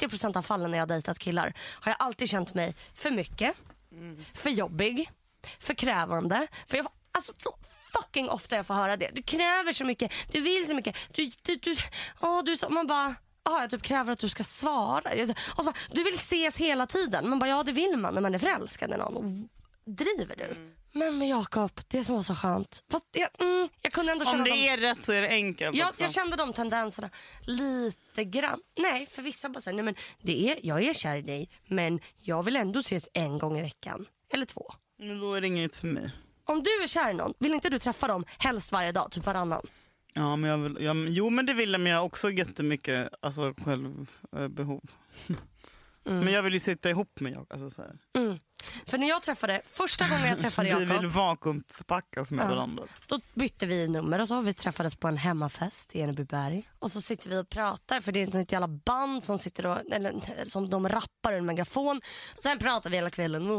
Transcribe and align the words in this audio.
90% 0.00 0.36
av 0.36 0.42
fallen 0.42 0.70
när 0.70 0.78
jag 0.78 0.82
har 0.82 0.88
dejtat 0.88 1.18
killar 1.18 1.54
har 1.80 1.92
jag 1.92 1.96
alltid 1.98 2.30
känt 2.30 2.54
mig 2.54 2.74
för 2.94 3.10
mycket, 3.10 3.56
för 4.34 4.50
jobbig, 4.50 5.10
för 5.58 5.74
krävande. 5.74 6.46
För 6.66 6.76
jag, 6.76 6.86
alltså, 7.12 7.32
så 7.36 7.54
fucking 7.92 8.28
ofta 8.28 8.56
jag 8.56 8.66
får 8.66 8.74
höra 8.74 8.96
det. 8.96 9.10
Du 9.14 9.22
kräver 9.22 9.72
så 9.72 9.84
mycket, 9.84 10.12
du 10.32 10.40
vill 10.40 10.66
så 10.68 10.74
mycket. 10.74 10.96
Du, 11.12 11.30
du, 11.42 11.56
du, 11.56 11.76
åh, 12.20 12.44
du, 12.44 12.56
så, 12.56 12.68
man 12.68 12.86
bara, 12.86 13.14
ah, 13.42 13.60
jag 13.60 13.70
typ 13.70 13.82
kräver 13.82 14.12
att 14.12 14.18
du 14.18 14.28
ska 14.28 14.44
svara. 14.44 15.10
Och 15.36 15.56
så 15.56 15.62
bara, 15.64 15.74
du 15.90 16.04
vill 16.04 16.14
ses 16.14 16.56
hela 16.56 16.86
tiden. 16.86 17.28
Man 17.28 17.38
bara, 17.38 17.48
ja 17.50 17.62
det 17.62 17.72
vill 17.72 17.96
man 17.96 18.14
när 18.14 18.20
man 18.20 18.34
är 18.34 18.38
förälskad 18.38 18.94
i 18.94 18.96
någon. 18.96 19.48
Driver 19.84 20.36
du? 20.36 20.74
Men 20.92 21.18
med 21.18 21.28
Jakob, 21.28 21.80
det 21.88 22.04
som 22.04 22.14
var 22.16 22.22
så 22.22 22.34
skönt. 22.34 22.84
Fast 22.90 23.04
jag, 23.12 23.28
mm, 23.38 23.68
jag 23.82 23.92
kunde 23.92 24.12
ändå 24.12 24.24
känna 24.24 24.38
Om 24.38 24.44
det 24.44 24.50
dem- 24.50 24.58
är 24.58 24.76
rätt 24.76 25.04
så 25.04 25.12
är 25.12 25.20
det 25.20 25.28
enkelt 25.28 25.76
jag, 25.76 25.88
också. 25.88 26.02
jag 26.02 26.12
kände 26.12 26.36
de 26.36 26.52
tendenserna 26.52 27.10
lite 27.40 28.24
grann. 28.24 28.60
Nej, 28.78 29.06
för 29.06 29.22
vissa 29.22 29.48
bara 29.48 29.60
säger, 29.60 29.74
nej 29.76 29.84
men 29.84 29.94
det 30.22 30.50
är, 30.50 30.58
jag 30.62 30.82
är 30.82 30.94
kär 30.94 31.16
i 31.16 31.22
dig 31.22 31.48
men 31.66 32.00
jag 32.18 32.42
vill 32.42 32.56
ändå 32.56 32.80
ses 32.80 33.08
en 33.14 33.38
gång 33.38 33.58
i 33.58 33.62
veckan. 33.62 34.06
Eller 34.32 34.46
två. 34.46 34.72
Men 34.98 35.18
då 35.20 35.34
är 35.34 35.40
det 35.40 35.46
inget 35.46 35.76
för 35.76 35.86
mig. 35.86 36.10
Om 36.44 36.62
du 36.62 36.70
är 36.82 36.86
kär 36.86 37.10
i 37.10 37.14
någon, 37.14 37.34
vill 37.38 37.54
inte 37.54 37.68
du 37.68 37.78
träffa 37.78 38.08
dem 38.08 38.24
helst 38.38 38.72
varje 38.72 38.92
dag, 38.92 39.10
typ 39.12 39.26
varannan? 39.26 39.66
Ja, 40.14 40.36
men 40.36 40.50
jag 40.50 40.58
vill, 40.58 40.76
ja, 40.84 40.94
jo 40.94 41.30
men 41.30 41.46
det 41.46 41.54
vill 41.54 41.72
jag 41.72 41.80
men 41.80 41.92
jag 41.92 41.98
har 41.98 42.04
också 42.06 42.30
jättemycket 42.30 43.08
alltså, 43.20 43.54
självbehov. 43.64 44.82
Men 46.04 46.32
jag 46.32 46.42
vill 46.42 46.54
ju 46.54 46.60
sitta 46.60 46.90
ihop 46.90 47.20
med 47.20 47.32
jag. 47.36 47.46
Alltså, 47.50 47.70
så. 47.70 47.82
Mm. 48.18 48.38
För 48.86 48.98
när 48.98 49.08
jag 49.08 49.22
träffade, 49.22 49.62
första 49.72 50.08
gången 50.08 50.28
jag 50.28 50.38
träffade 50.38 50.68
Vi 50.74 50.84
vill 50.84 50.88
Jakob, 50.90 51.10
vakuumförpackas 51.12 52.30
med 52.30 52.44
Ja. 52.44 52.48
varandra. 52.54 52.82
då 53.06 53.20
bytte 53.34 53.66
vi 53.66 53.88
nummer 53.88 54.18
och 54.20 54.28
så. 54.28 54.40
Vi 54.40 54.54
träffades 54.54 54.94
på 54.94 55.08
en 55.08 55.16
hemmafest 55.16 55.94
i 55.96 56.00
Enebyberg. 56.00 56.68
Och 56.78 56.90
så 56.90 57.00
sitter 57.00 57.30
vi 57.30 57.38
och 57.38 57.48
pratar, 57.48 58.00
för 58.00 58.12
det 58.12 58.22
är 58.22 58.36
ett 58.36 58.52
jävla 58.52 58.68
band 58.68 59.24
som 59.24 59.38
sitter 59.38 59.66
och, 59.66 59.78
eller, 59.92 60.44
som 60.46 60.70
de 60.70 60.88
rappar 60.88 61.32
ur 61.32 61.38
en 61.38 61.46
megafon. 61.46 62.00
Sen 62.42 62.58
pratar 62.58 62.90
vi 62.90 62.96
hela 62.96 63.10
kvällen. 63.10 63.50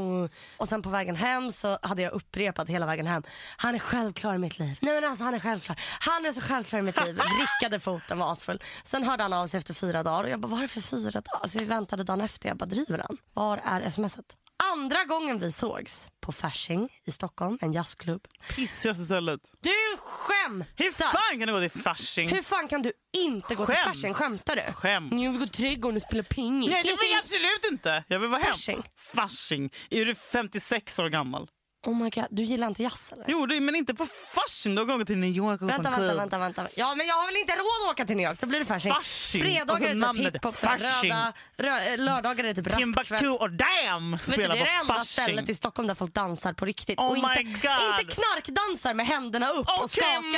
Och 0.58 0.70
sen 0.70 0.82
på 0.82 0.90
vägen 0.90 1.16
hem 1.16 1.52
så 1.52 1.78
hade 1.82 2.02
jag 2.02 2.12
upprepat 2.14 2.70
hela 2.70 2.86
vägen 2.86 3.08
hem. 3.08 3.24
Han 3.58 3.76
är 3.76 3.80
självklar 3.80 4.36
i 4.36 4.38
mitt 4.38 4.60
liv. 4.60 4.78
Nej 4.82 4.94
men 5.02 5.10
alltså 5.10 5.24
han 5.24 5.34
är 5.34 5.40
självklar. 5.40 5.80
Han 6.00 6.26
är 6.26 6.32
så 6.32 6.42
självklar 6.42 6.80
i 6.80 6.82
mitt 6.82 7.06
liv. 7.06 7.16
Vrickade 7.60 7.80
foten 7.80 8.20
var 8.20 8.32
asfull. 8.32 8.64
Sen 8.84 9.04
hörde 9.04 9.24
han 9.24 9.34
av 9.34 9.48
sig 9.48 9.58
efter 9.58 9.74
fyra 9.74 10.04
dagar 10.04 10.24
och 10.24 10.30
jag 10.30 10.40
bara, 10.40 10.48
vad 10.48 10.58
är 10.58 10.62
det 10.62 10.68
för 10.68 10.82
fyra 10.82 11.12
dagar? 11.12 11.42
Alltså 11.42 11.60
vi 11.60 11.66
väntade 11.66 12.04
dagen 12.04 12.22
efter. 12.22 12.48
Jag 12.50 12.58
bara, 12.58 12.66
driver 12.66 12.98
han? 13.08 13.18
Var 13.34 13.58
är 13.66 13.90
smset? 13.90 14.26
Andra 14.74 15.04
gången 15.06 15.40
vi 15.40 15.52
sågs 15.52 16.10
på 16.22 16.32
Fasching 16.32 16.88
i 17.06 17.12
Stockholm, 17.12 17.58
en 17.62 17.74
jazzklubb. 17.74 18.28
Pissigaste 18.56 19.06
stället. 19.06 19.42
Du 19.62 19.98
skämtar! 20.00 20.68
Hur 20.76 20.92
fan 20.92 21.40
kan 21.40 21.48
du 21.48 21.54
gå 21.54 21.70
till 21.70 21.82
Fasching? 21.82 22.30
Hur 22.30 22.42
fan 22.42 22.68
kan 22.68 22.82
du 22.82 22.94
inte 23.18 23.56
gå 23.56 23.66
till 23.66 23.76
Skäms. 23.76 24.02
Fasching? 24.02 24.14
Skämtar 24.14 24.56
du? 24.56 24.74
Skäms. 24.74 25.12
Jag 25.12 25.32
vill 25.32 25.40
gå 25.40 25.46
till 25.46 25.56
trädgården 25.56 25.98
och 25.98 26.04
spela 26.04 26.24
pingis. 26.24 26.72
Nej 26.72 26.84
det 26.84 26.90
vill 26.90 27.12
jag 27.12 27.20
absolut 27.20 27.72
inte. 27.72 28.04
Jag 28.08 28.20
vill 28.20 28.30
vara 28.30 28.42
hem. 28.42 28.52
Fasching. 28.52 28.84
Fasching. 28.98 29.70
Är 29.90 30.06
du 30.06 30.16
56 30.16 31.00
år 31.00 31.10
gammal? 31.10 31.48
Oh 31.86 31.96
my 31.96 32.10
god, 32.10 32.26
du 32.30 32.44
gillar 32.44 32.68
inte 32.68 32.84
jazz 32.84 33.12
eller? 33.14 33.26
Jo, 33.28 33.46
det, 33.46 33.60
men 33.60 33.76
inte 33.76 33.94
på 33.94 34.06
Fasching. 34.34 34.76
Du 34.76 34.82
har 34.86 34.98
gått 34.98 35.08
till 35.08 35.18
New 35.18 35.30
York 35.30 35.62
och 35.62 35.70
Vänta, 35.70 35.84
vänta, 35.90 35.98
klubb. 35.98 36.18
vänta, 36.18 36.38
vänta. 36.40 36.68
Ja, 36.76 36.96
men 36.96 37.08
jag 37.08 37.16
har 37.16 37.26
väl 37.26 37.36
inte 37.38 37.54
råd 37.54 37.88
att 37.88 37.94
åka 37.94 38.06
till 38.06 38.16
New 38.18 38.26
York? 38.30 38.40
Så 38.40 38.46
blir 38.48 38.60
det. 38.60 38.66
Fasching. 38.66 38.92
Och 38.92 39.06
Fredagar 39.06 39.90
är 39.90 40.14
typ 40.14 40.34
hiphop, 40.36 40.64
röda, 40.64 41.34
rö, 41.58 41.98
lördagar 41.98 42.44
är 42.44 42.48
det 42.48 42.54
typ 42.54 42.68
rapkväll. 42.68 42.82
Timbuktu 43.06 43.30
och 43.30 43.50
Damn 43.52 44.12
Vet 44.12 44.26
du, 44.26 44.32
spelar 44.32 44.56
det 44.56 44.62
är 44.62 44.66
det 44.66 44.72
enda 44.72 44.94
Fasching. 44.94 45.06
stället 45.06 45.50
i 45.50 45.56
Stockholm 45.56 45.88
där 45.88 45.96
folk 45.96 46.14
dansar 46.14 46.54
på 46.54 46.66
riktigt. 46.66 47.00
Oh 47.00 47.10
och 47.12 47.18
inte, 47.18 47.30
my 47.38 47.44
God. 47.44 48.00
inte 48.00 48.16
knarkdansar 48.16 48.94
med 48.94 49.08
händerna 49.08 49.50
upp 49.50 49.68
och 49.68 49.84
Okej, 49.84 49.88
skaka 50.04 50.12
mom! 50.22 50.32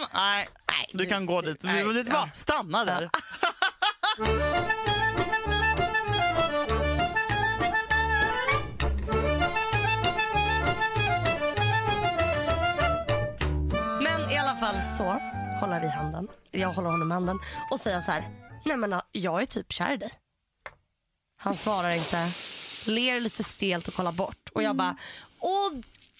lite. 0.00 0.08
Nej, 0.14 0.48
Nej, 0.70 0.90
du 0.92 1.06
kan 1.06 1.26
gå 1.26 1.40
dit. 1.42 1.62
nej, 1.62 1.84
Vet 1.84 2.04
du 2.06 2.10
ja. 2.12 2.20
vad? 2.20 2.36
Stanna 2.36 2.84
där. 2.84 3.10
Men 4.18 4.28
så 14.96 15.04
håller 15.60 15.80
vi 15.80 15.88
handen. 15.88 16.28
Jag 16.50 16.72
håller 16.72 16.90
honom 16.90 17.10
i 17.10 17.14
handen 17.14 17.38
och 17.70 17.80
säger 17.80 18.00
så 18.00 18.12
här. 18.12 18.30
Nej 18.64 18.76
men 18.76 19.00
jag 19.12 19.42
är 19.42 19.46
typ 19.46 19.72
kär 19.72 19.94
i 19.94 19.96
dig. 19.96 20.12
Han 21.36 21.54
svarar 21.54 21.90
inte. 21.90 22.28
Ler 22.86 23.20
lite 23.20 23.44
stelt 23.44 23.88
och 23.88 23.94
kollar 23.94 24.12
bort. 24.12 24.48
Och 24.54 24.62
jag 24.62 24.76
bara. 24.76 24.96
Och 25.38 25.72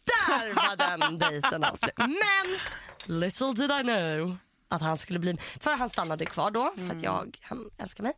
där 0.04 0.54
var 0.54 0.98
den 0.98 1.18
dejten 1.18 1.64
avslut. 1.64 1.98
Men 1.98 2.58
little 3.04 3.52
did 3.52 3.70
I 3.70 3.82
know 3.82 4.36
att 4.68 4.82
han 4.82 4.98
skulle 4.98 5.18
bli... 5.18 5.38
För 5.60 5.76
han 5.76 5.88
stannade 5.88 6.26
kvar 6.26 6.50
då 6.50 6.74
för 6.76 6.96
att 6.96 7.02
jag, 7.02 7.38
han 7.42 7.70
älskar 7.78 8.04
mig. 8.04 8.12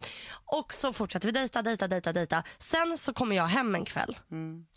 Och 0.44 0.75
så 0.75 0.93
fortsatte 0.93 1.27
vi 1.27 1.33
dejta, 1.33 1.62
dejta, 1.62 1.89
dejta, 1.89 2.12
dejta. 2.12 2.43
Sen 2.59 2.99
så 2.99 3.12
kommer 3.12 3.37
jag 3.37 3.47
hem 3.47 3.75
en 3.75 3.84
kväll. 3.84 4.19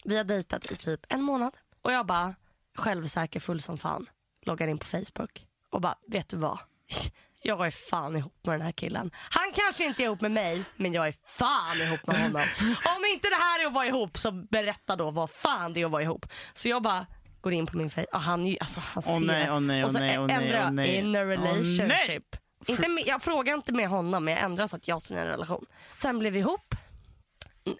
Vi 0.04 0.18
har 0.18 0.24
dejtat 0.24 0.72
i 0.72 0.76
typ 0.76 1.06
en 1.10 1.22
månad. 1.22 1.58
Och 1.82 1.92
jag 1.92 2.06
bara 2.06 2.36
självsäker 2.78 3.40
full 3.40 3.62
som 3.62 3.78
fan. 3.78 4.10
Loggar 4.46 4.68
in 4.68 4.78
på 4.78 4.86
Facebook 4.86 5.46
och 5.74 5.82
bara, 5.82 5.96
vet 6.08 6.30
du 6.30 6.38
vad? 6.38 6.60
Jag 7.46 7.68
är 7.68 7.72
fan 7.72 8.16
ihop 8.16 8.46
med 8.46 8.54
den 8.54 8.62
här 8.62 8.72
killen. 8.72 9.12
Han 9.16 9.54
kanske 9.54 9.86
inte 9.86 10.04
är 10.04 10.06
ihop 10.06 10.22
med 10.22 10.32
mig, 10.32 10.64
men 10.76 10.94
jag 10.94 11.08
är 11.08 11.16
fan 11.26 11.82
ihop 11.82 12.08
med 12.08 12.22
honom. 12.22 12.42
Om 12.98 13.04
inte 13.14 13.30
det 13.30 13.36
här 13.36 13.62
är 13.62 13.66
att 13.66 13.74
vara 13.74 13.86
ihop, 13.86 14.18
så 14.18 14.32
berätta 14.32 14.96
då 14.96 15.12
vad 15.12 15.30
fan 15.30 15.74
det 15.74 15.82
är 15.82 15.86
att 15.86 15.92
vara 15.92 16.04
ihop. 16.04 16.26
Så 16.54 16.70
jag 16.70 16.84
bara 16.84 17.06
går 17.42 17.54
in 17.54 17.66
på 17.66 17.78
min 17.78 17.90
Facebook. 17.90 18.14
Och 18.14 18.22
han, 18.22 18.46
ju- 18.46 18.58
alltså, 18.60 18.80
han 18.80 19.04
ser. 19.04 19.20
nej, 19.20 19.52
åh 19.52 19.60
nej, 19.60 19.84
och 19.84 19.92
så 19.92 19.98
åh 19.98 20.02
nej, 20.02 20.16
ändrar 20.16 20.60
jag 20.60 20.74
nej. 20.74 20.96
in 20.96 21.16
a 21.16 21.24
relationship. 21.24 22.36
Inte 22.66 22.88
med, 22.88 23.04
jag 23.08 23.22
frågar 23.22 23.54
inte 23.54 23.74
med 23.74 23.90
honom, 23.90 24.24
men 24.26 24.34
jag 24.34 24.44
ändrar 24.44 24.68
så 24.68 24.76
att 24.76 24.88
jag 24.88 25.02
står 25.02 25.18
i 25.18 25.20
en 25.20 25.28
relation. 25.28 25.66
Sen 25.90 26.20
blev 26.20 26.34
vi 26.34 26.40
ihop 26.40 26.76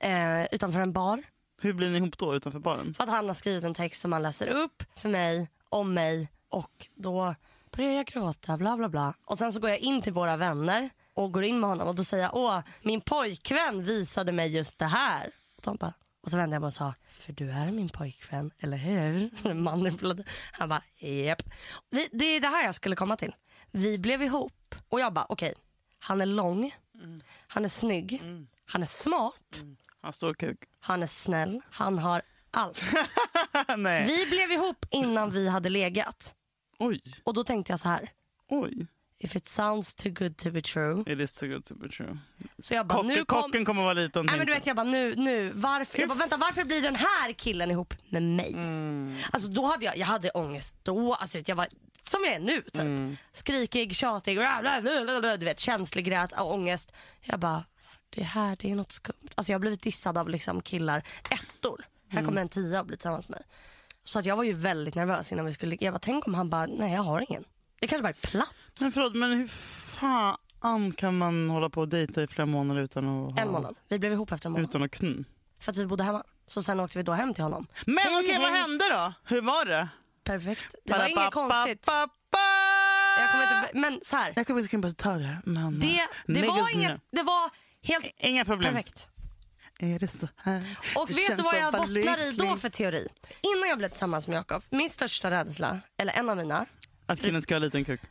eh, 0.02 0.44
utanför 0.52 0.80
en 0.80 0.94
bar. 0.94 1.24
Hur 1.62 1.74
blir 1.74 1.90
ni 1.90 1.98
ihop 1.98 2.18
då 2.18 2.36
utanför 2.36 2.60
baren? 2.60 2.94
För 2.94 3.04
att 3.04 3.10
han 3.10 3.28
har 3.28 3.34
skrivit 3.34 3.64
en 3.64 3.74
text 3.74 4.02
som 4.02 4.14
han 4.14 4.22
läser 4.24 4.48
upp 4.48 4.84
för 4.96 5.10
mig, 5.10 5.50
om 5.70 5.94
mig 5.94 6.32
och 6.50 6.88
då 6.96 7.36
börjar 7.76 7.92
jag 7.92 8.06
gråta, 8.06 8.58
bla 8.58 8.78
bla 8.78 8.90
bla. 8.90 9.14
Och 9.28 9.38
sen 9.38 9.54
så 9.54 9.60
går 9.60 9.70
jag 9.70 9.80
in 9.80 10.02
till 10.02 10.14
våra 10.14 10.38
vänner 10.38 10.90
och 11.14 11.32
går 11.32 11.44
in 11.44 11.60
med 11.60 11.70
honom 11.70 11.88
och 11.88 11.96
då 11.96 12.04
säger 12.04 12.24
jag, 12.24 12.36
åh, 12.36 12.60
min 12.82 13.02
pojkvän 13.02 13.84
visade 13.84 14.32
mig 14.32 14.56
just 14.56 14.80
det 14.80 14.86
här. 14.86 15.32
Och, 15.58 15.64
de 15.64 15.76
bara, 15.78 15.94
och 16.24 16.30
så 16.32 16.38
vände 16.38 16.56
jag 16.56 16.62
mig 16.62 16.68
och 16.68 16.74
sa, 16.74 16.94
för 17.10 17.34
du 17.34 17.52
är 17.52 17.72
min 17.72 17.90
pojkvän, 17.90 18.52
eller 18.60 18.78
hur? 18.78 19.54
Manipulativ. 19.54 20.28
Han 20.52 20.70
bara, 20.70 20.84
japp. 20.98 21.44
Det 22.12 22.26
är 22.26 22.40
det 22.42 22.48
här 22.48 22.66
jag 22.66 22.76
skulle 22.76 22.96
komma 22.96 23.18
till. 23.18 23.36
Vi 23.72 23.98
blev 23.98 24.24
ihop 24.24 24.76
och 24.90 25.00
jag 25.00 25.14
bara, 25.14 25.26
okej, 25.30 25.54
han 26.00 26.22
är 26.22 26.26
lång, 26.26 26.76
han 27.48 27.66
är 27.66 27.70
snygg, 27.70 28.22
han 28.66 28.82
är 28.82 28.86
smart, 28.86 29.60
Han 30.02 30.14
står 30.14 30.34
kuk. 30.34 30.60
han 30.80 31.04
är 31.04 31.08
snäll, 31.08 31.62
han 31.70 32.00
har 32.00 32.22
allt. 32.52 32.82
nej. 33.78 34.06
Vi 34.06 34.26
blev 34.26 34.52
ihop 34.52 34.86
innan 34.92 35.32
vi 35.32 35.50
hade 35.50 35.70
legat. 35.70 36.36
Oj, 36.88 37.02
Och 37.24 37.34
då 37.34 37.44
tänkte 37.44 37.74
jag 37.74 37.80
så 37.80 37.90
här. 37.90 38.10
oj. 38.50 38.88
If 39.20 39.36
it 39.36 39.48
sounds 39.48 39.96
too 39.96 40.12
good 40.12 40.38
to 40.38 40.52
be 40.52 40.62
true. 40.62 41.04
It 41.08 41.20
is 41.20 41.36
too 41.36 41.48
good 41.50 41.66
to 41.66 41.76
be 41.76 41.90
true. 41.90 42.18
Så 42.60 42.74
jag 42.74 42.88
bara, 42.88 42.94
Kocken, 42.96 43.08
nu 43.08 43.26
kom... 43.26 43.42
kocken 43.42 43.66
kommer 43.66 43.84
vara 43.84 43.94
liten. 43.94 44.26
Nej, 44.26 44.38
men 44.38 44.48
du 44.48 44.54
vet, 44.54 44.66
jag 44.68 44.76
bara, 44.76 44.84
nu, 44.84 45.16
nu, 45.16 45.52
varför? 45.56 46.00
Jag 46.00 46.10
bara, 46.10 46.18
vänta, 46.18 46.38
varför 46.38 46.64
blir 46.64 46.82
den 46.82 46.96
här 46.96 47.34
killen 47.34 47.72
ihop 47.72 47.94
med 48.10 48.24
mig? 48.24 48.54
Mm. 48.54 49.16
Alltså 49.32 49.50
då 49.50 49.66
hade 49.66 49.86
jag, 49.86 49.98
jag 49.98 50.06
hade 50.08 50.30
ångest 50.30 50.76
då, 50.84 51.14
alltså 51.14 51.40
jag 51.46 51.56
var 51.56 51.68
som 52.10 52.24
jag 52.24 52.34
är 52.34 52.40
nu 52.40 52.62
typ. 52.62 52.76
Mm. 52.76 53.18
Skrikig, 53.34 53.96
tjatig, 53.96 54.38
bla, 54.38 54.58
bla, 54.62 54.82
bla, 54.82 55.04
bla, 55.04 55.20
bla, 55.20 55.38
du 55.38 55.46
vet 55.46 55.60
känslig, 55.60 56.06
grät, 56.06 56.34
ångest. 56.40 56.92
Jag 57.22 57.40
bara, 57.40 57.64
det 58.10 58.24
här 58.24 58.58
det 58.60 58.72
är 58.72 58.76
något 58.76 58.92
skumt. 58.92 59.30
Alltså 59.36 59.52
jag 59.52 59.56
har 59.56 59.62
blivit 59.62 59.82
dissad 59.82 60.18
av 60.18 60.30
liksom 60.30 60.62
killar, 60.62 61.04
ettor. 61.30 61.86
Här 62.08 62.20
Mm. 62.20 62.26
kommer 62.26 62.42
en 62.42 62.50
tia 62.50 62.80
och 62.80 62.86
blir 62.86 62.98
tillsammans 62.98 63.30
med 63.30 63.40
mig. 63.40 63.48
Så 64.04 64.20
att 64.20 64.26
jag 64.26 64.36
var 64.36 64.44
ju 64.44 64.54
väldigt 64.54 64.96
nervös 64.96 65.32
innan 65.32 65.46
vi 65.46 65.54
skulle, 65.54 65.78
jag 65.80 65.94
bara, 65.94 66.00
tänk 66.00 66.28
om 66.28 66.34
han 66.34 66.50
bara, 66.50 66.66
nej 66.66 66.94
jag 66.94 67.02
har 67.04 67.26
ingen. 67.30 67.44
Det 67.80 67.88
kanske 67.88 68.04
bara 68.04 68.10
är 68.10 68.28
platt. 68.28 68.56
Men 68.82 68.92
förlåt, 68.92 69.16
men 69.16 69.32
hur 69.32 69.48
fan 69.48 70.94
kan 70.94 71.18
man 71.18 71.50
hålla 71.50 71.70
på 71.70 71.82
och 71.82 71.88
dejta 71.90 72.24
i 72.24 72.28
flera 72.28 72.46
månader 72.46 72.82
utan 72.82 73.04
att 73.28 73.34
ha, 73.36 73.42
En 73.42 73.52
månad. 73.52 73.80
Vi 73.88 74.00
blev 74.00 74.14
ihop 74.14 74.32
efter 74.32 74.48
en 74.50 74.54
månad. 74.54 74.70
Utan 74.70 74.84
att 74.84 74.92
knulla? 74.92 75.24
För 75.60 75.72
att 75.72 75.78
vi 75.78 75.86
bodde 75.86 76.04
hemma. 76.04 76.24
Så 76.46 76.64
sen 76.64 76.80
åkte 76.80 76.98
vi 76.98 77.04
då 77.04 77.12
hem 77.12 77.34
till 77.34 77.44
honom. 77.44 77.68
Men 77.86 77.96
okej, 78.20 78.38
vad 78.40 78.50
hej. 78.52 78.62
hände 78.62 78.86
då? 78.90 79.14
Hur 79.24 79.42
var 79.42 79.66
det? 79.66 79.88
Perfekt. 80.24 80.76
Det 80.86 80.94
var 80.98 81.08
inget 81.08 81.32
konstigt. 81.32 81.88
Jag 83.20 83.32
kommer 83.32 83.44
inte, 83.44 83.70
men 83.74 84.00
så 84.04 84.16
här. 84.16 84.34
Jag 84.36 84.48
kommer 84.48 84.74
inte 84.74 84.90
på 84.90 84.94
taggar. 84.94 85.42
Men 85.46 85.80
Det, 85.80 85.88
det 86.28 86.34
Niggas 86.34 86.50
var 86.50 86.74
inget, 86.74 87.02
det 87.12 87.24
var 87.24 87.50
helt 87.82 88.06
Inga 88.18 88.46
problem. 88.46 88.74
perfekt. 88.74 89.10
Är 89.84 90.00
det 90.00 90.08
så 90.08 90.28
här? 90.38 90.78
Och 90.96 91.08
Det 91.08 91.14
vet 91.14 91.38
du 91.38 91.44
vad 91.44 91.58
jag 91.58 91.74
bottnar 91.74 92.28
i 92.28 92.32
då 92.32 92.58
för 92.58 92.70
teori? 92.70 93.08
Innan 93.56 93.70
jag 93.70 93.78
blev 93.78 93.90
tillsammans 93.90 94.28
med 94.28 94.36
Jakob, 94.38 94.64
min 94.70 94.90
största 94.90 95.32
rädsla, 95.32 95.80
eller 95.98 96.14
en 96.14 96.30
av 96.30 96.38
mina, 96.38 96.66
Att 97.06 97.22
killen 97.22 97.42
ska 97.42 97.56
ha 97.56 97.60
liten 97.60 97.86
kuk? 97.86 98.02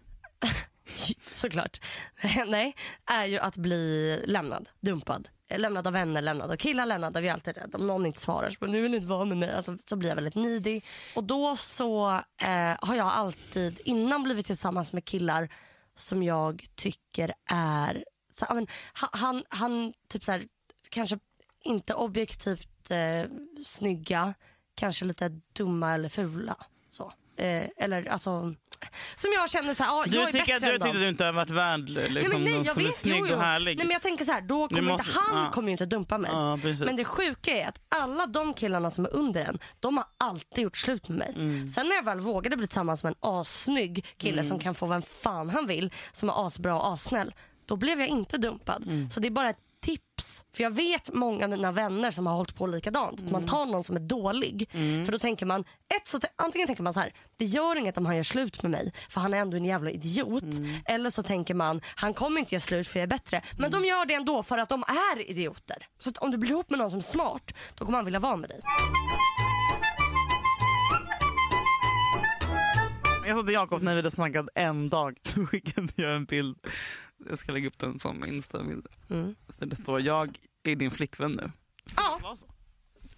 såklart, 1.35 1.81
nej, 2.47 2.77
är 3.11 3.25
ju 3.27 3.39
att 3.39 3.57
bli 3.57 4.23
lämnad, 4.27 4.69
dumpad. 4.81 5.29
Lämnad 5.57 5.87
av 5.87 5.93
vänner, 5.93 6.23
lämnad 6.23 6.51
av 6.51 6.57
killar, 6.57 6.87
lämnad 6.87 7.17
av 7.17 7.25
jag 7.25 7.31
är 7.31 7.35
alltid 7.35 7.57
rädd. 7.57 7.75
Om 7.75 7.87
någon 7.87 8.07
inte 8.07 8.21
svarar 8.21 8.57
bara, 8.61 8.71
nu 8.71 8.83
vill 8.83 8.95
inte 8.95 9.07
vara 9.07 9.25
med 9.25 9.37
mig. 9.39 9.53
Alltså, 9.53 9.79
så 9.89 9.97
blir 9.97 10.09
jag 10.09 10.15
väldigt 10.17 10.35
needy. 10.35 10.81
Och 11.15 11.25
då 11.25 11.57
så 11.57 12.11
eh, 12.43 12.77
har 12.81 12.95
jag 12.95 13.07
alltid 13.07 13.81
innan 13.85 14.23
blivit 14.23 14.47
tillsammans 14.47 14.93
med 14.93 15.05
killar 15.05 15.49
som 15.97 16.23
jag 16.23 16.67
tycker 16.75 17.33
är 17.51 18.05
så, 18.33 18.47
men, 18.55 18.67
ha- 19.01 19.11
han, 19.13 19.45
han 19.49 19.93
typ 20.09 20.25
så 20.25 20.33
här, 20.33 20.45
kanske 20.89 21.19
inte 21.65 21.95
objektivt 21.95 22.91
eh, 22.91 23.31
snygga, 23.65 24.35
kanske 24.75 25.05
lite 25.05 25.29
dumma 25.53 25.95
eller 25.95 26.09
fula. 26.09 26.57
Så. 26.91 27.13
Eh, 27.37 27.65
eller 27.77 28.07
alltså, 28.09 28.55
som 29.17 29.31
jag 29.35 29.51
känner 29.51 29.75
så 29.75 29.83
här, 29.83 29.91
ja, 29.97 30.05
Du 30.07 30.17
jag 30.17 30.29
är 30.29 30.33
tycker, 30.33 30.53
bättre 30.61 30.67
du 30.67 30.73
än 30.75 30.81
dem. 30.81 30.89
tycker 30.89 30.99
att 30.99 31.03
du 31.05 31.09
inte 31.09 31.25
har 31.25 31.33
varit 31.33 31.51
värd 31.51 31.89
liksom, 31.89 32.15
nej, 32.15 32.29
men 32.29 32.45
nej, 32.45 32.53
någon 32.55 32.65
jag 32.65 32.75
som 32.75 32.83
är 32.83 32.87
vet, 32.87 32.97
snygg 32.97 33.17
jo, 33.19 33.27
jo. 33.29 33.35
och 33.37 33.43
härlig? 33.43 33.77
Nej, 33.77 33.87
men 33.87 33.93
jag 33.93 34.03
tänker 34.03 34.25
så 34.25 34.33
här, 34.33 34.41
då 34.41 34.69
kommer 34.69 34.83
måste- 34.83 35.09
inte, 35.09 35.21
han 35.21 35.45
ja. 35.45 35.51
kommer 35.51 35.69
ju 35.69 35.73
inte 35.73 35.87
dumpa 35.87 36.19
mig. 36.19 36.31
Precis. 36.63 36.81
Men 36.81 36.97
det 36.97 37.05
sjuka 37.05 37.51
är 37.51 37.69
att 37.69 37.81
alla 37.89 38.27
de 38.27 38.55
killarna 38.55 38.91
som 38.91 39.05
är 39.05 39.15
under 39.15 39.45
en, 39.45 39.59
de 39.81 39.97
har 39.97 40.07
alltid 40.19 40.65
gjort 40.65 40.77
slut 40.77 41.09
med 41.09 41.19
mig. 41.19 41.33
Mm. 41.37 41.69
Sen 41.69 41.89
när 41.89 41.95
jag 41.97 42.05
väl 42.05 42.21
vågade 42.21 42.57
bli 42.57 42.67
tillsammans 42.67 43.03
med 43.03 43.11
en 43.11 43.17
assnygg 43.31 44.07
kille 44.17 44.45
som 44.45 44.59
kan 44.59 44.75
få 44.75 44.87
vem 44.87 45.03
fan 45.03 45.51
han 45.51 45.67
vill, 45.67 45.93
som 46.13 46.29
är 46.29 46.47
asbra 46.47 46.75
och 46.75 46.93
assnäll, 46.93 47.35
då 47.67 47.77
blev 47.77 48.01
jag 48.01 48.09
inte 48.09 48.39
dumpad. 48.39 48.83
Mm. 48.87 49.11
Så 49.11 49.21
det 49.21 49.29
är 49.29 49.31
bara 49.31 49.51
ett. 49.51 49.59
För 50.57 50.63
jag 50.63 50.71
vet 50.71 51.13
många 51.15 51.45
av 51.45 51.51
mina 51.51 51.73
vänner 51.73 52.11
som 52.11 52.27
har 52.27 52.35
hållit 52.35 52.55
på 52.55 52.67
likadant. 52.67 53.13
Att 53.15 53.21
Mm. 53.21 53.33
man 53.33 53.47
tar 53.47 53.67
någon 53.67 53.85
som 53.85 53.97
är 53.97 54.01
dålig. 54.01 54.69
För 55.07 55.13
då 55.13 55.19
tänker 55.19 55.47
man, 55.47 55.61
ett, 55.61 56.09
så, 56.09 56.21
antingen 56.37 56.67
tänker 56.67 56.83
man 56.83 56.95
så 56.95 57.01
här, 57.01 57.13
det 57.37 57.45
gör 57.45 57.77
inget 57.77 57.99
om 57.99 58.07
han 58.07 58.17
gör 58.17 58.23
slut 58.23 58.63
med 58.63 58.71
mig 58.71 58.93
för 59.09 59.21
han 59.21 59.35
är 59.35 59.39
ändå 59.39 59.57
en 59.57 59.65
jävla 59.65 59.91
idiot. 59.91 60.43
Mm. 60.43 60.75
Eller 60.85 61.11
så 61.11 61.23
tänker 61.23 61.55
man, 61.55 61.81
han 61.95 62.15
kommer 62.15 62.41
inte 62.41 62.55
göra 62.55 62.61
slut 62.61 62.89
för 62.89 62.99
jag 62.99 63.03
är 63.03 63.09
bättre. 63.09 63.43
Men 63.59 63.65
Mm. 63.73 63.83
de 63.83 63.89
gör 63.89 64.07
det 64.07 64.15
ändå 64.15 64.43
för 64.43 64.59
att 64.59 64.69
de 64.69 64.83
är 65.15 65.31
idioter. 65.31 65.87
Så 65.99 66.11
att 66.11 66.19
om 66.19 66.31
du 66.31 66.37
blir 66.39 66.51
ihop 66.51 66.71
med 66.71 66.79
någon 66.79 66.91
som 66.91 66.99
är 66.99 67.03
smart, 67.03 67.53
då 67.79 67.85
kommer 67.85 67.99
han 67.99 68.05
vilja 68.05 68.21
vara 68.21 68.37
med 68.37 68.51
dig. 68.51 68.61
Jag 73.27 73.37
sa 73.39 73.43
till 73.45 73.55
Jakob 73.55 73.83
när 73.83 73.93
vi 73.93 73.99
hade 73.99 74.11
snackat 74.11 74.47
en 74.55 74.89
dag, 74.89 75.17
då 75.35 75.47
skickade 75.47 75.89
jag 75.97 76.17
en 76.17 76.25
bild. 76.25 76.57
Jag 77.31 77.39
ska 77.39 77.53
lägga 77.53 77.69
upp 77.69 77.79
den 77.79 77.99
som 77.99 78.25
Insta-bild. 78.25 78.87
Mm. 79.11 79.35
Så 79.49 79.65
det 79.65 79.77
står 79.77 80.01
jag 80.01 80.39
är 80.65 80.77
din 80.77 80.91
flickvän 80.91 81.33
nu. 81.33 81.51
Ja, 81.97 82.17
Det 82.17 82.23
var 82.23 82.37
så. 82.37 82.47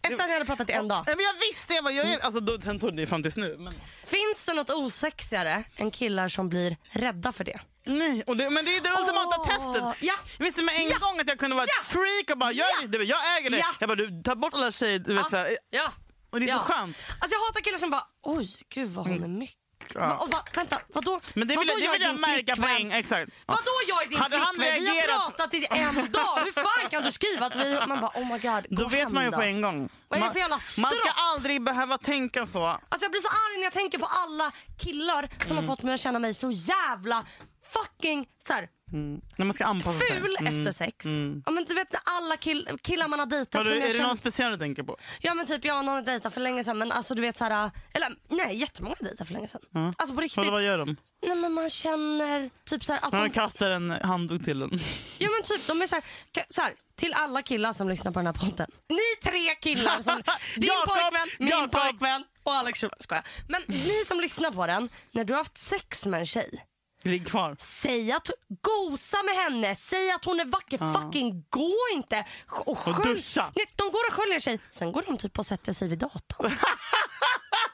efter 0.02 0.20
att 0.22 0.26
ni 0.26 0.32
hade 0.32 0.44
pratat 0.44 0.70
i 0.70 0.72
en 0.72 0.88
dag. 0.88 1.04
Nej, 1.06 1.16
men 1.16 1.24
jag 1.24 1.34
visste, 1.48 1.74
jag 1.74 1.84
bara, 1.84 1.92
jag 1.94 2.06
är, 2.06 2.18
alltså, 2.20 2.40
då, 2.40 2.60
sen 2.60 2.80
tog 2.80 2.96
det 2.96 3.06
fram 3.06 3.22
tills 3.22 3.36
nu. 3.36 3.56
Men, 3.58 3.74
Finns 4.04 4.44
det 4.46 4.52
något 4.54 4.70
osexigare 4.70 5.64
än 5.76 5.90
killar 5.90 6.28
som 6.28 6.48
blir 6.48 6.76
rädda 6.90 7.32
för 7.32 7.44
det? 7.44 7.60
nej, 7.86 8.22
och 8.26 8.36
det, 8.36 8.50
men 8.50 8.64
det 8.64 8.76
är 8.76 8.80
det 8.80 8.90
ultimata 9.00 9.36
Åh, 9.38 9.46
testet. 9.46 10.02
Ja, 10.08 10.14
Jag 10.38 10.44
visste 10.44 10.62
med 10.62 10.74
en 10.76 10.88
Ja. 10.88 10.98
gång 10.98 11.20
att 11.20 11.28
jag 11.28 11.38
kunde 11.38 11.56
vara 11.56 11.66
Ja. 11.68 11.80
ett 11.82 11.88
freak 11.88 12.30
och 12.32 12.38
bara, 12.38 12.52
jag, 12.52 12.66
Ja. 12.82 12.86
du 12.86 13.04
jag 13.04 13.38
äger 13.38 13.50
det. 13.50 13.58
Ja. 13.58 13.66
Jag 13.80 13.88
bara, 13.88 13.94
du, 13.96 14.22
ta 14.22 14.34
bort 14.36 14.54
alla 14.54 14.72
tjejer. 14.72 14.98
Du 14.98 15.14
vet, 15.14 15.22
Ja. 15.22 15.30
så 15.30 15.36
här, 15.36 15.56
ja. 15.70 15.92
och 16.30 16.40
det 16.40 16.46
är 16.46 16.48
Ja. 16.48 16.58
så 16.58 16.64
skönt. 16.64 16.96
Alltså 17.20 17.34
jag 17.36 17.40
hatar 17.46 17.60
killar 17.60 17.78
som 17.78 17.90
bara, 17.90 18.06
oj 18.22 18.48
gud 18.68 18.90
vad 18.90 19.06
hon 19.08 19.24
är 19.24 19.28
mycket. 19.28 19.56
Va, 19.94 20.26
va, 20.30 20.44
vänta, 20.54 20.78
vadå? 20.94 21.20
Men 21.34 21.48
det 21.48 21.56
vill, 21.56 21.68
vadå 21.68 21.80
jag- 21.80 21.92
det 21.92 21.92
vill 21.92 22.02
jag 22.02 22.10
din 22.14 22.20
märka 22.20 22.56
på 22.56 22.62
flickvän? 22.62 22.92
en 22.92 22.98
Exakt. 22.98 23.30
Vadå 23.46 23.60
jag 23.88 24.02
är 24.04 24.08
din 24.08 24.18
Hade 24.18 24.36
han 24.38 24.54
flickvän? 24.54 24.74
Vi 24.82 24.88
har 24.88 24.96
reagerat- 24.96 25.36
pratat 25.36 25.54
i 25.54 25.66
en 25.70 26.12
dag. 26.12 26.38
Hur 26.44 26.52
fan 26.52 26.90
kan 26.90 27.02
du 27.02 27.12
skriva 27.12 27.46
att 27.46 27.56
vi... 27.56 27.74
Man 27.86 28.00
bara 28.00 28.10
oh 28.20 28.32
my 28.32 28.38
god, 28.38 28.66
Då 28.70 28.88
vet 28.88 29.10
man 29.10 29.24
ju 29.24 29.30
då. 29.30 29.36
på 29.36 29.42
en 29.42 29.60
gång. 29.62 29.88
Vad 30.08 30.16
är 30.16 30.20
det 30.20 30.26
Man- 30.26 30.32
för 30.32 30.40
jävla 30.40 30.56
Man 30.56 30.60
ska 30.90 31.00
stropp? 31.00 31.14
aldrig 31.16 31.62
behöva 31.62 31.98
tänka 31.98 32.46
så. 32.46 32.66
Alltså 32.66 33.04
jag 33.04 33.10
blir 33.10 33.20
så 33.20 33.28
arg 33.28 33.56
när 33.56 33.64
jag 33.64 33.72
tänker 33.72 33.98
på 33.98 34.06
alla 34.10 34.52
killar 34.80 35.28
som 35.46 35.50
Mm. 35.52 35.64
har 35.68 35.76
fått 35.76 35.82
mig 35.82 35.94
att 35.94 36.00
känna 36.00 36.18
mig 36.18 36.34
så 36.34 36.50
jävla 36.50 37.24
fucking 37.68 38.26
så 38.46 38.52
här, 38.52 38.68
Mm. 38.92 39.20
När 39.36 39.46
man 39.46 39.54
ska 39.54 39.64
anpassa 39.64 39.98
sig. 39.98 40.08
ful 40.20 40.36
Mm. 40.40 40.60
efter 40.60 40.72
sex. 40.72 41.04
Mm. 41.04 41.42
Ja, 41.46 41.52
men 41.52 41.64
du 41.64 41.74
vet 41.74 41.92
när 41.92 42.00
alla 42.04 42.36
kill, 42.36 42.68
killar 42.82 43.08
man 43.08 43.18
har 43.18 43.26
dejtat 43.26 43.66
som 43.66 43.76
är 43.76 43.80
det 43.80 43.92
känner... 43.92 44.06
någon 44.06 44.16
speciell 44.16 44.50
du 44.52 44.58
tänker 44.58 44.82
på? 44.82 44.96
Ja 45.20 45.34
men 45.34 45.46
typ 45.46 45.64
jag 45.64 45.78
och 45.78 45.84
någon 45.84 45.94
har 45.94 46.02
dejtat 46.02 46.34
för 46.34 46.40
länge 46.40 46.64
sedan 46.64 46.78
men 46.78 46.92
alltså 46.92 47.14
du 47.14 47.22
vet 47.22 47.36
så 47.36 47.44
här, 47.44 47.70
eller 47.92 48.08
nej 48.28 48.56
jättemånga 48.56 48.94
har 48.98 49.04
dejtat 49.06 49.26
för 49.26 49.34
länge 49.34 49.48
sedan. 49.48 49.60
Ja. 49.70 49.92
Alltså 49.98 50.14
på 50.14 50.20
riktigt. 50.20 50.36
Vadå, 50.38 50.50
vad 50.50 50.62
gör 50.64 50.78
de? 50.78 50.96
Nej 51.26 51.36
men 51.36 51.52
man 51.52 51.70
känner 51.70 52.50
typ 52.64 52.84
så 52.84 52.92
här, 52.92 53.00
att 53.04 53.12
Man 53.12 53.22
de, 53.22 53.30
kastar 53.30 53.70
en 53.70 53.90
handduk 53.90 54.44
till 54.44 54.62
en. 54.62 54.70
ja 55.18 55.28
men 55.30 55.42
typ 55.58 55.66
de 55.66 55.82
är 55.82 55.86
så 55.86 55.94
här, 55.94 56.04
så 56.50 56.60
här, 56.62 56.74
till 56.96 57.12
alla 57.14 57.42
killar 57.42 57.72
som 57.72 57.88
lyssnar 57.88 58.12
på 58.12 58.18
den 58.18 58.26
här 58.26 58.32
podden. 58.34 58.70
Ni 58.88 59.30
tre 59.30 59.54
killar 59.60 60.02
som, 60.02 60.14
din 60.56 60.64
Jakob, 60.64 60.94
pojkvän, 60.94 61.28
min 61.38 61.48
Jakob. 61.48 61.72
pojkvän 61.72 62.24
och 62.42 62.52
Alex 62.54 62.80
Schulman. 62.80 63.22
Men 63.48 63.62
ni 63.66 64.04
som 64.08 64.20
lyssnar 64.20 64.50
på 64.50 64.66
den, 64.66 64.88
när 65.12 65.24
du 65.24 65.32
har 65.32 65.38
haft 65.38 65.58
sex 65.58 66.06
med 66.06 66.20
en 66.20 66.26
tjej, 66.26 66.64
Ligg 67.04 67.26
kvar. 67.26 67.56
Säg 67.58 68.12
att, 68.12 68.30
gosa 68.62 69.16
med 69.22 69.34
henne, 69.34 69.74
säg 69.76 70.10
att 70.10 70.24
hon 70.24 70.40
är 70.40 70.44
vacker. 70.44 70.78
Fucking 70.94 71.44
gå 71.50 71.72
inte 71.94 72.24
och, 72.48 72.78
skölj- 72.78 73.02
duscha. 73.14 73.52
Nej, 73.56 73.66
de 73.76 73.82
går 73.82 74.06
och 74.08 74.12
sköljer 74.14 74.40
sig, 74.40 74.60
sen 74.70 74.92
går 74.92 75.02
de 75.06 75.16
typ 75.18 75.38
och 75.38 75.46
sätter 75.46 75.72
sig 75.72 75.88
vid 75.88 75.98
datorn. 75.98 76.46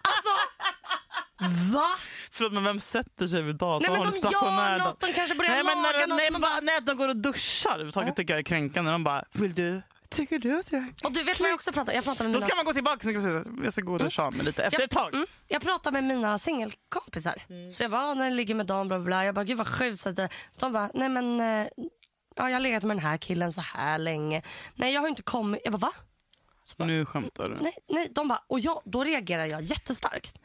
alltså, 0.03 0.31
va? 1.73 1.87
Förlåt 2.31 2.53
men 2.53 2.65
vem 2.65 2.81
sätter 2.81 3.27
sig 3.27 3.43
vid 3.43 3.57
datorn? 3.57 3.93
Nej 3.93 4.01
men 4.03 4.21
de 4.21 4.29
gör 4.29 4.79
något, 4.79 5.01
de 5.01 5.13
kanske 5.13 5.35
börjar 5.35 5.51
Nej 5.53 5.65
men 5.65 5.83
laga 5.83 5.99
när, 5.99 6.07
något. 6.07 6.17
nej, 6.17 6.31
men 6.31 6.41
bara, 6.41 6.61
nej, 6.63 6.81
de 6.83 6.97
går 6.97 7.09
och 7.09 7.17
duschar 7.17 7.71
överhuvudtaget 7.71 8.17
tycker 8.17 8.33
jag 8.35 8.39
är 8.39 8.45
kränkande. 8.45 8.91
Man 8.91 9.05
bara, 9.05 9.25
vill 9.33 9.55
du? 9.55 9.83
Tycker 10.11 10.39
du 10.39 10.59
att 10.59 10.73
jag... 10.73 10.85
och 11.05 11.13
du 11.13 11.23
vet 11.23 11.41
vad 11.41 11.49
jag 11.49 11.55
också 11.55 11.73
pratar 11.73 11.93
Jag 11.93 12.05
pratar 12.05 12.25
med 12.25 12.33
Då 12.33 12.39
mina, 12.39 12.47
ska 12.47 12.57
man 12.57 12.65
gå 12.65 12.73
tillbaka 12.73 13.17
och 13.17 13.23
säga 13.23 13.45
jag 13.65 13.73
ska 13.73 13.83
gå 13.83 13.93
och 13.93 13.99
duscha 13.99 14.23
av 14.23 14.35
mig 14.37 14.45
lite 14.45 14.63
efter 14.65 14.85
ett 14.85 14.91
tag. 14.91 15.15
Mm, 15.15 15.27
jag 15.49 15.63
pratar 15.63 15.93
med 15.93 16.05
mina 16.05 16.39
singelkompisar. 16.39 17.43
Så 17.73 17.83
jag 17.83 17.91
bara, 17.91 18.03
ah, 18.03 18.15
när 18.15 18.25
jag 18.25 18.35
ligger 18.35 18.55
med 18.55 18.67
dem, 18.67 18.89
bla 18.89 18.99
bla, 18.99 19.05
bla. 19.05 19.25
Jag 19.25 19.35
bara, 19.35 19.45
gud 19.45 19.59
vad 19.59 19.69
sjukt. 19.69 20.07
De 20.59 20.73
bara, 20.73 20.91
nej 20.95 21.09
men, 21.09 21.41
eh, 21.41 21.67
ja, 22.37 22.49
jag 22.49 22.53
har 22.53 22.61
legat 22.61 22.83
med 22.83 22.97
den 22.97 23.05
här 23.05 23.17
killen 23.17 23.53
så 23.53 23.61
här 23.61 23.99
länge. 23.99 24.43
Nej 24.75 24.95
jag 24.95 25.01
har 25.01 25.09
inte 25.09 25.23
kommit. 25.23 25.61
Jag 25.65 25.73
bara, 25.73 25.79
va? 25.79 25.93
Nu 26.77 27.07
skämtar 27.07 27.49
du. 27.49 27.59
Nej, 27.61 27.75
nej. 27.89 28.09
De 28.11 28.29
bara, 28.29 28.43
och 28.47 28.61
jag, 28.61 28.83
då 28.85 29.05
reagerar 29.05 29.47
jag 29.47 29.63
jättestarkt. 29.63 30.39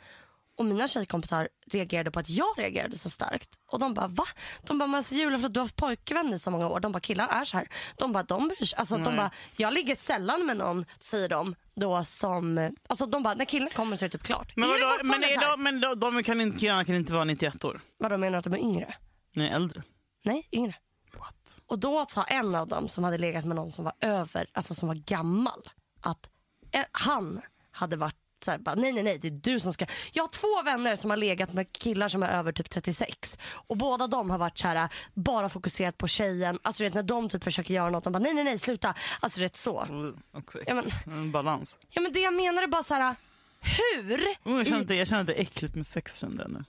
Och 0.58 0.66
mina 0.66 0.88
tjejkompisar 0.88 1.50
reagerade 1.72 2.12
på 2.12 2.20
att 2.20 2.30
jag 2.30 2.60
reagerade 2.60 2.98
så 2.98 3.10
starkt. 3.10 3.50
Och 3.72 3.80
de 3.80 3.94
bara, 3.94 4.08
va? 4.08 4.26
De 4.62 4.78
bara, 4.78 4.88
men 4.88 4.98
alltså, 4.98 5.16
du 5.16 5.60
har 5.60 5.66
haft 5.66 5.76
pojkvän 5.76 6.34
i 6.34 6.40
så 6.40 6.52
många 6.52 6.68
år. 6.70 6.80
De 6.80 6.92
bara, 6.92 7.00
killar 7.00 7.28
är 7.28 7.46
så 7.46 7.58
här. 7.58 7.68
De 7.98 8.12
bara, 8.14 8.24
de 8.24 8.48
bryr 8.48 8.66
sig. 8.66 8.78
Alltså, 8.78 8.96
de 8.96 9.04
Nej. 9.04 9.18
bara, 9.18 9.32
jag 9.58 9.74
ligger 9.74 9.96
sällan 9.96 10.46
med 10.46 10.58
någon, 10.58 10.86
säger 11.00 11.30
de, 11.30 11.56
då 11.76 12.04
som... 12.04 12.76
Alltså 12.90 13.06
de 13.06 13.24
bara, 13.24 13.34
när 13.34 13.46
killen 13.46 13.70
kommer 13.70 13.98
så 13.98 14.06
är 14.06 14.10
det 14.10 14.18
typ 14.18 14.28
klart. 14.28 14.56
Men, 14.56 14.70
är 14.70 14.74
vadå, 14.74 15.04
men, 15.04 15.24
är 15.24 15.28
så 15.28 15.40
här? 15.40 15.52
de, 15.52 15.64
men 15.64 15.80
de, 15.80 16.00
de 16.00 16.24
kan 16.24 16.42
inte, 16.42 16.60
killarna 16.60 16.86
kan 16.86 16.96
inte 16.96 17.14
vara 17.14 17.24
91 17.24 17.66
år? 17.66 17.82
Vadå, 17.98 18.18
menar 18.18 18.32
du 18.32 18.38
att 18.38 18.44
de 18.44 18.54
är 18.54 18.58
yngre? 18.58 18.96
Nej, 19.34 19.50
äldre. 19.50 19.84
Nej, 20.24 20.48
yngre. 20.52 20.76
What? 21.18 21.60
Och 21.66 21.80
då 21.80 22.06
sa 22.10 22.24
en 22.24 22.56
av 22.56 22.68
dem 22.68 22.88
som 22.90 23.04
hade 23.04 23.18
legat 23.18 23.46
med 23.46 23.56
någon 23.56 23.72
som 23.72 23.84
var 23.84 23.94
över, 24.02 24.48
alltså 24.54 24.74
som 24.74 24.88
var 24.88 24.96
gammal, 24.96 25.70
att 26.02 26.30
eh, 26.72 26.86
han 26.92 27.42
hade 27.72 27.96
varit 27.96 28.16
så 28.46 28.52
här, 28.52 28.58
bara, 28.58 28.76
nej 28.76 28.92
nej 28.94 29.04
nej 29.04 29.18
det 29.18 29.28
är 29.28 29.32
du 29.32 29.60
som 29.60 29.74
ska. 29.74 29.86
Jag 30.14 30.24
har 30.24 30.28
två 30.30 30.62
vänner 30.64 30.96
som 30.96 31.10
har 31.10 31.18
legat 31.18 31.54
med 31.54 31.72
killar 31.72 32.10
som 32.10 32.24
är 32.24 32.28
över 32.30 32.52
typ 32.52 32.70
36 32.70 33.38
och 33.52 33.78
båda 33.78 34.08
de 34.08 34.30
har 34.30 34.38
varit 34.38 34.58
så 34.60 34.68
här, 34.68 34.90
bara 35.14 35.50
fokuserat 35.50 35.98
på 35.98 36.08
tjejen. 36.08 36.60
Alltså 36.62 36.84
vet 36.84 36.94
när 36.94 37.04
de 37.04 37.30
typ 37.30 37.44
försöker 37.44 37.74
göra 37.74 37.90
något, 37.90 38.04
de 38.04 38.14
bara 38.14 38.20
nej 38.20 38.34
nej 38.34 38.44
nej 38.44 38.60
sluta. 38.60 38.94
Alltså 39.20 39.40
vet 39.42 39.56
så. 39.56 39.82
Mm, 39.82 40.18
Också 40.34 40.60
Ja 40.68 40.74
men, 40.74 40.92
en 41.06 41.32
balans. 41.32 41.76
ja, 41.90 42.02
men 42.02 42.14
det 42.14 42.20
jag 42.20 42.34
menar 42.34 42.64
är 42.64 42.68
bara 42.68 42.84
så 42.84 42.94
här, 42.94 43.16
hur? 43.62 44.22
Oh, 44.44 44.58
jag, 44.58 44.68
känner 44.68 44.82
i- 44.82 44.86
det, 44.86 44.96
jag 44.96 45.08
känner 45.08 45.22
att 45.22 45.28
det 45.28 45.34
är 45.40 45.42
äckligt 45.42 45.76
med 45.76 45.88
sex 45.88 46.18
kände 46.20 46.44
jag 46.44 46.52
nu. 46.52 46.64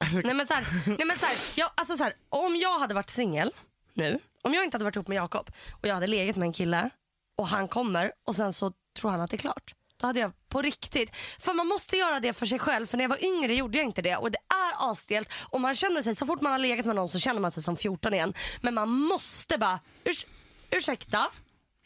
Nej 0.24 0.34
men 0.34 0.46
så 0.46 0.54
här, 0.54 0.66
nej, 0.86 1.06
men 1.06 1.18
så 1.18 1.26
här, 1.26 1.36
jag, 1.54 1.70
alltså 1.74 1.96
så 1.96 2.02
här, 2.04 2.12
om 2.28 2.56
jag 2.56 2.78
hade 2.78 2.94
varit 2.94 3.10
singel 3.10 3.50
nu, 3.94 4.18
om 4.42 4.54
jag 4.54 4.64
inte 4.64 4.74
hade 4.74 4.84
varit 4.84 4.96
ihop 4.96 5.08
med 5.08 5.16
Jakob 5.16 5.50
och 5.70 5.88
jag 5.88 5.94
hade 5.94 6.06
legat 6.06 6.36
med 6.36 6.46
en 6.46 6.52
kille 6.52 6.90
och 7.36 7.48
han 7.48 7.68
kommer 7.68 8.12
och 8.26 8.36
sen 8.36 8.52
så 8.52 8.72
tror 8.98 9.10
han 9.10 9.20
att 9.20 9.30
det 9.30 9.36
är 9.36 9.38
klart. 9.38 9.74
Då 9.96 10.06
hade 10.06 10.20
jag 10.20 10.32
på 10.56 10.62
riktigt, 10.62 11.16
för 11.38 11.54
man 11.54 11.66
måste 11.66 11.96
göra 11.96 12.20
det 12.20 12.32
för 12.32 12.46
sig 12.46 12.58
själv 12.58 12.86
för 12.86 12.96
när 12.96 13.04
jag 13.04 13.08
var 13.08 13.24
yngre 13.24 13.54
gjorde 13.54 13.78
jag 13.78 13.84
inte 13.84 14.02
det 14.02 14.16
och 14.16 14.30
det 14.30 14.38
är 14.38 14.90
asstelt 14.90 15.28
och 15.42 15.60
man 15.60 15.74
känner 15.74 16.02
sig, 16.02 16.16
så 16.16 16.26
fort 16.26 16.40
man 16.40 16.52
har 16.52 16.58
legat 16.58 16.86
med 16.86 16.96
någon 16.96 17.08
så 17.08 17.18
känner 17.18 17.40
man 17.40 17.50
sig 17.50 17.62
som 17.62 17.76
14 17.76 18.14
igen. 18.14 18.34
Men 18.60 18.74
man 18.74 18.88
måste 18.88 19.58
bara, 19.58 19.80
urs, 20.04 20.26
ursäkta, 20.70 21.30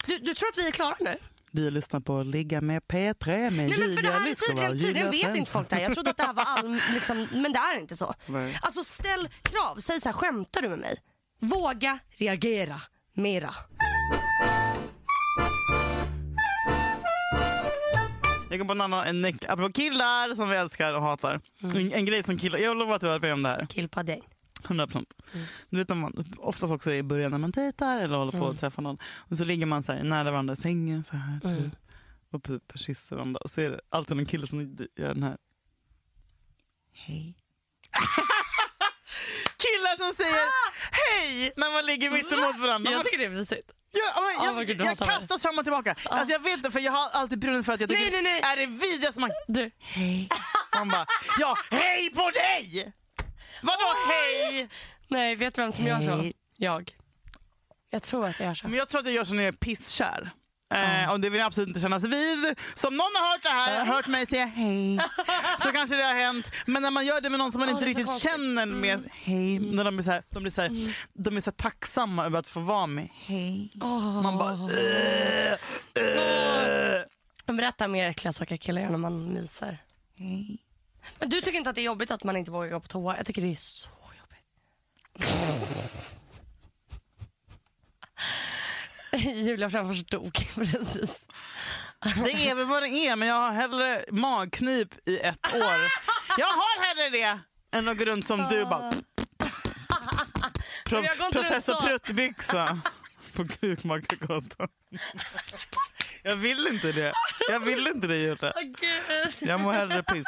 du, 0.06 0.18
du 0.18 0.34
tror 0.34 0.48
att 0.48 0.58
vi 0.58 0.68
är 0.68 0.72
klara 0.72 0.96
nu? 1.00 1.18
Du 1.50 1.70
lyssnar 1.70 2.00
på 2.00 2.22
Ligga 2.22 2.60
med 2.60 2.82
P3 2.82 3.50
med 3.50 3.52
Nej, 3.52 3.68
men 3.68 3.78
för 3.78 3.86
det 3.86 3.90
Julia 3.90 4.10
här 4.10 4.26
Lyskova 4.26 4.68
tydligen, 4.68 5.10
vet 5.10 5.36
inte 5.36 5.50
folk 5.50 5.68
det 5.68 5.76
här. 5.76 5.82
Jag 5.82 5.94
trodde 5.94 6.10
att 6.10 6.16
det 6.16 6.22
här 6.22 6.32
var 6.32 6.44
all, 6.46 6.80
liksom, 6.94 7.28
men 7.32 7.52
det 7.52 7.58
är 7.58 7.78
inte 7.80 7.96
så. 7.96 8.14
Nej. 8.26 8.58
Alltså 8.62 8.84
ställ 8.84 9.28
krav, 9.42 9.80
säg 9.80 10.00
så 10.00 10.08
här, 10.08 10.12
skämtar 10.12 10.62
du 10.62 10.68
med 10.68 10.78
mig? 10.78 10.96
Våga 11.40 11.98
reagera 12.18 12.80
mera. 13.14 13.54
Jag 18.50 18.58
kom 18.58 18.66
på 18.66 18.72
en 18.72 18.80
annan, 18.80 19.24
en, 19.24 19.38
apropå 19.48 19.72
killar 19.72 20.34
som 20.34 20.48
vi 20.48 20.56
älskar 20.56 20.94
och 20.94 21.02
hatar. 21.02 21.40
Mm. 21.62 21.76
En, 21.76 21.92
en 21.92 22.04
grej 22.04 22.22
som 22.22 22.38
killar, 22.38 22.58
jag 22.58 22.76
lovar 22.76 22.94
att 22.94 23.00
du 23.00 23.06
har 23.06 23.12
varit 23.12 23.22
med 23.22 23.32
om 23.32 23.42
det 23.42 23.48
här. 23.48 23.66
Killpadding. 23.66 24.22
100 24.64 24.86
procent. 24.86 25.14
Mm. 25.34 25.46
Du 25.70 25.76
vet 25.76 25.88
när 25.88 25.96
man, 25.96 26.34
oftast 26.38 26.72
också 26.72 26.92
i 26.92 27.02
början 27.02 27.30
när 27.30 27.38
man 27.38 27.50
dejtar 27.50 27.98
eller 27.98 28.16
håller 28.16 28.32
på 28.32 28.48
att 28.48 28.60
träffa 28.60 28.82
någon. 28.82 28.98
Och 29.02 29.36
så 29.36 29.44
ligger 29.44 29.66
man 29.66 29.82
så 29.82 29.92
nära 29.92 30.30
varandra 30.30 30.52
i 30.52 30.56
sängen 30.56 31.04
så 31.04 31.16
här. 31.16 31.40
Mm. 31.44 31.70
Typ, 31.70 31.78
och 32.30 32.42
typ 32.42 32.72
kysser 32.74 33.16
varandra. 33.16 33.40
Och 33.44 33.50
så 33.50 33.60
är 33.60 33.70
det 33.70 33.80
alltid 33.88 34.18
en 34.18 34.26
kille 34.26 34.46
som 34.46 34.76
gör 34.96 35.14
den 35.14 35.22
här. 35.22 35.36
Hej. 36.92 37.36
Killar 39.62 39.96
som 39.96 40.14
säger 40.16 40.48
hej 41.20 41.52
när 41.56 41.72
man 41.72 41.86
ligger 41.86 42.10
mitt 42.10 42.32
emot 42.32 42.56
varandra. 42.58 42.90
Man, 42.90 43.04
tycker 43.04 43.18
det 43.18 43.24
är 43.24 43.30
mysigt. 43.30 43.70
ja, 43.92 44.00
men, 44.20 44.40
Ah, 44.40 44.58
jag, 44.60 44.66
du 44.66 44.84
jag, 44.84 44.96
det. 44.96 45.04
kastas 45.06 45.42
fram 45.42 45.58
och 45.58 45.64
tillbaka. 45.64 45.94
Alltså, 46.04 46.32
jag 46.32 46.38
vet 46.42 46.52
inte 46.56 46.70
för 46.70 46.80
jag 46.80 46.92
har 46.92 47.10
alltid 47.10 47.38
brunnit 47.38 47.66
för 47.66 47.72
att 47.72 47.80
jag 47.80 47.90
tycker 47.90 48.10
Nej, 48.10 48.22
nej, 48.22 48.40
nej. 48.42 48.52
är 48.52 48.56
det 48.56 48.66
vidrigaste 48.66 49.20
man 49.20 49.30
Du, 49.48 49.70
Hej. 49.78 50.28
Man 50.74 50.88
bara, 50.88 51.06
ja 51.40 51.56
hej 51.70 52.10
på 52.10 52.30
dig! 52.30 52.92
Vadå 53.62 53.94
hej? 54.08 54.68
nej 55.08 55.36
vet 55.36 55.54
du 55.54 55.62
vem 55.62 55.72
som 55.72 55.86
gör 55.86 55.98
så? 56.00 56.32
Jag. 56.56 56.96
Jag 57.90 58.02
tror 58.02 58.26
att 58.26 58.40
jag 58.40 58.46
gör 58.48 58.54
så. 58.54 58.68
Men 58.68 58.78
jag 58.78 58.88
tror 58.88 59.00
att 59.00 59.06
jag 59.06 59.14
gör 59.14 59.24
så 59.24 59.34
när 59.34 59.42
jag 59.42 59.54
är 59.54 59.58
pisskär. 59.58 60.30
Eh, 60.74 61.10
och 61.12 61.20
det 61.20 61.30
vill 61.30 61.38
jag 61.38 61.46
absolut 61.46 61.68
inte 61.68 61.80
kännas 61.80 62.04
vid. 62.04 62.58
Så 62.74 62.88
om 62.88 62.96
någon 62.96 63.06
har 63.14 63.32
hört 63.32 63.42
det 63.42 63.48
här, 63.48 63.84
hört 63.84 64.06
mig 64.06 64.26
säga 64.26 64.46
hej, 64.46 64.98
så 65.62 65.72
kanske 65.72 65.96
det 65.96 66.02
har 66.02 66.14
hänt. 66.14 66.46
Men 66.66 66.82
när 66.82 66.90
man 66.90 67.06
gör 67.06 67.20
det 67.20 67.30
med 67.30 67.38
någon 67.38 67.52
som 67.52 67.58
man 67.60 67.68
Åh, 67.68 67.74
inte 67.74 67.86
riktigt 67.86 68.06
konstigt. 68.06 68.30
känner 68.30 68.66
med 68.66 69.08
hej, 69.12 69.58
när 69.58 69.84
de 69.84 69.98
är 69.98 70.02
så 70.02 70.10
här, 70.10 70.22
de 70.30 70.42
blir 70.42 70.52
så 70.52 70.62
här, 70.62 70.94
de 71.12 71.36
är 71.36 71.40
så 71.40 71.50
tacksamma 71.50 72.24
över 72.26 72.38
att 72.38 72.46
få 72.46 72.60
vara 72.60 72.86
med 72.86 73.08
hej. 73.14 73.70
Man 74.22 74.38
bara... 74.38 74.52
"Äh, 74.52 75.52
äh, 77.46 77.54
Berätta 77.56 77.88
mer 77.88 78.08
äckliga 78.10 78.32
saker 78.32 78.56
killar 78.56 78.82
gör 78.82 78.90
när 78.90 78.98
man 78.98 79.32
myser. 79.32 79.78
hej." 80.16 80.58
Men 81.18 81.28
du 81.28 81.40
tycker 81.40 81.58
inte 81.58 81.70
att 81.70 81.76
det 81.76 81.80
är 81.82 81.84
jobbigt 81.84 82.10
att 82.10 82.24
man 82.24 82.36
inte 82.36 82.50
vågar 82.50 82.68
gå 82.70 82.80
på 82.80 82.88
toa? 82.88 83.16
Jag 83.16 83.26
tycker 83.26 83.42
det 83.42 83.52
är 83.52 83.56
så 83.56 83.88
jobbigt. 84.20 85.34
Julia 89.34 89.70
framför 89.70 90.10
dog 90.10 90.48
precis. 90.54 91.26
Det 92.24 92.48
är 92.48 92.54
väl 92.54 92.66
vad 92.66 92.82
det 92.82 92.88
är, 92.88 93.16
men 93.16 93.28
jag 93.28 93.34
har 93.34 93.50
hellre 93.50 94.04
magknip 94.10 95.08
i 95.08 95.18
ett 95.18 95.54
år. 95.54 95.80
Jag 96.38 96.46
har 96.46 96.86
hellre 96.86 97.18
det 97.18 97.38
än 97.78 97.88
att 97.88 97.98
gå 97.98 98.04
runt 98.04 98.26
som 98.26 98.48
du 98.50 98.64
bara... 98.64 98.92
Pro, 100.84 101.02
professor. 101.32 101.86
Pruttbyxa 101.86 102.80
på 103.36 103.48
Krukmakargatan. 103.48 104.68
Jag 106.22 106.36
vill 106.36 106.66
inte 106.66 106.92
det. 106.92 107.12
Jag 107.48 107.60
vill 107.60 107.86
inte 107.86 108.06
det 108.06 108.16
Julia. 108.16 108.52
Jag 109.38 109.60
mår 109.60 109.72
hellre 109.72 110.02
piss. 110.02 110.26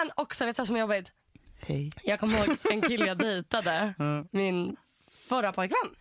Sen 0.00 0.10
också, 0.14 0.46
vet 0.46 0.56
du 0.56 0.60
vad 0.60 0.66
som 0.66 0.76
är 0.76 0.80
jobbigt? 0.80 1.12
Hej. 1.60 1.90
Jag 2.04 2.20
kommer 2.20 2.38
ihåg 2.38 2.56
en 2.70 2.82
kille 2.82 3.06
jag 3.06 3.18
dejtade, 3.18 3.94
min 4.32 4.76
förra 5.28 5.52
pojkvän, 5.52 5.94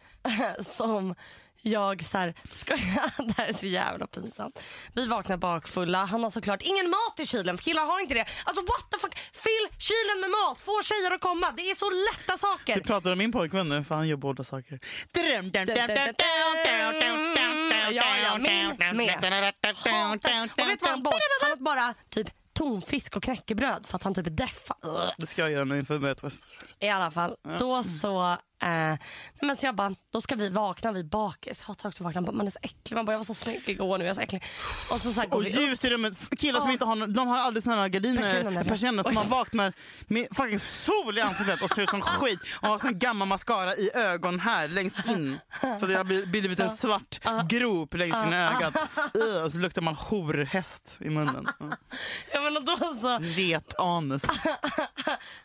som 0.66 1.16
jag 1.62 2.04
så 2.04 2.18
här, 2.18 2.34
ska 2.52 2.74
jag, 2.74 3.28
det 3.28 3.34
här 3.38 3.48
är 3.48 3.54
så 3.54 3.68
jävla 3.68 4.08
pinsamt. 4.08 4.64
Vi 4.94 5.08
vaknar 5.08 5.38
bakfulla, 5.38 6.06
han 6.06 6.24
har 6.24 6.30
såklart 6.30 6.62
ingen 6.62 6.90
mat 6.90 7.20
i 7.20 7.26
kylen 7.26 7.58
för 7.58 7.64
killar 7.64 7.86
har 7.86 8.00
inte 8.00 8.14
det. 8.14 8.26
Alltså 8.44 8.62
what 8.62 8.92
the 8.92 9.00
fuck, 9.00 9.18
fyll 9.34 9.68
kylen 9.78 10.22
med 10.22 10.30
mat, 10.30 10.62
få 10.62 10.82
tjejer 10.84 11.12
att 11.12 11.22
komma. 11.22 11.52
Det 11.58 11.62
är 11.62 11.76
så 11.76 11.90
lätta 11.90 12.38
saker. 12.38 12.76
Du 12.76 12.82
pratar 12.82 13.12
om 13.12 13.18
min 13.18 13.32
pojkvän 13.32 13.70
nu 13.70 13.84
för 13.84 13.96
han 13.96 14.08
gör 14.08 14.18
båda 14.18 14.44
saker. 14.44 14.80
Ja, 17.92 18.18
ja, 18.18 18.38
min 18.38 18.98
med. 18.98 19.10
Hatar. 19.64 20.50
Och 20.62 20.70
vet 20.70 20.80
du 20.80 20.86
vad 20.86 20.90
han 20.90 21.04
bort? 21.04 21.14
Han 21.42 21.64
bara 21.64 21.94
typ 22.10 22.28
tonfisk 22.60 23.16
och 23.16 23.24
knäckebröd 23.24 23.86
för 23.86 23.96
att 23.96 24.04
han 24.04 24.14
typ 24.14 24.28
är. 24.28 24.76
Ugh. 24.86 25.12
Det 25.18 25.26
ska 25.26 25.42
jag 25.42 25.52
göra 25.52 25.64
nu 25.64 25.80
inför 25.80 26.00
mötet. 26.00 26.34
I 26.80 26.90
alla 26.90 27.12
fall, 27.12 27.36
då 27.60 27.84
så... 27.84 28.38
Eh, 28.62 28.98
men 29.42 29.58
så 29.58 29.66
jag 29.66 29.76
bara, 29.76 29.96
då 30.14 30.22
ska 30.22 30.36
vi 30.36 30.50
vakna 30.50 30.92
vid 30.92 31.10
bakis. 31.10 31.62
Hatar 31.62 31.90
också 31.90 32.04
att 32.04 32.16
vakna. 32.16 32.32
Man 32.32 32.48
är 32.48 32.52
så 32.52 32.60
äcklig. 32.62 32.96
Man 32.96 33.06
bara, 33.06 33.12
jag 33.12 33.20
var 33.20 33.24
så 33.26 33.34
snygg 33.34 33.70
igår 33.70 33.98
nu. 33.98 34.04
Jag 34.04 34.10
är 34.12 34.16
så 34.16 34.22
äcklig. 34.22 34.44
Och 34.92 35.02
så, 35.02 35.14
så 35.14 35.24
Och 35.30 35.46
vi 35.46 35.50
ljus 35.50 35.86
i 35.86 35.90
rummet. 35.90 36.14
Killar 36.40 36.60
som 36.60 36.68
Ja. 36.70 36.74
inte 36.74 36.86
har, 36.86 37.08
de 37.08 37.28
har 37.28 37.38
aldrig 37.38 37.64
såna 37.64 37.90
gardiner, 37.90 38.64
persienner, 38.64 39.04
så 39.04 39.12
man 39.12 39.30
vaknar 39.30 39.74
med 40.08 40.28
fucking 40.32 40.60
sol 40.60 41.18
i 41.18 41.22
ansiktet 41.22 41.62
och 41.62 41.70
ser 41.70 41.82
ut 41.82 41.90
som 41.90 42.02
skit 42.20 42.40
och 42.62 42.68
har 42.68 42.80
sån 42.80 43.00
gammal 43.00 43.28
mascara 43.28 43.76
i 43.76 43.92
ögon 43.96 44.40
här 44.40 44.68
längst 44.68 45.08
in. 45.08 45.40
Så 45.80 45.86
det 45.86 45.96
har 45.96 46.26
blivit, 46.26 46.60
en 46.60 46.78
svart 46.78 47.20
grop 47.50 47.94
längst 47.94 48.18
in 48.28 48.34
i 48.34 48.36
ögat. 48.36 48.76
Ugh, 49.14 49.44
och 49.46 49.52
så 49.52 49.58
luktar 49.58 49.82
man 49.82 49.96
horhäst 49.96 50.98
i 51.00 51.10
munnen. 51.10 51.48
Ja. 52.34 52.42
Men 52.42 52.66
då 52.66 52.78
så... 53.02 53.20
Get 53.22 53.80
anus. 53.80 54.22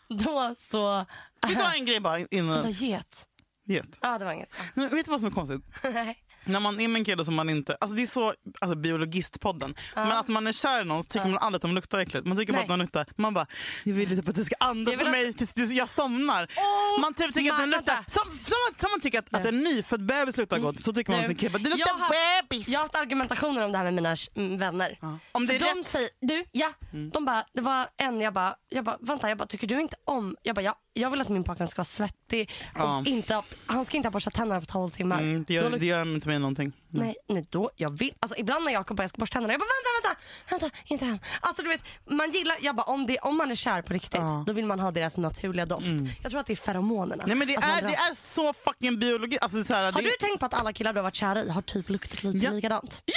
Då 0.09 0.55
så... 0.59 1.07
Vet 1.49 1.59
du 1.59 1.63
vad 1.65 1.75
en 1.75 1.85
grej 1.87 2.01
bara 2.01 2.17
Vänta, 2.19 2.37
innan? 2.37 2.71
get. 2.71 3.27
Get. 3.67 3.99
Ja, 4.01 4.19
det 4.19 4.25
var 4.25 4.33
inget. 4.33 4.53
Men 4.75 4.89
Vet 4.89 5.05
du 5.05 5.11
vad 5.11 5.21
som 5.21 5.27
är 5.31 5.35
konstigt? 5.35 5.63
Nej. 5.83 6.19
När 6.47 6.61
man 6.61 6.81
är 6.81 6.89
med 6.89 6.99
en 7.01 7.05
kille 7.05 7.25
som 7.25 7.35
man 7.35 7.49
inte... 7.51 7.77
Alltså 7.81 7.97
det 7.97 8.03
är 8.03 8.07
så, 8.07 8.35
alltså 8.61 8.77
biologistpodden. 8.77 9.75
Men 9.95 10.13
att 10.13 10.29
man 10.29 10.47
är 10.47 10.53
kär 10.53 10.81
i 10.83 10.85
någon 10.85 11.03
så 11.03 11.09
tycker 11.09 11.27
man 11.29 11.39
aldrig 11.39 11.57
att 11.57 11.63
de 11.63 11.75
luktar 11.75 11.99
äckligt. 11.99 12.27
Man 12.27 12.37
tycker 12.37 12.53
bara 12.53 12.57
Nej. 12.57 12.63
att 12.65 12.69
de 12.69 12.79
luktar... 12.81 13.07
Man 13.17 13.35
bara, 13.35 13.47
jag 13.85 13.95
vill 13.95 14.13
inte 14.13 14.31
att 14.31 14.37
du 14.37 14.45
ska 14.45 14.55
andas 14.61 14.93
Jag 14.95 15.01
på 15.01 15.07
att- 15.07 15.13
mig 15.13 15.33
tills 15.33 15.55
du- 15.55 15.75
jag 15.75 15.89
somnar. 15.89 16.45
Oh, 16.57 17.01
man 17.01 17.15
typ 17.15 17.35
tycker 17.35 17.51
att 17.53 17.59
den 17.59 17.71
man- 17.71 17.79
luktar... 17.79 18.05
Som, 18.09 18.31
som, 18.31 18.75
som 18.81 18.91
man 18.91 19.01
tycker 19.01 19.19
att, 19.19 19.35
att 19.35 19.47
en 19.47 19.61
nyfödd 19.61 20.07
bebis 20.07 20.37
luktar 20.37 20.59
gott 20.59 20.81
så 20.85 20.93
tycker 20.93 21.13
man 21.13 21.21
om 21.21 21.27
sin 21.27 21.37
kille. 21.37 21.59
Det 21.59 21.69
Jag 21.69 21.79
luktar 21.79 21.93
har 21.93 21.99
haft- 22.01 22.49
bebis! 22.49 22.69
Jag 22.69 22.79
har 22.79 22.85
haft 22.85 22.95
argumentationer 22.95 23.61
om 23.65 23.73
det 23.73 23.79
här 23.79 23.85
med 23.85 23.95
mina 23.95 24.17
mm, 24.35 24.59
vänner. 24.59 24.99
Om 25.33 25.47
det 25.47 25.55
är 25.55 25.59
För 25.61 25.67
de 25.75 25.79
rätt. 25.81 25.87
säger, 25.89 26.09
du, 26.21 26.45
ja. 26.53 26.73
De 27.13 27.25
bara, 27.25 27.45
det 27.55 27.61
var 27.61 27.89
en, 27.97 28.21
jag 28.21 28.33
bara, 28.35 28.55
jag 28.69 28.85
bara, 28.85 28.99
vänta, 29.01 29.29
jag 29.29 29.39
bara, 29.39 29.47
tycker 29.47 29.67
du 29.67 29.81
inte 29.81 29.97
om, 30.05 30.37
jag 30.43 30.55
bara, 30.55 30.63
ja, 30.63 30.79
jag 30.95 31.11
vill 31.11 31.21
att 31.21 31.29
min 31.29 31.45
pojkvän 31.45 31.69
ska 31.69 31.79
vara 31.81 31.85
svettig 31.85 32.51
och 32.75 32.81
Ja. 32.81 33.03
inte, 33.07 33.35
ha- 33.35 33.45
han 33.67 33.85
ska 33.85 33.97
inte 33.97 34.07
ha 34.07 34.11
borstat 34.11 34.35
tänderna 34.35 34.61
på 34.61 34.67
12 34.67 34.91
timmar. 34.91 35.19
Mm, 35.21 35.45
det, 35.45 35.45
Då 35.47 35.53
gör, 35.55 35.71
luk- 35.71 35.81
det 35.81 35.87
gör 35.87 36.03
inte 36.15 36.29
mig 36.29 36.39
någonting. 36.39 36.73
Mm. 36.95 37.07
Nej, 37.07 37.17
nej 37.29 37.45
då, 37.51 37.71
jag 37.77 37.99
vill, 37.99 38.15
alltså 38.21 38.39
ibland 38.39 38.65
när 38.65 38.73
Jakob 38.73 38.97
bara, 38.97 39.03
jag 39.03 39.11
ska 39.11 39.19
borsta 39.19 39.33
tänderna, 39.33 39.53
jag 39.53 39.61
bara 39.61 39.67
vänta, 39.67 40.21
vänta, 40.51 40.65
vänta, 40.65 40.77
inte 40.87 41.05
än. 41.05 41.19
Alltså 41.41 41.63
du 41.63 41.69
vet, 41.69 41.81
man 42.11 42.31
gillar, 42.31 42.57
jag 42.61 42.77
bara 42.77 42.83
om, 42.87 43.07
det, 43.07 43.19
om 43.19 43.37
man 43.37 43.51
är 43.51 43.55
kär 43.55 43.83
på 43.83 43.93
riktigt, 43.93 44.15
Ja. 44.15 44.31
Mm. 44.31 44.45
då 44.45 44.53
vill 44.53 44.67
man 44.67 44.81
ha 44.81 44.91
deras 44.91 45.17
naturliga 45.17 45.67
doft. 45.67 45.87
Jag 46.23 46.31
tror 46.31 46.41
att 46.41 46.47
det 46.47 46.53
är 46.53 46.57
feromonerna. 46.57 47.25
Nej 47.27 47.37
men 47.37 47.49
det 47.49 47.55
är, 47.55 47.83
det 47.83 47.95
är 47.95 48.15
så 48.15 48.53
fucking 48.65 48.99
biologi. 48.99 49.39
Alltså, 49.41 49.65
så 49.65 49.75
här, 49.75 49.85
Har 49.85 49.93
det, 49.93 50.09
du 50.09 50.17
tänkt 50.21 50.41
på 50.41 50.47
att 50.47 50.55
alla 50.55 50.73
killar 50.73 50.93
du 50.93 50.99
har 50.99 51.03
varit 51.05 51.15
kära 51.15 51.43
i 51.45 51.51
har 51.51 51.63
typ 51.63 51.89
luktat 51.89 52.23
lite 52.23 52.39
Ja. 52.39 52.51
likadant? 52.51 53.03
Ja! 53.05 53.15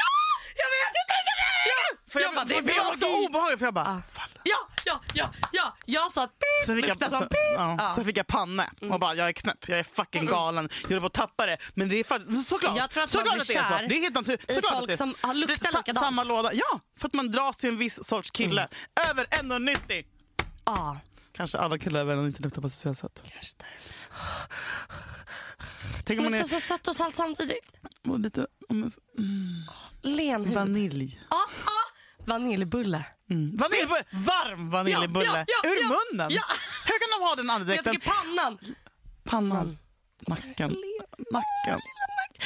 Jag 0.56 0.66
vet! 0.66 0.94
För 2.10 2.20
jag, 2.20 2.28
Jag 2.28 2.36
bara, 2.36 2.46
det 2.46 2.56
är 2.56 2.62
för 2.62 2.68
det 2.68 2.80
var 2.80 2.96
så 2.98 3.26
obehagligt 3.28 3.60
för 3.60 3.66
jag 3.66 3.74
bara... 3.74 3.86
Ah. 3.86 4.02
Fan. 4.14 4.30
Ja, 4.44 4.58
ja, 4.86 5.02
ja, 5.14 5.34
ja. 5.52 5.78
Jag 5.86 6.12
sa 6.12 6.24
att 6.24 6.32
Sen 6.66 6.76
pip, 6.76 6.84
fick, 6.84 6.90
jag, 6.90 6.90
luktar 7.00 7.10
som 7.10 7.22
pip. 7.28 7.38
ja, 7.56 7.76
Ja. 7.80 7.92
sen 7.96 8.06
fick 8.06 8.18
jag 8.18 8.28
panne 8.28 8.70
och 8.90 9.00
bara 9.00 9.16
jag 9.16 9.28
är 9.28 9.32
knäpp, 9.34 9.70
jag 9.70 9.80
är 9.80 9.84
fucking 9.84 10.26
galen. 10.26 10.70
Jag 10.82 10.88
håller 10.90 11.00
på 11.00 11.06
att 11.08 11.14
tappa 11.14 11.46
det. 11.46 11.58
Men 11.74 11.90
det 11.90 12.00
är 12.00 12.04
faktiskt 12.04 12.48
såklart. 12.50 12.78
Jag 12.78 12.90
tror 12.90 13.04
att 13.04 13.10
såklart 13.10 13.40
att 13.40 13.48
det 13.48 13.56
är 13.56 13.64
så. 13.64 13.88
Det 13.88 13.98
är 13.98 14.02
helt 14.02 14.16
naturligt. 14.16 14.54
Såklart 14.56 14.72
folk 14.72 14.82
att 14.82 14.88
det 14.88 14.94
är. 14.94 14.98
som 14.98 15.10
är 15.10 15.58
sa- 15.58 15.78
likadant. 15.78 16.00
Samma 16.06 16.24
låda. 16.24 16.54
Ja, 16.54 16.80
för 17.00 17.08
att 17.08 17.14
man 17.14 17.32
dras 17.32 17.58
till 17.58 17.70
en 17.70 17.78
viss 17.78 18.08
sorts 18.08 18.32
kille. 18.32 18.68
Över 19.10 19.26
1,90. 19.26 20.06
Ja, 20.66 20.98
Kanske 21.34 21.58
alla 21.58 21.78
killar 21.78 22.00
över 22.00 22.16
1,90 22.16 22.42
luktar 22.44 22.62
på 22.62 22.68
ett 22.68 22.74
speciellt 22.74 23.00
sätt. 23.00 23.24
kanske 23.34 23.54
därför. 23.58 23.78
Tänk 26.06 26.20
om 26.20 26.24
man 26.24 26.32
Luktar 26.40 26.56
är 26.56 26.60
så 26.62 26.68
sött 26.68 26.88
och 26.88 26.96
salt 26.96 27.16
samtidigt. 27.16 27.72
och 28.08 28.20
lite 28.20 28.48
en, 28.70 28.92
Len 30.02 30.46
hud. 30.46 30.54
vanilj. 30.54 31.22
Ja, 31.30 31.38
ja. 31.66 31.72
Vaniljbulle. 32.28 33.04
Mm. 33.30 33.58
Vaniljbulle! 33.58 34.04
Varm 34.12 34.70
vaniljbulle 34.72 35.26
Ja, 35.26 35.38
ja, 35.48 35.60
ja, 35.64 35.70
ur 35.70 35.84
munnen. 35.84 36.32
Hur 36.86 37.00
kan 37.00 37.20
de 37.20 37.26
ha 37.28 37.36
den 37.36 37.46
Jag 37.46 37.56
andedräkten? 37.56 37.94
tycker 37.94 38.10
pannan. 38.12 38.58
Pannan, 39.24 39.78
nacken, 40.28 40.76
nacken. 41.32 41.80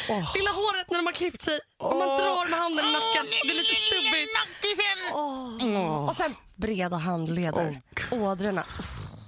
Åh. 0.09 0.31
Lilla 0.35 0.51
håret 0.51 0.89
när 0.91 0.97
de 0.97 1.05
har 1.05 1.13
klippt 1.13 1.41
sig. 1.41 1.59
Och 1.77 1.95
man 1.95 2.07
drar 2.07 2.49
med 2.49 2.59
handen 2.59 2.85
i 2.85 2.91
nacken. 2.91 3.25
Det 3.43 3.49
är 3.49 3.53
lite 3.53 3.75
stubbigt. 3.75 4.31
Åh. 5.13 6.09
Och 6.09 6.15
sen 6.15 6.35
breda 6.55 6.97
handleder. 6.97 7.81
Ådrorna. 8.11 8.65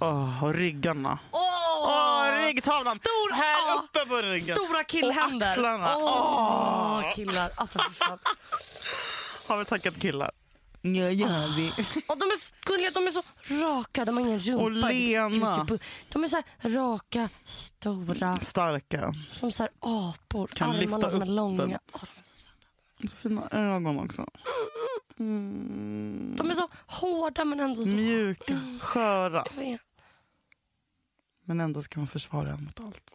Åh, 0.00 0.44
och 0.44 0.54
ryggarna. 0.54 1.18
Åh, 1.30 1.40
Åh, 1.88 2.44
ryggtavlan! 2.44 2.98
Stor- 2.98 3.32
här 3.32 3.68
ja. 3.68 3.82
uppe 3.84 4.06
på 4.06 4.16
ryggen. 4.16 4.56
Stora 4.56 4.84
killhänder. 4.84 5.46
Och 5.46 5.68
axlarna. 5.68 5.96
Åh, 5.96 7.14
killar. 7.14 7.50
Alltså 7.56 7.78
fan. 7.78 8.18
Har 9.48 9.58
vi 9.58 9.64
tackat 9.64 10.00
killar? 10.00 10.30
Ja, 10.86 11.10
gör 11.10 11.56
vi. 11.56 11.68
Och 12.06 12.18
de 12.18 12.24
är 12.24 12.38
så 12.40 12.54
gulliga, 12.64 12.90
de 12.90 13.06
är 13.06 13.10
så 13.10 13.22
raka, 13.64 14.04
de 14.04 14.16
har 14.16 14.24
ingen 14.26 14.38
rumpa. 14.40 14.62
Och 14.64 14.70
lena. 14.70 15.66
De 16.12 16.24
är 16.24 16.28
så 16.28 16.42
raka, 16.62 17.28
stora, 17.44 18.38
Starka. 18.40 19.14
som 19.32 19.52
så 19.52 19.62
här 19.62 19.72
apor. 19.80 20.46
Kan 20.46 20.70
Armarna 20.70 20.80
lyfta 20.96 21.10
som 21.10 21.22
är 21.22 21.26
långa. 21.26 21.56
den. 21.66 21.78
Åh, 21.92 22.00
de 22.14 22.20
är 22.20 22.24
så 22.24 22.38
söta. 22.38 23.08
Så 23.08 23.16
fina 23.16 23.48
ögon 23.50 23.98
också. 23.98 24.26
Mm. 25.18 26.34
De 26.36 26.50
är 26.50 26.54
så 26.54 26.68
hårda 26.86 27.44
men 27.44 27.60
ändå 27.60 27.84
så... 27.84 27.90
Mjuka, 27.90 28.78
sköra. 28.80 29.44
Jag 29.56 29.62
vet. 29.64 29.80
Men 31.44 31.60
ändå 31.60 31.82
ska 31.82 32.00
man 32.00 32.06
försvara 32.06 32.50
en 32.50 32.64
mot 32.64 32.80
allt. 32.80 33.10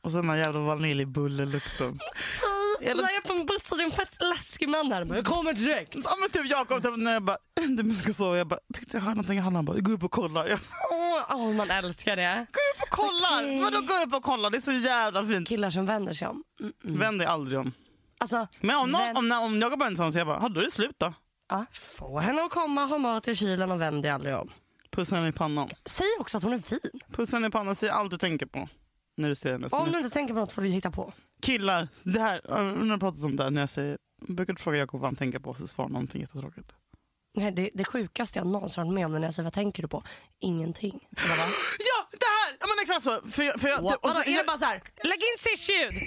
Och 0.00 0.10
så 0.12 0.16
den 0.16 0.30
här 0.30 0.36
jävla 0.36 0.60
vaniljbullelukten. 0.60 1.98
Så 2.78 2.84
är 2.84 3.14
jag 3.14 3.22
på 3.24 3.32
en 3.32 3.46
buss 3.46 3.70
och 3.70 3.76
det 3.76 3.82
är 3.82 3.84
en 3.86 3.90
fett 3.92 4.16
läskig 4.20 4.68
man 4.68 4.92
här. 4.92 5.14
Jag 5.14 5.24
kommer 5.24 5.52
direkt. 5.52 5.94
Ja 6.04 6.16
men 6.20 6.30
typ 6.30 6.50
Jakob, 6.50 6.82
typ, 6.82 6.96
när 6.96 7.12
jag 7.12 7.22
bara, 7.22 7.38
du 7.54 7.94
ska 7.94 8.12
sova, 8.12 8.38
jag 8.38 8.46
bara, 8.46 8.60
tyckte 8.74 8.96
jag 8.96 9.02
hörde 9.02 9.14
någonting 9.14 9.38
i 9.38 9.40
handen, 9.40 9.56
han 9.56 9.64
bara, 9.64 9.78
gå 9.80 9.92
upp 9.92 10.04
och 10.04 10.10
kolla. 10.10 10.48
Jag 10.48 10.58
Åh, 10.90 11.36
åh, 11.36 11.52
man 11.54 11.70
älskar 11.70 12.16
det. 12.16 12.46
går 12.52 12.60
upp 12.76 12.82
och 12.82 12.90
kollar! 12.90 13.42
Okej. 13.42 13.60
Vadå 13.60 13.80
gå 13.80 13.94
upp 14.06 14.14
och 14.14 14.22
kolla? 14.22 14.50
Det 14.50 14.56
är 14.56 14.60
så 14.60 14.72
jävla 14.72 15.26
fint. 15.26 15.48
Killar 15.48 15.70
som 15.70 15.86
vänder 15.86 16.14
sig 16.14 16.28
om. 16.28 16.44
Mm, 16.60 16.72
mm. 16.84 16.98
Vänd 17.00 17.18
dig 17.18 17.26
aldrig 17.28 17.58
om. 17.58 17.72
Alltså, 18.18 18.46
Men 18.60 18.76
om, 18.76 18.90
någon, 18.90 19.16
om, 19.16 19.32
om 19.44 19.58
Jakob 19.60 19.82
är 19.82 19.86
ensam 19.86 20.12
så 20.12 20.18
jag 20.18 20.26
bara, 20.26 20.38
"Ja, 20.42 20.48
då 20.48 20.60
är 20.60 20.64
det 20.64 20.70
slut 20.70 20.94
då. 20.98 21.14
ja, 21.48 21.66
få 21.72 22.18
henne 22.18 22.42
att 22.42 22.50
komma, 22.50 22.86
ha 22.86 22.98
mat 22.98 23.28
i 23.28 23.34
kylen 23.36 23.70
och 23.70 23.80
vänd 23.80 24.02
dig 24.02 24.10
aldrig 24.12 24.34
om. 24.36 24.50
Pussa 24.90 25.16
henne 25.16 25.28
i 25.28 25.32
pannan. 25.32 25.68
Säg 25.84 26.06
också 26.20 26.36
att 26.36 26.42
hon 26.42 26.52
är 26.52 26.58
fin. 26.58 27.00
Pussa 27.12 27.36
henne 27.36 27.46
i 27.46 27.50
pannan, 27.50 27.74
säg 27.74 27.88
allt 27.90 28.10
du 28.10 28.18
tänker 28.18 28.46
på. 28.46 28.68
När 29.16 29.28
du 29.28 29.34
ser 29.34 29.52
henne. 29.52 29.68
Om 29.70 29.92
du 29.92 29.98
inte 29.98 30.10
tänker 30.10 30.34
på 30.34 30.40
något 30.40 30.52
får 30.52 30.62
du 30.62 30.68
hitta 30.68 30.90
på. 30.90 31.12
Killar, 31.42 31.88
det 32.02 32.20
här, 32.20 32.40
jag 32.44 32.54
har 32.56 32.98
pratat 32.98 33.22
om 33.22 33.36
det 33.36 33.42
här 33.42 33.50
när 33.50 33.62
jag 33.62 33.70
säger 33.70 33.98
brukar 34.28 34.52
du 34.52 34.58
fråga 34.62 34.78
Jakob 34.78 35.00
vad 35.00 35.08
han 35.08 35.16
tänker 35.16 35.38
på 35.38 35.54
så 35.54 35.66
svarar 35.66 35.88
någonting 35.88 36.20
jättetråkigt. 36.20 36.74
Nej, 37.38 37.52
det, 37.52 37.70
det 37.74 37.84
sjukaste 37.84 38.38
jag 38.38 38.46
någonsin 38.48 38.84
varit 38.84 38.94
med 38.94 39.06
om 39.06 39.12
när 39.12 39.22
jag 39.22 39.34
säger 39.34 39.44
vad 39.44 39.52
tänker 39.52 39.82
du 39.82 39.88
på? 39.88 40.02
Ingenting. 40.40 41.08
Jag 41.10 41.22
Ja, 41.78 42.08
det 42.10 42.26
här! 42.26 42.56
Men 42.60 42.82
exakt 42.82 43.04
så. 43.04 43.30
För, 43.30 43.42
jag- 43.42 43.60
för 43.60 43.68
jag, 43.68 43.84
och 44.04 44.10
så- 44.10 44.18
är 44.30 44.36
det 44.38 44.44
bara 44.46 44.58
så 44.58 44.64
här, 44.64 44.82
lägg 45.04 45.18
in 45.18 45.38
syrsljud! 45.38 46.02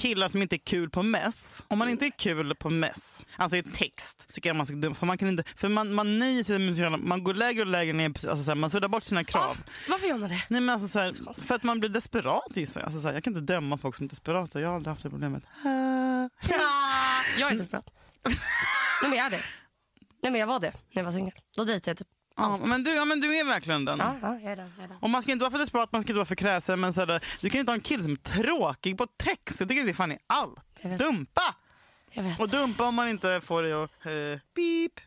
Killar 0.00 0.28
som 0.28 0.42
inte 0.42 0.56
är 0.56 0.58
kul 0.58 0.90
på 0.90 1.02
mess. 1.02 1.64
Om 1.68 1.78
man 1.78 1.88
inte 1.88 2.06
är 2.06 2.10
kul 2.10 2.54
på 2.54 2.70
mess, 2.70 3.26
alltså 3.36 3.56
i 3.56 3.62
text, 3.62 4.26
så 4.28 4.40
kan 4.40 4.56
man 4.56 4.66
vara 4.66 4.76
dum. 4.78 4.94
För 4.94 5.06
man 5.06 5.18
kan 5.18 5.28
inte, 5.28 5.44
för 5.56 5.68
man, 5.68 5.94
man 5.94 6.18
nöjer 6.18 6.44
sig 6.44 6.58
med 6.58 6.76
sina- 6.76 6.96
man 6.96 7.24
går 7.24 7.34
lägre 7.34 7.60
och 7.60 7.66
lägre 7.66 7.92
ner, 7.92 8.06
alltså 8.08 8.36
så 8.44 8.50
här, 8.50 8.54
man 8.54 8.70
suddar 8.70 8.88
bort 8.88 9.04
sina 9.04 9.24
krav. 9.24 9.56
Ah, 9.60 9.70
varför 9.88 10.06
gör 10.06 10.16
man 10.16 10.28
det? 10.28 10.42
Nej 10.48 10.60
men 10.60 10.70
alltså 10.70 10.88
så 10.88 10.98
här, 10.98 11.42
för 11.46 11.54
att 11.54 11.62
man 11.62 11.80
blir 11.80 11.90
desperat 11.90 12.56
gissar 12.56 12.80
jag. 12.80 12.86
Alltså 12.86 13.00
så 13.00 13.06
här, 13.06 13.14
jag 13.14 13.24
kan 13.24 13.36
inte 13.36 13.52
döma 13.52 13.78
folk 13.78 13.94
som 13.96 14.04
är 14.04 14.08
desperata, 14.10 14.60
jag 14.60 14.68
har 14.68 14.76
aldrig 14.76 14.90
haft 14.92 15.02
det 15.02 15.10
problemet. 15.10 15.42
Jag 17.38 17.52
är 17.52 17.58
desperat. 17.58 17.90
Nej 19.02 19.10
men 19.10 19.12
jag 19.18 19.26
är 19.26 19.30
det. 19.30 19.40
Nej 20.22 20.32
men 20.32 20.40
jag 20.40 20.46
var 20.46 20.60
det 20.60 20.72
när 20.92 21.02
jag 21.02 21.04
var 21.04 21.12
singel. 21.12 21.32
Då 21.56 21.64
dejtade 21.64 21.90
jag 21.90 21.98
typ 21.98 22.06
Ja, 22.36 22.58
men 22.66 22.84
du, 22.84 22.94
ja, 22.94 23.04
men 23.04 23.20
du 23.20 23.38
är 23.38 23.44
verkligen 23.44 23.84
den. 23.84 23.98
Ja, 23.98 24.14
ja, 24.22 24.38
jag 24.42 24.52
är 24.52 24.56
det. 24.56 24.70
Jag 24.76 24.84
är 24.84 24.88
det. 24.88 24.94
Och 25.00 25.10
man 25.10 25.22
ska 25.22 25.32
inte 25.32 25.42
vara 25.42 25.50
för 25.50 25.58
desperat, 25.58 25.92
man 25.92 26.02
ska 26.02 26.10
inte 26.12 26.16
vara 26.16 26.26
för 26.26 26.34
kräsen. 26.34 26.80
Men 26.80 26.92
så 26.92 27.00
här, 27.00 27.22
du 27.40 27.50
kan 27.50 27.60
inte 27.60 27.70
ha 27.70 27.74
en 27.74 27.80
kille 27.80 28.02
som 28.02 28.12
är 28.12 28.16
tråkig 28.16 28.98
på 28.98 29.06
text. 29.06 29.56
Jag 29.60 29.68
tycker 29.68 29.84
det 29.84 29.90
är 29.90 29.94
fan 29.94 30.12
i 30.12 30.18
allt. 30.26 30.66
Jag 30.80 30.90
vet. 30.90 30.98
Dumpa! 30.98 31.54
Jag 32.10 32.22
vet. 32.22 32.40
Och 32.40 32.48
dumpa 32.48 32.84
om 32.84 32.94
man 32.94 33.08
inte 33.08 33.40
får 33.40 33.62
det 33.62 33.84
att 33.84 33.90
uh, 34.06 34.38
beep. 34.54 35.00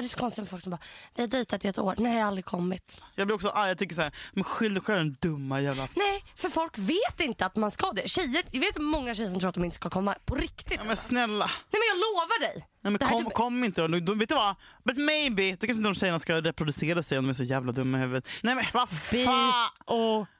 Det 0.00 0.06
är 0.06 0.08
så 0.08 0.18
konstigt 0.18 0.42
med 0.42 0.48
folk 0.50 0.62
som 0.62 0.70
bara, 0.70 0.80
vi 1.14 1.22
har 1.22 1.28
dejtat 1.28 1.64
i 1.64 1.68
ett 1.68 1.78
år. 1.78 1.94
Nej, 1.98 2.12
jag 2.12 2.20
har 2.20 2.26
aldrig 2.28 2.44
kommit. 2.44 2.96
Jag 3.14 3.26
blir 3.26 3.34
också 3.34 3.48
arg. 3.48 3.68
Jag 3.68 3.78
tycker 3.78 3.94
så 3.94 4.02
här, 4.02 4.12
men 4.32 4.44
skyll 4.44 4.74
dig 4.74 4.82
själv 4.82 4.98
den 4.98 5.16
dumma 5.20 5.60
jävla... 5.60 5.88
Nej, 5.96 6.24
för 6.36 6.48
folk 6.48 6.78
vet 6.78 7.20
inte 7.20 7.46
att 7.46 7.56
man 7.56 7.70
ska 7.70 7.92
det. 7.92 8.08
Tjejer, 8.08 8.44
jag 8.50 8.60
vet 8.60 8.76
många 8.78 9.14
tjejer 9.14 9.30
som 9.30 9.40
tror 9.40 9.48
att 9.48 9.54
de 9.54 9.64
inte 9.64 9.76
ska 9.76 9.90
komma. 9.90 10.14
På 10.24 10.34
riktigt. 10.34 10.72
Ja, 10.76 10.82
men 10.82 10.90
alltså. 10.90 11.08
snälla. 11.08 11.44
Nej 11.46 11.80
men 11.80 11.82
jag 11.88 11.96
lovar 11.98 12.40
dig. 12.40 12.66
Nej, 12.82 12.92
men 12.92 12.98
kom, 12.98 13.24
typ- 13.24 13.34
kom 13.34 13.64
inte 13.64 13.80
då. 13.86 14.00
då. 14.00 14.14
Vet 14.14 14.28
du 14.28 14.34
vad? 14.34 14.56
But 14.84 14.96
maybe. 14.96 15.50
Då 15.50 15.66
kanske 15.66 15.80
inte 15.80 15.88
de 15.88 15.94
tjejerna 15.94 16.18
ska 16.18 16.40
reproducera 16.40 17.02
sig 17.02 17.18
om 17.18 17.24
de 17.24 17.30
är 17.30 17.34
så 17.34 17.42
jävla 17.42 17.72
dumma 17.72 17.98
i 17.98 18.00
huvudet. 18.00 18.28
Nej 18.42 18.54
men 18.54 18.64
vad 18.72 18.88
fan! 18.88 19.70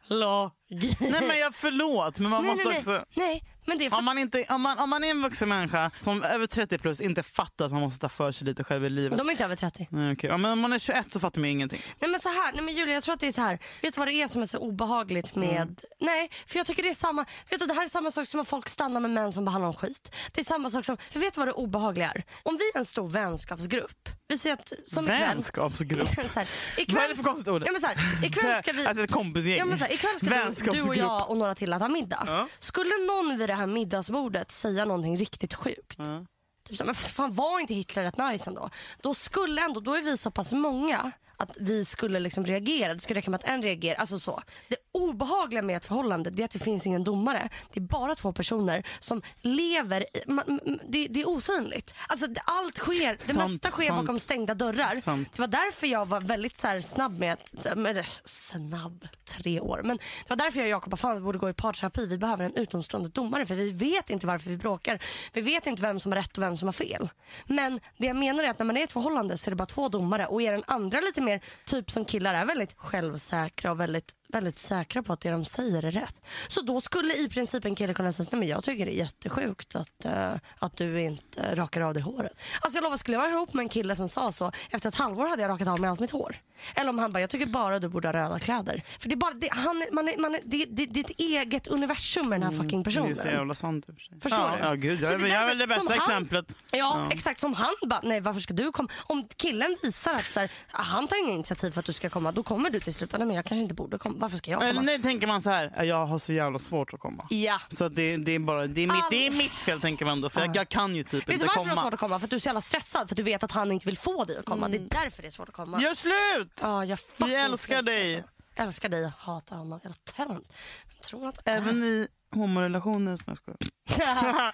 Biologi. 0.08 0.50
Nej 0.70 1.22
men 1.28 1.38
jag 1.38 1.54
förlåt 1.54 2.18
men 2.18 2.30
man 2.30 2.42
nej, 2.42 2.50
måste 2.50 2.68
nej, 2.68 2.78
också... 2.78 3.04
nej. 3.14 3.44
men 3.66 3.78
det 3.78 3.86
är 3.86 3.90
för... 3.90 3.98
Om 3.98 4.04
man, 4.04 4.18
inte, 4.18 4.44
om, 4.48 4.62
man, 4.62 4.78
om 4.78 4.90
man 4.90 5.04
är 5.04 5.10
en 5.10 5.22
vuxen 5.22 5.48
människa 5.48 5.90
som 6.00 6.22
över 6.22 6.46
30 6.46 6.78
plus 6.78 7.00
inte 7.00 7.22
fattar 7.22 7.64
att 7.64 7.72
man 7.72 7.80
måste 7.80 8.00
ta 8.00 8.08
för 8.08 8.32
sig 8.32 8.46
lite 8.46 8.64
själv 8.64 8.84
i 8.84 8.90
livet. 8.90 9.18
De 9.18 9.28
är 9.28 9.30
inte 9.32 9.44
över 9.44 9.56
30. 9.56 9.88
Nej, 9.90 10.12
okej. 10.12 10.30
ja, 10.30 10.36
men 10.36 10.52
om 10.52 10.60
man 10.60 10.72
är 10.72 10.78
21 10.78 11.12
så 11.12 11.20
fattar 11.20 11.40
man 11.40 11.50
ingenting. 11.50 11.82
Nej 11.98 12.10
men 12.10 12.20
så 12.20 12.28
här, 12.28 12.52
nej 12.52 12.62
men 12.62 12.74
Julia 12.74 12.94
jag 12.94 13.02
tror 13.02 13.14
att 13.14 13.20
det 13.20 13.26
är 13.26 13.32
så 13.32 13.40
här. 13.40 13.58
Vet 13.82 13.94
du 13.94 13.98
vad 13.98 14.08
det 14.08 14.14
är 14.14 14.28
som 14.28 14.42
är 14.42 14.46
så 14.46 14.58
obehagligt 14.58 15.34
med... 15.34 15.62
Mm. 15.62 15.76
Nej, 16.00 16.30
för 16.46 16.58
jag 16.58 16.66
tycker 16.66 16.82
det 16.82 16.90
är 16.90 16.94
samma, 16.94 17.24
vet 17.50 17.60
du 17.60 17.66
det 17.66 17.74
här 17.74 17.82
är 17.82 17.88
samma 17.88 18.10
sak 18.10 18.28
som 18.28 18.40
att 18.40 18.48
folk 18.48 18.68
stannar 18.68 19.00
med 19.00 19.10
män 19.10 19.32
som 19.32 19.44
behandlar 19.44 19.66
dem 19.66 19.76
skit. 19.76 20.14
Det 20.32 20.40
är 20.40 20.44
samma 20.44 20.70
sak 20.70 20.84
som, 20.84 20.96
för 21.10 21.20
vet 21.20 21.34
du 21.34 21.40
vad 21.40 21.48
det 21.48 21.52
obehagliga 21.52 22.10
är? 22.10 22.24
Om 22.42 22.56
vi 22.56 22.64
är 22.74 22.78
en 22.78 22.84
stor 22.84 23.08
vänskapsgrupp, 23.08 24.08
vi 24.28 24.38
säger 24.38 24.56
att 24.56 24.72
som 24.86 25.04
ikväll. 25.04 25.20
Vänskapsgrupp. 25.20 26.08
så 26.14 26.38
här, 26.38 26.48
ikväll 26.76 26.96
Vad 26.96 27.04
är 27.04 27.08
det 27.08 27.16
för 27.16 27.22
konstigt 27.22 27.48
ord? 27.48 27.62
Ja, 27.66 27.72
men 27.72 27.80
så 27.80 27.86
här, 27.86 28.24
ikväll 28.24 28.62
ska 28.62 28.72
vi... 28.72 28.86
Alltså 28.90 29.04
ett 29.04 29.10
kompisgäng. 29.10 29.58
Ja, 29.58 29.64
men 29.64 29.78
så 29.78 29.84
här, 29.84 29.92
ikväll 29.92 30.18
ska 30.18 30.28
du, 30.28 30.34
du 30.64 30.82
och 30.82 30.96
jag 30.96 31.30
och 31.30 31.36
några 31.36 31.54
till 31.54 31.72
att 31.72 31.80
ha 31.80 31.88
middag. 31.88 32.22
Ja. 32.26 32.48
Skulle 32.58 32.90
någon 33.06 33.38
vid 33.38 33.48
det 33.48 33.54
här 33.54 33.66
middagsbordet 33.66 34.50
säga 34.50 34.84
någonting 34.84 35.16
riktigt 35.16 35.54
sjukt. 35.54 35.98
Ja. 35.98 36.24
Typ 36.64 36.76
så 36.76 36.84
men 36.84 36.94
fan 36.94 37.34
var 37.34 37.60
inte 37.60 37.74
Hitler 37.74 38.02
rätt 38.02 38.18
nice 38.18 38.50
ändå? 38.50 38.70
Då 39.02 39.14
skulle 39.14 39.62
ändå, 39.62 39.80
då 39.80 39.94
är 39.94 40.02
vi 40.02 40.16
så 40.16 40.30
pass 40.30 40.52
många 40.52 41.12
att 41.36 41.56
vi 41.60 41.84
skulle 41.84 42.20
liksom 42.20 42.46
reagera. 42.46 42.94
Det 42.94 43.00
skulle 43.00 43.18
räcka 43.18 43.30
med 43.30 43.40
att 43.40 43.48
en 43.48 43.62
reagerar. 43.62 44.00
Alltså 44.00 44.18
så. 44.18 44.42
Det 44.68 44.76
obehagliga 44.92 45.62
med 45.62 45.76
ett 45.76 45.84
förhållande 45.84 46.30
det 46.30 46.42
är 46.42 46.44
att 46.44 46.50
det 46.50 46.58
finns 46.58 46.86
ingen 46.86 47.04
domare. 47.04 47.48
Det 47.72 47.80
är 47.80 47.84
bara 47.84 48.14
två 48.14 48.32
personer 48.32 48.86
som 49.00 49.22
lever, 49.40 50.02
i, 50.02 50.30
man, 50.30 50.60
det, 50.88 51.06
det 51.08 51.20
är 51.20 51.28
osynligt. 51.28 51.94
Alltså 52.08 52.26
allt 52.44 52.78
sker, 52.78 53.12
det 53.12 53.34
Sant, 53.34 53.50
mesta 53.50 53.70
sker 53.70 53.86
sant. 53.86 54.00
bakom 54.00 54.18
stängda 54.18 54.54
dörrar. 54.54 55.00
Sant. 55.00 55.28
Det 55.32 55.40
var 55.40 55.48
därför 55.48 55.86
jag 55.86 56.06
var 56.06 56.20
väldigt 56.20 56.60
så 56.60 56.66
här 56.66 56.80
snabb 56.80 57.18
med 57.18 57.32
att, 57.32 57.78
med, 57.78 58.06
snabb, 58.24 59.08
tre 59.24 59.60
år. 59.60 59.80
Men 59.84 59.96
det 59.96 60.28
var 60.28 60.36
därför 60.36 60.58
jag 60.58 60.66
och 60.66 60.70
Jakob 60.70 60.98
fan 60.98 61.14
vi 61.16 61.22
borde 61.22 61.38
gå 61.38 61.50
i 61.50 61.54
parterapi. 61.54 62.06
Vi 62.06 62.18
behöver 62.18 62.44
en 62.44 62.56
utomstående 62.56 63.08
domare 63.08 63.46
för 63.46 63.54
vi 63.54 63.70
vet 63.70 64.10
inte 64.10 64.26
varför 64.26 64.50
vi 64.50 64.56
bråkar. 64.56 65.02
Vi 65.32 65.40
vet 65.40 65.66
inte 65.66 65.82
vem 65.82 66.00
som 66.00 66.12
har 66.12 66.16
rätt 66.16 66.38
och 66.38 66.42
vem 66.42 66.56
som 66.56 66.68
har 66.68 66.72
fel. 66.72 67.10
Men 67.46 67.80
det 67.98 68.06
jag 68.06 68.16
menar 68.16 68.44
är 68.44 68.48
att 68.48 68.58
när 68.58 68.66
man 68.66 68.76
är 68.76 68.80
i 68.80 68.84
ett 68.84 68.92
förhållande 68.92 69.38
så 69.38 69.48
är 69.48 69.50
det 69.50 69.56
bara 69.56 69.66
två 69.66 69.88
domare 69.88 70.26
och 70.26 70.42
är 70.42 70.52
den 70.52 70.64
andra 70.66 71.00
lite 71.00 71.20
mer, 71.20 71.40
typ 71.64 71.90
som 71.90 72.04
killar 72.04 72.34
är 72.34 72.44
väldigt 72.44 72.72
självsäkra 72.76 73.70
och 73.70 73.80
väldigt, 73.80 74.12
väldigt 74.32 74.58
säkra 74.58 75.02
på 75.02 75.12
att 75.12 75.20
det 75.20 75.30
de 75.30 75.44
säger 75.44 75.84
är 75.84 75.90
rätt. 75.90 76.14
Så 76.48 76.60
då 76.60 76.80
skulle 76.80 77.14
i 77.14 77.28
princip 77.28 77.64
en 77.64 77.74
kille 77.74 77.94
kunna 77.94 78.12
säga, 78.12 78.28
nej 78.32 78.38
men 78.38 78.48
jag 78.48 78.64
tycker 78.64 78.86
det 78.86 78.92
är 78.94 78.98
jättesjukt 78.98 79.76
att, 79.76 80.04
eh, 80.04 80.32
att 80.58 80.76
du 80.76 81.00
inte 81.02 81.54
rakar 81.54 81.80
av 81.80 81.94
dig 81.94 82.02
håret. 82.02 82.32
Alltså 82.60 82.76
jag 82.76 82.82
lovar, 82.82 82.96
skulle 82.96 83.14
jag 83.16 83.22
vara 83.22 83.30
ihop 83.32 83.54
med 83.54 83.62
en 83.62 83.68
kille 83.68 83.96
som 83.96 84.08
sa 84.08 84.32
så, 84.32 84.52
efter 84.70 84.88
ett 84.88 84.94
halvår 84.94 85.26
hade 85.28 85.42
jag 85.42 85.48
rakat 85.48 85.68
av 85.68 85.80
mig 85.80 85.90
allt 85.90 86.00
mitt 86.00 86.10
hår. 86.10 86.36
Eller 86.74 86.90
om 86.90 86.98
han 86.98 87.12
bara, 87.12 87.20
jag 87.20 87.30
tycker 87.30 87.46
bara 87.46 87.78
du 87.78 87.88
borde 87.88 88.08
ha 88.08 88.12
röda 88.12 88.38
kläder. 88.38 88.82
För 89.00 89.08
det 89.08 89.14
är 89.14 89.16
bara, 89.16 89.34
det, 89.34 89.48
han, 89.52 89.84
man 89.92 90.08
är, 90.08 90.16
man 90.18 90.34
är, 90.34 90.40
det, 90.44 90.64
det, 90.64 90.86
det 90.86 91.00
är 91.00 91.04
ett 91.04 91.20
eget 91.20 91.66
universum 91.66 92.28
med 92.28 92.40
den 92.40 92.52
här 92.52 92.62
fucking 92.62 92.82
Det 92.82 92.90
är 92.90 92.94
personen. 92.94 93.16
så 93.16 93.26
jävla 93.26 93.54
sant 93.54 93.88
i 93.88 93.92
och 93.92 93.94
för 93.94 94.00
sig. 94.02 94.20
Förstår 94.20 94.40
ja, 94.40 94.56
du? 94.56 94.64
Ja, 94.68 94.74
gud. 94.74 95.00
Jag, 95.00 95.12
är- 95.12 95.26
jag 95.26 95.42
är 95.42 95.46
väl 95.46 95.58
det 95.58 95.66
bästa 95.66 95.80
som 95.82 95.92
han- 95.98 96.10
exemplet. 96.10 96.46
Ja, 96.72 96.78
Ja. 96.78 97.08
exakt. 97.12 97.40
Som 97.40 97.54
han 97.54 97.74
bara, 97.86 98.00
nej 98.02 98.20
varför 98.20 98.40
ska 98.40 98.54
du 98.54 98.72
komma? 98.72 98.88
Om 98.96 99.28
killen 99.36 99.76
visar 99.82 100.12
att 100.14 100.24
så 100.30 100.40
här, 100.40 100.50
ah, 100.70 100.82
han 100.82 101.08
tar 101.08 101.24
inga 101.24 101.34
initiativ 101.34 101.70
för 101.70 101.80
att 101.80 101.86
du 101.86 101.92
ska 101.92 102.10
komma, 102.10 102.32
då 102.32 102.42
kommer 102.42 102.70
du 102.70 102.80
till 102.80 102.94
slut. 102.94 103.12
Nej 103.18 103.26
men 103.26 103.36
jag 103.36 103.44
kanske 103.44 103.62
inte 103.62 103.74
borde 103.74 103.98
komma. 103.98 104.16
Varför 104.20 104.36
ska 104.36 104.50
jag 104.50 104.62
Eller 104.62 104.72
komma? 104.72 104.82
nej, 104.82 105.02
tänker 105.02 105.26
man 105.26 105.42
så 105.42 105.50
här, 105.50 105.84
jag 105.84 106.06
har 106.06 106.18
så 106.18 106.32
jävla 106.32 106.58
svårt 106.58 106.94
att 106.94 107.00
komma. 107.00 107.26
Ja. 107.30 107.60
Så 107.68 107.84
att 107.84 107.94
det, 107.96 108.16
det, 108.16 108.32
är 108.32 108.38
bara, 108.38 108.66
det, 108.66 108.80
är 108.80 108.86
mitt, 108.86 109.04
det 109.10 109.26
är 109.26 109.30
mitt 109.30 109.52
fel 109.52 109.80
tänker 109.80 110.04
man 110.04 110.20
då, 110.20 110.28
för 110.30 110.40
jag, 110.40 110.56
jag 110.56 110.68
kan 110.68 110.96
ju 110.96 111.04
typ 111.04 111.12
Vet 111.14 111.26
du 111.26 111.32
inte 111.32 111.46
varför 111.46 111.60
det 111.60 111.66
är 111.66 111.68
komma. 111.70 111.82
svårt 111.82 111.94
att 111.94 112.00
komma? 112.00 112.18
För 112.18 112.24
att 112.26 112.30
du 112.30 112.36
är 112.36 112.40
så 112.40 112.48
jävla 112.48 112.60
stressad. 112.60 113.08
För 113.08 113.14
att 113.14 113.16
du 113.16 113.22
vet 113.22 113.42
att 113.44 113.52
han 113.52 113.72
inte 113.72 113.86
vill 113.86 113.98
få 113.98 114.24
dig 114.24 114.36
att 114.38 114.44
komma. 114.44 114.68
Det 114.68 114.76
är 114.76 114.80
därför 115.02 115.22
det 115.22 115.28
är 115.28 115.30
svårt 115.30 115.48
att 115.48 115.54
komma. 115.54 115.82
Gör 115.82 115.94
slut! 115.94 116.60
Ja, 116.62 116.84
jag 116.84 116.98
Vi 117.16 117.34
älskar 117.34 117.74
slut, 117.76 117.86
dig. 117.86 118.16
Alltså. 118.16 118.30
Älskar 118.54 118.88
dig 118.88 119.12
hatar 119.18 119.56
honom. 119.56 119.80
Jävla 119.82 119.96
tönt. 120.34 120.52
Jag 120.96 121.02
tror 121.02 121.28
att... 121.28 121.48
Även 121.48 121.84
i 121.84 122.08
homorelationer. 122.34 123.16
som 123.16 123.24
jag 123.26 123.36
skojar. 123.36 123.58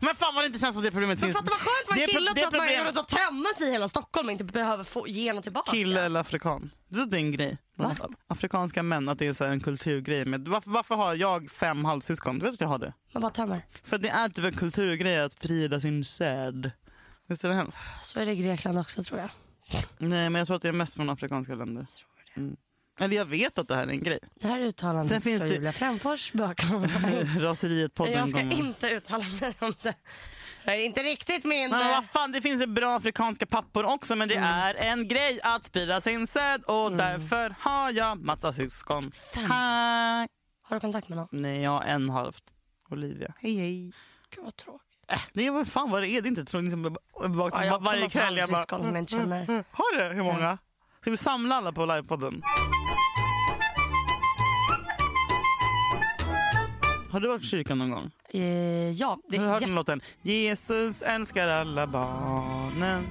Men 0.00 0.14
fan 0.16 0.34
vad 0.34 0.44
det 0.44 0.46
inte 0.46 0.58
känns 0.58 0.74
som 0.74 0.80
att 0.80 0.84
det 0.84 0.90
problemet 0.90 1.20
Men 1.20 1.26
finns. 1.28 1.38
fatta 1.38 1.50
vad 1.50 1.58
skönt 1.60 1.82
att 1.82 1.96
vara 1.96 2.06
kille 2.06 2.30
och 2.30 2.36
tro 2.36 2.46
att 2.46 2.52
man 2.52 2.86
runt 2.86 2.98
och 2.98 3.08
tömma 3.08 3.48
sig 3.58 3.68
i 3.68 3.70
hela 3.72 3.88
Stockholm 3.88 4.28
och 4.28 4.32
inte 4.32 4.44
behöver 4.44 4.84
få, 4.84 5.08
ge 5.08 5.32
något 5.32 5.42
tillbaka. 5.42 5.70
Kille 5.70 6.02
eller 6.04 6.20
afrikan. 6.20 6.70
Det 6.88 6.98
är 7.00 7.14
en 7.14 7.32
grej. 7.32 7.58
Va? 7.74 7.96
Afrikanska 8.26 8.82
män, 8.82 9.08
att 9.08 9.18
det 9.18 9.26
är 9.26 9.32
så 9.32 9.44
en 9.44 9.60
kulturgrej. 9.60 10.24
Med, 10.24 10.48
varför, 10.48 10.70
varför 10.70 10.94
har 10.94 11.14
jag 11.14 11.50
fem 11.50 11.84
halvsyskon? 11.84 12.38
Du 12.38 12.44
vet 12.44 12.54
att 12.54 12.60
jag 12.60 12.68
har 12.68 12.78
det? 12.78 12.92
Man 13.12 13.20
bara 13.20 13.30
tömmer. 13.32 13.66
För 13.82 13.98
det 13.98 14.08
är 14.08 14.28
typ 14.28 14.44
en 14.44 14.52
kulturgrej 14.52 15.20
att 15.20 15.34
frida 15.34 15.80
sin 15.80 16.04
säd. 16.04 16.70
Visst 17.26 17.44
är 17.44 17.48
det 17.48 17.54
hemskt? 17.54 17.78
Så 18.04 18.20
är 18.20 18.26
det 18.26 18.32
i 18.32 18.36
Grekland 18.36 18.78
också 18.78 19.02
tror 19.02 19.20
jag. 19.20 19.30
Nej 19.98 20.30
men 20.30 20.34
jag 20.34 20.46
tror 20.46 20.56
att 20.56 20.62
det 20.62 20.68
är 20.68 20.72
mest 20.72 20.94
från 20.94 21.10
afrikanska 21.10 21.54
länder. 21.54 21.86
Mm. 22.36 22.56
Eller 23.00 23.16
jag 23.16 23.24
vet 23.24 23.58
att 23.58 23.68
det 23.68 23.74
här 23.76 23.86
är 23.86 23.90
en 23.90 24.02
grej. 24.02 24.18
Det 24.40 24.46
här 24.48 24.60
är 24.60 24.64
uttalandet 24.64 25.08
Sen 25.12 25.20
finns 25.22 25.40
för 25.40 25.48
det- 25.48 25.54
Julia 25.54 25.72
Frändfors 25.72 26.32
bakom 26.32 26.84
Raseriet-podden 27.38 28.12
Jag 28.12 28.28
ska 28.28 28.38
kommer. 28.38 28.54
inte 28.58 28.88
uttala 28.90 29.24
mig 29.40 29.54
om 29.58 29.74
det. 29.82 29.94
Är 30.64 30.76
inte 30.78 31.02
riktigt 31.02 31.44
min... 31.44 31.70
Men 31.70 31.88
vad 31.88 32.04
fan, 32.10 32.32
det 32.32 32.40
finns 32.40 32.62
ju 32.62 32.66
bra 32.66 32.96
afrikanska 32.96 33.46
pappor 33.46 33.84
också 33.84 34.16
men 34.16 34.28
det 34.28 34.34
Mm. 34.34 34.48
är 34.48 34.74
en 34.74 35.08
grej 35.08 35.40
att 35.42 35.64
sprida 35.64 36.00
sin 36.00 36.26
säd 36.26 36.62
och 36.64 36.92
därför 36.92 37.54
har 37.60 37.90
jag 37.90 38.18
massa 38.18 38.52
syskon. 38.52 39.12
Hi. 39.34 39.42
Har 40.62 40.76
du 40.76 40.80
kontakt 40.80 41.08
med 41.08 41.18
någon? 41.18 41.28
Nej, 41.30 41.62
jag 41.62 41.70
har 41.70 41.82
en 41.82 42.10
halvt. 42.10 42.42
Olivia. 42.90 43.34
Hej 43.38 43.56
hej. 43.56 43.92
Gud 44.34 44.44
vad 44.44 44.56
tråkigt. 44.56 44.80
Äh, 45.08 45.20
det 45.32 45.46
är 45.46 45.50
vad 45.50 45.68
fan 45.68 45.90
vad 45.90 46.02
det 46.02 46.08
är. 46.08 46.22
Det 46.22 46.26
är 46.26 46.30
inte 46.30 46.44
tråkigt. 46.44 46.64
Liksom, 46.72 46.96
Ja, 47.52 47.64
jag 47.64 47.82
varje 47.82 48.08
kväll 48.08 48.36
jag 48.36 48.48
bara... 48.48 48.56
halvsyskon 48.56 48.82
som 48.82 48.94
jag 48.94 49.02
inte 49.02 49.12
känner. 49.12 49.64
Har 49.70 49.96
du? 50.08 50.14
Hur 50.14 50.22
många? 50.22 50.58
Ska 51.00 51.10
vi 51.10 51.16
samla 51.16 51.54
alla 51.56 51.72
på 51.72 51.86
livepodden? 51.86 52.42
Har 57.10 57.20
du 57.20 57.28
varit 57.28 57.42
i 57.42 57.46
kyrkan 57.46 57.78
någon 57.78 57.90
gång? 57.90 58.10
Eh, 58.34 58.90
ja, 58.90 59.18
det 59.28 59.36
Har 59.38 59.46
hört 59.46 59.54
jätte... 59.54 59.64
den 59.66 59.74
låten? 59.74 60.00
Jesus 60.22 61.02
älskar 61.02 61.48
alla 61.48 61.86
barnen. 61.86 63.06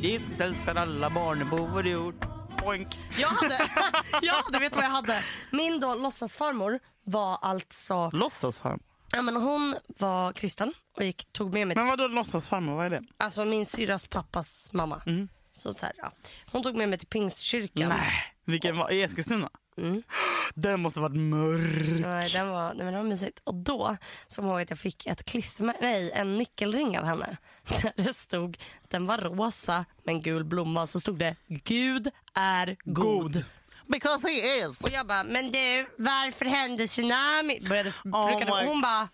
Jesus 0.00 0.40
älskar 0.40 0.74
alla 0.74 1.10
barn 1.10 1.50
på 1.50 1.56
vår 1.56 1.86
jord. 1.86 2.14
Boink. 2.62 3.00
Jag 3.18 3.28
hade, 3.28 3.58
jag 4.22 4.34
hade, 4.34 4.58
vet 4.58 4.76
vad 4.76 4.84
jag 4.84 4.90
hade? 4.90 5.22
Min 5.52 5.80
då 5.80 5.94
låtsasfarmor 5.94 6.78
var 7.04 7.38
alltså, 7.42 8.10
Låtsasfarmor. 8.12 8.80
ja 9.12 9.22
men 9.22 9.36
hon 9.36 9.76
var 9.86 10.32
kristen 10.32 10.72
och 10.96 11.04
gick, 11.04 11.32
tog 11.32 11.52
med 11.54 11.66
mig 11.66 11.76
Men 11.76 11.86
vadå 11.86 12.08
låtsasfarmor? 12.08 12.74
Vad 12.76 12.86
är 12.86 12.90
det? 12.90 13.02
alltså 13.18 13.44
min 13.44 13.66
syrras 13.66 14.06
pappas 14.06 14.68
mamma. 14.72 15.02
Mm. 15.06 15.28
Så, 15.56 15.74
så 15.74 15.86
här, 15.86 15.94
ja. 15.98 16.12
Hon 16.46 16.62
tog 16.62 16.76
med 16.76 16.88
mig 16.88 16.98
till 16.98 17.08
pingstkyrkan. 17.08 17.88
Nej. 17.88 18.12
Vilken 18.44 18.76
var? 18.76 18.90
I 18.90 19.02
Eskilstuna? 19.02 19.50
Den 20.54 20.80
måste 20.80 21.00
varit 21.00 21.16
mörk. 21.16 22.00
Nej, 22.00 22.30
den 22.30 22.48
var, 22.48 22.74
nej, 22.74 22.84
men 22.84 22.94
det 22.94 23.00
var 23.00 23.08
mysigt. 23.08 23.40
Och 23.44 23.54
då 23.54 23.96
så 24.28 24.40
jag 24.40 24.48
ihåg 24.48 24.60
att 24.60 24.70
jag 24.70 24.78
fick 24.78 25.06
ett 25.06 25.24
klistermärke, 25.24 25.78
nej 25.80 26.10
en 26.12 26.38
nyckelring 26.38 26.98
av 26.98 27.04
henne. 27.04 27.36
Där 27.82 27.92
det 27.96 28.14
stod, 28.14 28.58
den 28.88 29.06
var 29.06 29.18
rosa 29.18 29.84
med 30.04 30.14
en 30.14 30.22
gul 30.22 30.44
blomma 30.44 30.82
och 30.82 30.88
så 30.88 31.00
stod 31.00 31.18
det 31.18 31.36
Gud 31.46 32.10
är 32.34 32.76
god. 32.84 33.04
God. 33.32 33.44
Because 33.86 34.28
he 34.28 34.58
is. 34.58 34.80
Och 34.80 34.90
jag 34.90 35.06
bara, 35.06 35.24
men 35.24 35.50
du 35.50 35.86
varför 35.98 36.44
hände 36.44 36.86
tsunami? 36.86 37.60
Började, 37.68 37.92
Oh 38.04 38.26
brukade, 38.30 38.66
hon 38.66 38.80
bara, 38.80 39.08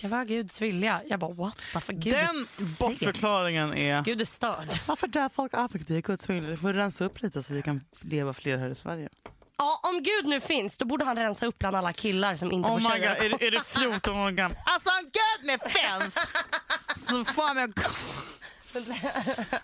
det 0.00 0.08
var 0.08 0.24
Guds 0.24 0.60
vilja. 0.62 1.02
Jag 1.08 1.20
bara 1.20 1.32
what 1.34 1.56
the 1.72 1.80
fuck, 1.80 1.96
Gud 1.96 2.14
är 2.14 2.18
Den 2.18 2.44
sen. 2.46 2.66
bortförklaringen 2.78 3.74
är... 3.74 4.02
Gud 4.04 4.20
är 4.20 4.24
störd. 4.24 4.68
Varför 4.86 5.06
dör 5.08 5.30
folk 5.34 5.54
Afrika? 5.54 5.84
Det 5.88 5.96
är 5.96 6.02
Guds 6.02 6.30
vilja. 6.30 6.50
Det 6.50 6.56
får 6.56 6.72
rensa 6.72 7.04
upp 7.04 7.22
lite 7.22 7.42
så 7.42 7.54
vi 7.54 7.62
kan 7.62 7.80
leva 8.00 8.32
fler 8.32 8.58
här 8.58 8.68
i 8.68 8.74
Sverige. 8.74 9.08
Ja, 9.58 9.80
om 9.82 10.02
Gud 10.02 10.26
nu 10.26 10.40
finns, 10.40 10.78
då 10.78 10.84
borde 10.84 11.04
han 11.04 11.16
rensa 11.16 11.46
upp 11.46 11.58
bland 11.58 11.76
alla 11.76 11.92
killar 11.92 12.34
som 12.36 12.52
inte 12.52 12.68
Oh 12.68 12.72
får 12.72 12.80
my 12.80 12.84
god, 12.88 12.92
tjejer. 12.94 13.24
är, 13.24 13.38
det- 13.38 13.46
är 13.46 13.50
det 13.50 13.64
14 13.64 14.16
år 14.16 14.30
gammal? 14.30 14.58
Alltså 14.64 14.88
om 14.88 15.02
Gud 15.04 15.46
nu 15.46 15.58
finns 15.70 16.14
så 17.08 17.24
fan 17.24 17.56
jag... 17.56 17.72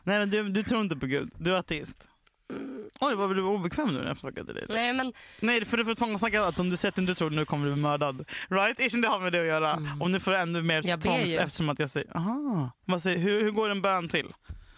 Nej 0.02 0.18
men 0.18 0.30
du, 0.30 0.48
du 0.48 0.62
tror 0.62 0.80
inte 0.80 0.96
på 0.96 1.06
Gud, 1.06 1.30
du 1.38 1.50
är 1.52 1.56
ateist. 1.56 2.06
Oj 3.00 3.14
vad 3.14 3.30
blev 3.30 3.44
du 3.44 3.48
obekväm 3.50 3.88
nu 3.88 3.98
när 3.98 4.06
jag 4.06 4.18
frågade 4.18 4.52
dig? 4.52 4.64
Nej 4.68 4.92
men 4.92 5.12
Nej 5.40 5.64
för 5.64 5.76
du 5.76 5.84
får 5.84 5.94
tvångssnacka 5.94 6.44
att 6.44 6.58
om 6.58 6.70
du 6.70 6.76
säger 6.76 6.90
att 6.90 6.94
du 6.96 7.02
inte 7.02 7.14
tror 7.14 7.30
nu 7.30 7.44
kommer 7.44 7.66
du 7.66 7.72
bli 7.72 7.82
mördad. 7.82 8.24
Right? 8.48 8.78
Isn't 8.78 9.02
det 9.02 9.08
har 9.08 9.20
med 9.20 9.32
det 9.32 9.40
att 9.40 9.46
göra? 9.46 9.78
Om 10.00 10.12
nu 10.12 10.20
får 10.20 10.30
du 10.30 10.36
ännu 10.38 10.62
mer 10.62 10.82
Mm. 10.86 11.00
Tvångs 11.00 11.28
ju. 11.28 11.36
eftersom 11.36 11.68
att 11.68 11.78
jag 11.78 11.90
säger, 11.90 12.16
aha. 12.16 12.70
Vad 12.84 13.02
säger, 13.02 13.18
hur, 13.18 13.42
hur 13.42 13.50
går 13.50 13.68
en 13.68 13.82
bön 13.82 14.08
till? 14.08 14.32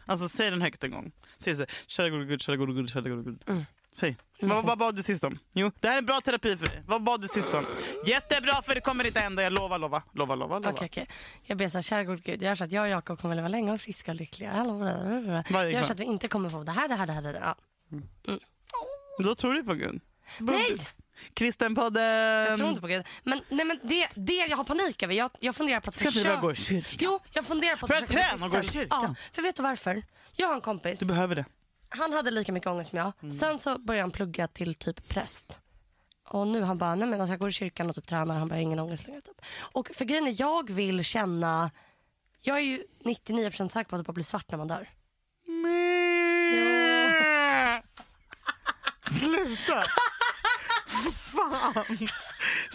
Alltså 0.07 0.29
säg 0.29 0.51
den 0.51 0.63
högt 0.63 0.85
en 0.85 0.91
gång. 0.91 1.13
Säg 1.39 1.55
så 1.57 1.67
kära 1.87 2.11
gode 2.11 2.25
Gud, 2.25 2.43
kära 2.43 2.57
gode 2.57 2.73
Gud, 2.73 2.91
kära 2.91 3.09
gode 3.09 3.23
Gud. 3.23 3.43
Mm. 3.47 3.65
Säg. 3.97 4.17
Vad, 4.41 4.65
vad 4.65 4.79
bad 4.79 4.95
du 4.95 5.03
sist 5.03 5.25
om? 5.25 5.39
Jo, 5.53 5.71
det 5.81 5.89
här 5.89 5.99
är 5.99 6.03
bra 6.03 6.21
terapi 6.21 6.57
för 6.57 6.67
dig. 6.67 6.83
Vad 6.87 7.03
bad 7.03 7.21
du 7.21 7.29
sist 7.29 7.55
om? 7.55 7.67
Jättebra 8.07 8.63
för 8.63 8.75
det 8.75 8.81
kommer 8.81 9.07
inte 9.07 9.21
hända, 9.21 9.43
jag 9.43 9.53
lovar, 9.53 9.79
lova, 9.79 10.03
lova, 10.13 10.35
lova. 10.35 10.59
lova. 10.59 10.71
Okej, 10.71 10.87
okej. 10.91 11.09
Jag 11.43 11.59
ber 11.59 11.69
så 11.69 11.79
här, 11.79 11.83
kära 11.83 12.05
Gud, 12.05 12.43
gör 12.43 12.55
så 12.55 12.65
att 12.65 12.73
jag 12.73 12.83
och 12.83 12.89
Jakob 12.89 13.21
kommer 13.21 13.35
leva 13.35 13.49
länge 13.49 13.73
och 13.73 13.81
friska 13.81 14.11
och 14.11 14.17
lyckliga. 14.17 14.65
Varje 15.51 15.73
Gör 15.73 15.83
så 15.83 15.93
att 15.93 16.01
vi 16.01 16.05
inte 16.05 16.29
kommer 16.29 16.51
få 16.51 16.63
det 16.63 16.73
här, 16.73 16.89
det 16.89 16.95
här, 16.95 17.07
det 17.07 17.13
här, 17.13 17.23
det 17.23 17.39
här. 17.39 17.55
Ja. 18.27 18.39
Då 19.19 19.35
tror 19.35 19.55
du 19.55 19.65
på 19.65 19.75
Gud. 19.75 20.01
Nej, 20.39 20.77
Kristenpodden! 21.35 22.03
jag 22.03 22.57
tror 22.57 22.69
inte 22.69 22.81
på 22.81 22.87
Gud. 22.87 23.05
Men, 23.23 23.41
nej, 23.49 23.67
men 23.67 23.79
det, 23.83 24.09
det 24.15 24.47
jag 24.47 24.57
har 24.57 24.65
panik 24.65 25.03
över, 25.03 25.15
jag, 25.15 25.31
jag 25.41 25.57
funderar 25.57 25.81
på 25.81 25.89
att 25.89 25.95
Ska 25.95 26.07
inte 26.07 26.19
du 26.19 26.25
börja 26.25 26.41
gå 26.41 26.53
i 26.53 26.57
kyrkan? 26.57 26.99
Jo, 27.01 27.21
jag 27.33 27.45
funderar 27.47 27.77
på 27.77 27.87
att 27.87 27.93
För 27.93 28.03
att 28.03 28.07
försöka 28.07 28.29
bli 28.29 28.39
träna 28.39 28.47
och 28.47 28.53
gå 28.53 28.59
i 28.59 28.73
kyrkan? 28.73 28.99
Ja, 29.03 29.15
för 29.33 29.43
vet 29.43 29.57
du 29.57 29.63
varför? 29.63 30.03
Jag 30.37 30.49
har 30.49 30.55
en 30.55 30.61
kompis, 30.61 30.99
Du 30.99 31.07
behöver 31.07 31.35
det. 31.35 31.45
Han 31.99 32.13
hade 32.13 32.31
lika 32.31 32.53
mycket 32.53 32.69
ångest 32.71 32.91
som 32.91 32.99
jag. 32.99 33.13
Mm. 33.23 33.33
Sen 33.33 33.59
så 33.59 33.79
började 33.79 34.03
han 34.03 34.11
plugga 34.11 34.49
till 34.49 34.75
typ 34.75 35.09
präst. 35.09 35.61
Och 36.29 36.47
nu 36.47 36.63
han 36.63 36.79
bara, 36.79 36.95
nej 36.95 37.09
men 37.09 37.21
alltså 37.21 37.33
jag 37.33 37.41
går 37.41 37.49
i 37.49 37.53
kyrkan 37.53 37.89
och 37.89 37.95
typ 37.95 38.07
tränar, 38.07 38.39
han 38.39 38.49
bara, 38.49 38.61
ingen 38.61 38.79
ångest 38.79 39.07
längre. 39.07 39.21
Typ. 39.21 39.41
Och 39.57 39.91
för 39.95 40.05
grejen 40.05 40.27
är, 40.27 40.35
jag 40.41 40.71
vill 40.71 41.05
känna, 41.05 41.71
jag 42.41 42.57
är 42.57 42.61
ju 42.63 42.85
99% 43.05 43.69
säker 43.69 43.91
på 43.91 43.97
att 43.97 44.01
det 44.01 44.05
bara 44.07 44.13
blir 44.13 44.25
svart 44.25 44.51
när 44.51 44.59
man 44.59 44.69
dör. 44.69 44.89
Sluta! 49.21 49.83
Fan! 51.13 51.85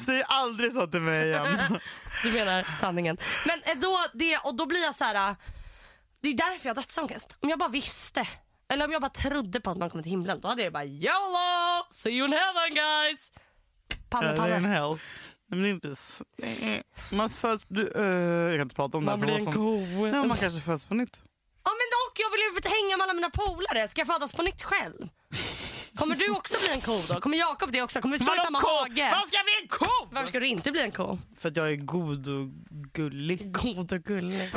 Säg 0.06 0.24
aldrig 0.28 0.74
så 0.74 0.88
till 0.88 1.02
mig 1.02 1.28
igen. 1.28 1.80
Du 2.24 2.32
menar 2.32 2.68
sanningen. 2.80 3.18
Men 3.46 3.60
eh, 3.64 3.80
då, 3.82 3.98
det, 4.14 4.38
och 4.38 4.56
då 4.56 4.66
blir 4.66 4.84
jag 4.84 4.96
så 4.96 5.04
här. 5.04 5.30
äh, 5.30 5.36
Det 6.22 6.28
är 6.30 6.34
därför 6.34 6.70
jag 6.70 6.76
har 6.76 6.82
dödsångest. 6.82 7.36
Om 7.40 7.50
jag 7.50 7.60
bara 7.60 7.70
visste. 7.70 8.28
Eller 8.70 8.86
om 8.86 8.92
jag 8.92 9.02
bara 9.02 9.10
trodde 9.10 9.60
på 9.60 9.70
att 9.70 9.78
man 9.78 9.90
kommer 9.90 10.04
till 10.04 10.12
himlen. 10.12 10.42
Då 10.42 10.48
hade 10.48 10.64
jag 10.64 10.74
bara 10.74 10.86
YOLO! 10.86 11.86
See 11.92 12.10
you 12.12 12.26
in 12.28 12.34
heaven 12.34 12.76
guys! 12.76 13.32
Panne, 14.10 14.38
panne. 14.38 14.60
men 15.48 15.62
det 15.62 15.68
är 15.68 15.72
inte 15.72 15.90
s- 15.92 16.22
eh, 16.44 16.82
Man 17.12 17.30
föds... 17.30 17.64
Du, 17.68 17.88
eh, 17.96 18.04
jag 18.04 18.54
kan 18.54 18.62
inte 18.62 18.76
prata 18.76 18.98
om 18.98 19.06
Man 19.06 19.20
det. 19.20 19.28
här, 19.28 19.36
blir 19.38 19.48
en 19.48 19.54
ko. 19.54 19.80
Nej, 20.12 20.28
man 20.28 20.38
kanske 20.38 20.60
föds 20.62 20.84
på 20.86 20.94
nytt. 20.96 21.22
Ja 21.64 21.72
men 21.72 21.88
dock, 21.98 22.20
jag 22.20 22.32
vill 22.32 22.40
ju 22.40 22.70
hänga 22.70 22.98
med 22.98 23.04
alla 23.04 23.14
mina 23.14 23.30
polare. 23.30 23.88
Ska 23.88 24.00
jag 24.02 24.08
födas 24.08 24.32
på 24.34 24.42
nytt 24.44 24.64
själv? 24.64 25.10
Kommer 25.96 26.16
du 26.16 26.30
också 26.30 26.54
bli 26.60 26.70
en 26.70 26.82
ko 26.82 27.02
då? 27.08 27.20
Kommer 27.22 27.38
Jakob 27.38 27.72
det 27.72 27.82
också? 27.82 28.02
Kommer 28.02 28.18
vi 28.18 28.26
stå 28.26 28.36
i 28.36 28.40
samma 28.40 28.60
ko? 28.60 28.68
hage? 28.68 29.10
Varför 29.12 29.28
ska 29.28 29.38
jag 29.38 29.46
bli 29.46 29.54
en 29.62 29.68
ko? 29.68 30.08
Varför 30.12 30.28
ska 30.28 30.40
du 30.40 30.48
inte 30.48 30.72
bli 30.72 30.82
en 30.82 30.92
ko? 30.92 31.20
För 31.38 31.50
att 31.50 31.56
jag 31.56 31.72
är 31.72 31.76
god 31.76 32.28
och 32.28 32.48
gullig. 32.94 33.52
God 33.52 33.94
och 33.94 34.04
gullig. 34.04 34.52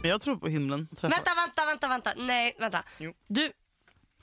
Men 0.00 0.10
jag 0.10 0.20
tror 0.20 0.36
på 0.36 0.48
himlen. 0.48 0.88
Vänta, 1.00 1.30
vänta, 1.34 1.66
vänta, 1.66 1.88
vänta. 1.88 2.12
Nej, 2.16 2.56
vänta. 2.58 2.82
Jo. 2.98 3.12
Du, 3.26 3.52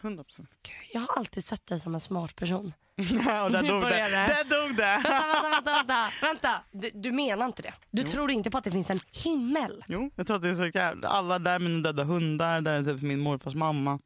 100 0.02 0.24
procent. 0.24 0.50
jag 0.94 1.02
har 1.02 1.18
alltid 1.18 1.46
sett 1.46 1.68
dig 1.68 1.80
som 1.80 1.96
en 1.96 2.02
smart 2.02 2.36
person. 2.36 2.74
och 3.44 3.52
där 3.52 3.63
dog 3.68 3.82
det. 3.84 3.90
det. 3.90 4.10
Där 4.10 4.44
dog 4.68 4.76
det. 4.78 4.84
Vänta, 5.04 5.10
vänta, 5.10 5.50
vänta. 5.50 5.74
vänta. 5.74 6.08
vänta. 6.22 6.62
Du, 6.72 6.92
du 6.94 7.12
menar 7.12 7.46
inte 7.46 7.62
det? 7.62 7.74
Du 7.92 8.04
tror 8.04 8.32
inte 8.32 8.52
på 8.52 8.58
att 8.58 8.63
det 8.63 8.72
finns 8.72 8.90
en 8.90 9.00
himmel? 9.12 9.84
Jo, 9.88 10.12
jag 10.16 10.28
tror 10.28 10.36
att 10.38 10.44
det 10.44 10.50
är 10.50 10.54
så 10.56 10.66
jävla... 10.68 11.08
Alla 11.08 11.40
där 11.40 11.56
är 11.56 11.60
mina 11.60 11.80
döda 11.80 12.04
hundar, 12.04 12.62
där 12.62 12.80
är 12.80 12.84
typ 12.84 13.02
min 13.02 13.20
morfars 13.20 13.54
mamma. 13.54 14.00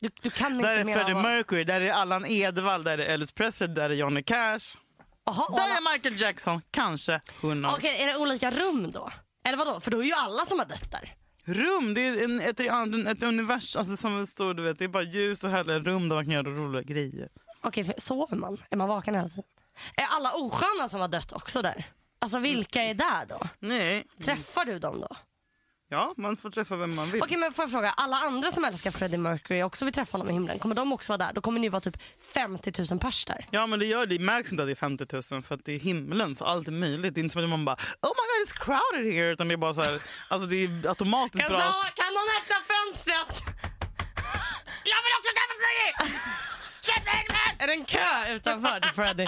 Du, 0.00 0.10
du 0.22 0.30
kan 0.30 0.52
inte 0.56 0.68
Där 0.68 0.76
är 0.76 0.94
Freddie 0.94 1.12
vad- 1.14 1.22
Mercury, 1.22 1.64
där 1.64 1.80
är 1.80 1.92
Allan 1.92 2.26
Edwall, 2.26 2.84
där 2.84 2.98
är 2.98 3.06
Elvis 3.14 3.32
Presley, 3.32 3.68
där 3.68 3.90
är 3.90 3.94
Johnny 3.94 4.22
Cash. 4.22 4.76
Och 5.24 5.34
Där 5.56 5.62
alla- 5.64 5.76
är 5.76 5.92
Michael 5.92 6.20
Jackson, 6.20 6.60
kanske. 6.70 7.20
Okej, 7.74 8.02
är 8.02 8.06
det 8.06 8.16
olika 8.16 8.50
rum 8.50 8.90
då? 8.92 9.10
Eller 9.44 9.58
vadå? 9.58 9.80
För 9.80 9.90
då 9.90 10.00
är 10.00 10.06
ju 10.06 10.12
alla 10.12 10.46
som 10.46 10.58
har 10.58 10.66
dött 10.66 10.90
där. 10.90 11.16
Rum, 11.44 11.94
det 11.94 12.00
är 12.00 12.24
en, 12.24 12.40
ett, 12.40 12.60
ett, 12.60 13.06
ett 13.06 13.22
universum, 13.22 13.78
alltså 13.78 13.96
som 13.96 14.18
en 14.18 14.26
stor, 14.26 14.54
du 14.54 14.62
vet, 14.62 14.78
det 14.78 14.84
är 14.84 14.88
bara 14.88 15.02
ljus 15.02 15.44
och 15.44 15.50
härliga 15.50 15.78
rum 15.78 16.08
där 16.08 16.16
man 16.16 16.24
kan 16.24 16.34
göra 16.34 16.48
roliga 16.50 16.82
grejer. 16.82 17.28
Okej, 17.60 17.84
för 17.84 17.94
sover 17.98 18.36
man? 18.36 18.62
Är 18.70 18.76
man 18.76 18.88
vaken 18.88 19.14
hela 19.14 19.28
tiden? 19.28 19.44
Är 19.96 20.04
alla 20.16 20.32
osköna 20.32 20.88
som 20.88 21.00
har 21.00 21.08
dött 21.08 21.32
också 21.32 21.62
där? 21.62 21.84
Alltså 22.18 22.38
vilka 22.38 22.82
är 22.82 22.94
där 22.94 23.26
då? 23.28 23.40
Nej, 23.58 24.06
Träffar 24.24 24.64
du 24.64 24.78
dem 24.78 25.00
då? 25.00 25.16
Ja 25.90 26.14
man 26.16 26.36
får 26.36 26.50
träffa 26.50 26.76
vem 26.76 26.94
man 26.94 27.10
vill. 27.10 27.22
Okej 27.22 27.36
men 27.38 27.52
får 27.52 27.62
jag 27.62 27.70
fråga, 27.70 27.90
alla 27.96 28.16
andra 28.16 28.50
som 28.50 28.64
älskar 28.64 28.90
Freddie 28.90 29.18
Mercury 29.18 29.62
också 29.62 29.84
vill 29.84 29.94
träffa 29.94 30.12
honom 30.18 30.30
i 30.30 30.32
himlen, 30.32 30.58
kommer 30.58 30.74
de 30.74 30.92
också 30.92 31.12
vara 31.12 31.18
där? 31.18 31.32
Då 31.32 31.40
kommer 31.40 31.60
ni 31.60 31.68
vara 31.68 31.80
typ 31.80 31.96
50 32.34 32.72
000 32.90 33.00
pers 33.00 33.24
där. 33.24 33.46
Ja 33.50 33.66
men 33.66 33.78
det 33.78 33.86
gör 33.86 34.06
det, 34.06 34.18
märks 34.18 34.50
inte 34.52 34.62
att 34.62 34.68
det 34.68 34.72
är 34.72 34.74
50 34.74 35.06
000 35.32 35.42
för 35.42 35.54
att 35.54 35.64
det 35.64 35.72
är 35.72 35.78
himlen 35.78 36.36
så 36.36 36.44
allt 36.44 36.68
är 36.68 36.72
möjligt. 36.72 37.14
Det 37.14 37.20
är 37.20 37.22
inte 37.22 37.32
som 37.32 37.44
att 37.44 37.50
man 37.50 37.64
bara 37.64 37.74
oh 37.76 38.08
my 38.18 38.24
god 38.30 38.48
it's 38.48 38.64
crowded 38.64 39.12
here 39.14 39.30
utan 39.32 39.48
det 39.48 39.54
är 39.54 39.56
bara 39.56 39.74
så 39.74 39.82
här, 39.82 40.00
alltså 40.28 40.46
det 40.48 40.56
är 40.64 40.88
automatiskt 40.88 41.44
Kan, 41.44 41.52
bra. 41.52 41.60
så, 41.60 41.72
kan 42.00 42.10
någon 42.18 42.30
öppna 42.40 42.56
fönstret? 42.72 43.32
Jag 44.92 45.00
vill 45.04 45.14
också 45.18 45.30
träffa 45.38 45.54
Freddie! 45.62 46.20
Är 47.58 47.66
det 47.66 47.72
en 47.72 47.84
kö 47.84 48.34
utanför 48.34 48.80
till 48.80 48.90
Freddie? 48.90 49.26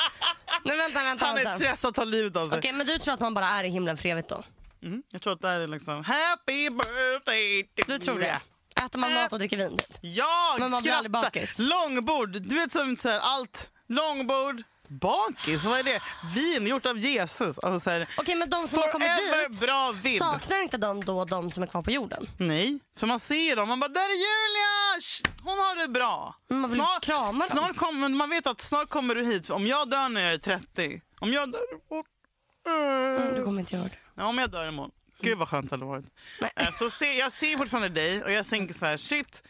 Nej 0.64 0.76
vänta, 0.76 1.02
vänta, 1.04 1.26
Han 1.26 1.38
är 1.38 1.44
vänta. 1.44 1.58
stressad 1.58 1.88
att 1.88 1.94
ta 1.94 2.04
livet 2.04 2.36
av 2.36 2.48
sig. 2.48 2.58
Okej 2.58 2.72
men 2.72 2.86
du 2.86 2.98
tror 2.98 3.14
att 3.14 3.20
man 3.20 3.34
bara 3.34 3.46
är 3.48 3.64
i 3.64 3.68
himlen 3.68 3.96
för 3.96 4.08
evigt 4.08 4.28
då? 4.28 4.44
Mm, 4.82 5.02
jag 5.10 5.22
tror 5.22 5.32
att 5.32 5.40
det 5.40 5.48
här 5.48 5.60
är 5.60 5.66
liksom 5.66 6.04
happy 6.04 6.70
birthday 6.70 7.62
to 7.76 7.82
Du 7.86 7.98
tror 7.98 8.18
det? 8.18 8.40
Äter 8.84 8.98
man 8.98 9.14
mat 9.14 9.32
och 9.32 9.38
dricker 9.38 9.56
vin 9.56 9.76
typ? 9.76 9.98
Ja, 10.00 10.56
Men 10.58 10.70
man 10.70 10.82
blir 10.82 10.92
aldrig 10.92 11.12
skratta. 11.12 11.26
bakis. 11.30 11.58
Långbord, 11.58 12.30
du 12.32 12.54
vet 12.54 12.72
som 12.72 12.96
så 12.96 13.08
här, 13.08 13.18
allt. 13.18 13.70
Långbord, 13.88 14.62
bakis, 14.88 15.64
vad 15.64 15.78
är 15.78 15.82
det? 15.82 16.02
Vin 16.34 16.66
gjort 16.66 16.86
av 16.86 16.98
Jesus. 16.98 17.58
Alltså 17.58 17.80
så 17.80 17.90
här, 17.90 18.08
Okej 18.16 18.34
men 18.34 18.50
de 18.50 18.68
som 18.68 18.78
har 18.78 18.92
kommit 18.92 19.08
dit, 19.50 19.60
bra 19.60 19.92
vibb. 20.02 20.18
saknar 20.22 20.60
inte 20.60 20.76
de 20.78 21.04
då 21.04 21.24
de 21.24 21.50
som 21.50 21.62
är 21.62 21.66
kvar 21.66 21.82
på 21.82 21.90
jorden? 21.90 22.30
Nej, 22.38 22.78
för 22.96 23.06
man 23.06 23.20
ser 23.20 23.56
dem. 23.56 23.68
Man 23.68 23.80
bara, 23.80 23.88
där 23.88 24.00
är 24.00 24.14
Julia! 24.14 25.32
Hon 25.42 25.58
har 25.58 25.76
det 25.82 25.88
bra. 25.88 26.34
Man 26.50 26.70
vill 26.70 26.82
krama 27.02 27.46
dem. 27.46 27.48
snart 27.58 27.76
kommer, 27.76 28.08
man 28.08 28.30
vet 28.30 28.46
att 28.46 28.60
snart 28.60 28.88
kommer 28.88 29.14
du 29.14 29.24
hit. 29.24 29.50
Om 29.50 29.66
jag 29.66 29.90
dör 29.90 30.08
när 30.08 30.20
jag 30.24 30.32
är 30.32 30.38
30, 30.38 31.00
om 31.18 31.32
jag 31.32 31.52
dör 31.52 31.60
Mm, 32.66 33.34
du 33.34 33.44
kommer 33.44 33.60
inte 33.60 33.76
göra 33.76 33.84
det. 33.88 33.96
Ja, 34.14 34.24
om 34.26 34.38
jag 34.38 34.50
dör 34.50 34.68
imorgon. 34.68 34.90
Gud 35.20 35.38
vad 35.38 35.48
skönt 35.48 35.70
det 35.70 35.74
hade 35.76 35.84
varit. 35.86 36.04
Nej. 36.40 36.50
Eh, 36.56 36.72
Så 36.72 36.90
se, 36.90 37.18
jag 37.18 37.32
ser 37.32 37.56
fortfarande 37.56 37.88
dig 37.88 38.22
och 38.24 38.32
jag 38.32 38.46
tänker 38.46 38.74
så 38.74 38.86
här, 38.86 38.96
shit. 38.96 39.42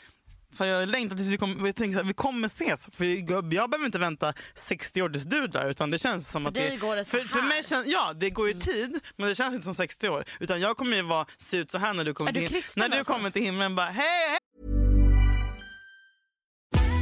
För 0.54 0.64
jag 0.64 0.88
längtar 0.88 1.16
tills 1.16 1.28
vi 1.28 1.38
kommer, 1.38 1.66
jag 1.66 1.76
tänker 1.76 1.92
så 1.92 1.98
här, 1.98 2.04
vi 2.08 2.14
kommer 2.14 2.46
ses. 2.46 2.88
För 2.92 3.04
jag, 3.04 3.52
jag 3.52 3.70
behöver 3.70 3.86
inte 3.86 3.98
vänta 3.98 4.34
60 4.54 5.02
år 5.02 5.08
tills 5.08 5.24
du 5.24 5.46
där 5.46 5.68
utan 5.70 5.90
det 5.90 5.98
känns 5.98 6.28
som 6.30 6.46
att 6.46 6.54
dig 6.54 6.70
det, 6.70 6.76
går 6.76 6.96
det 6.96 7.04
för, 7.04 7.18
för 7.20 7.42
mig 7.42 7.64
känns, 7.64 7.86
Ja, 7.86 8.12
det 8.12 8.30
går 8.30 8.48
ju 8.48 8.54
tid 8.54 9.00
men 9.16 9.28
det 9.28 9.34
känns 9.34 9.54
inte 9.54 9.64
som 9.64 9.74
60 9.74 10.08
år. 10.08 10.24
Utan 10.40 10.60
jag 10.60 10.76
kommer 10.76 10.96
ju 10.96 11.02
vara, 11.02 11.26
se 11.38 11.56
ut 11.56 11.70
så 11.70 11.78
här 11.78 11.94
när 11.94 12.04
du 12.04 12.14
kommer, 12.14 12.30
Är 12.30 12.34
du 12.34 12.40
till, 12.40 12.48
kristen 12.48 12.80
när 12.80 12.88
du 12.88 12.96
alltså? 12.98 13.12
kommer 13.12 13.30
till 13.30 13.42
himlen. 13.42 13.74
Bara, 13.74 13.90
hej. 13.90 14.38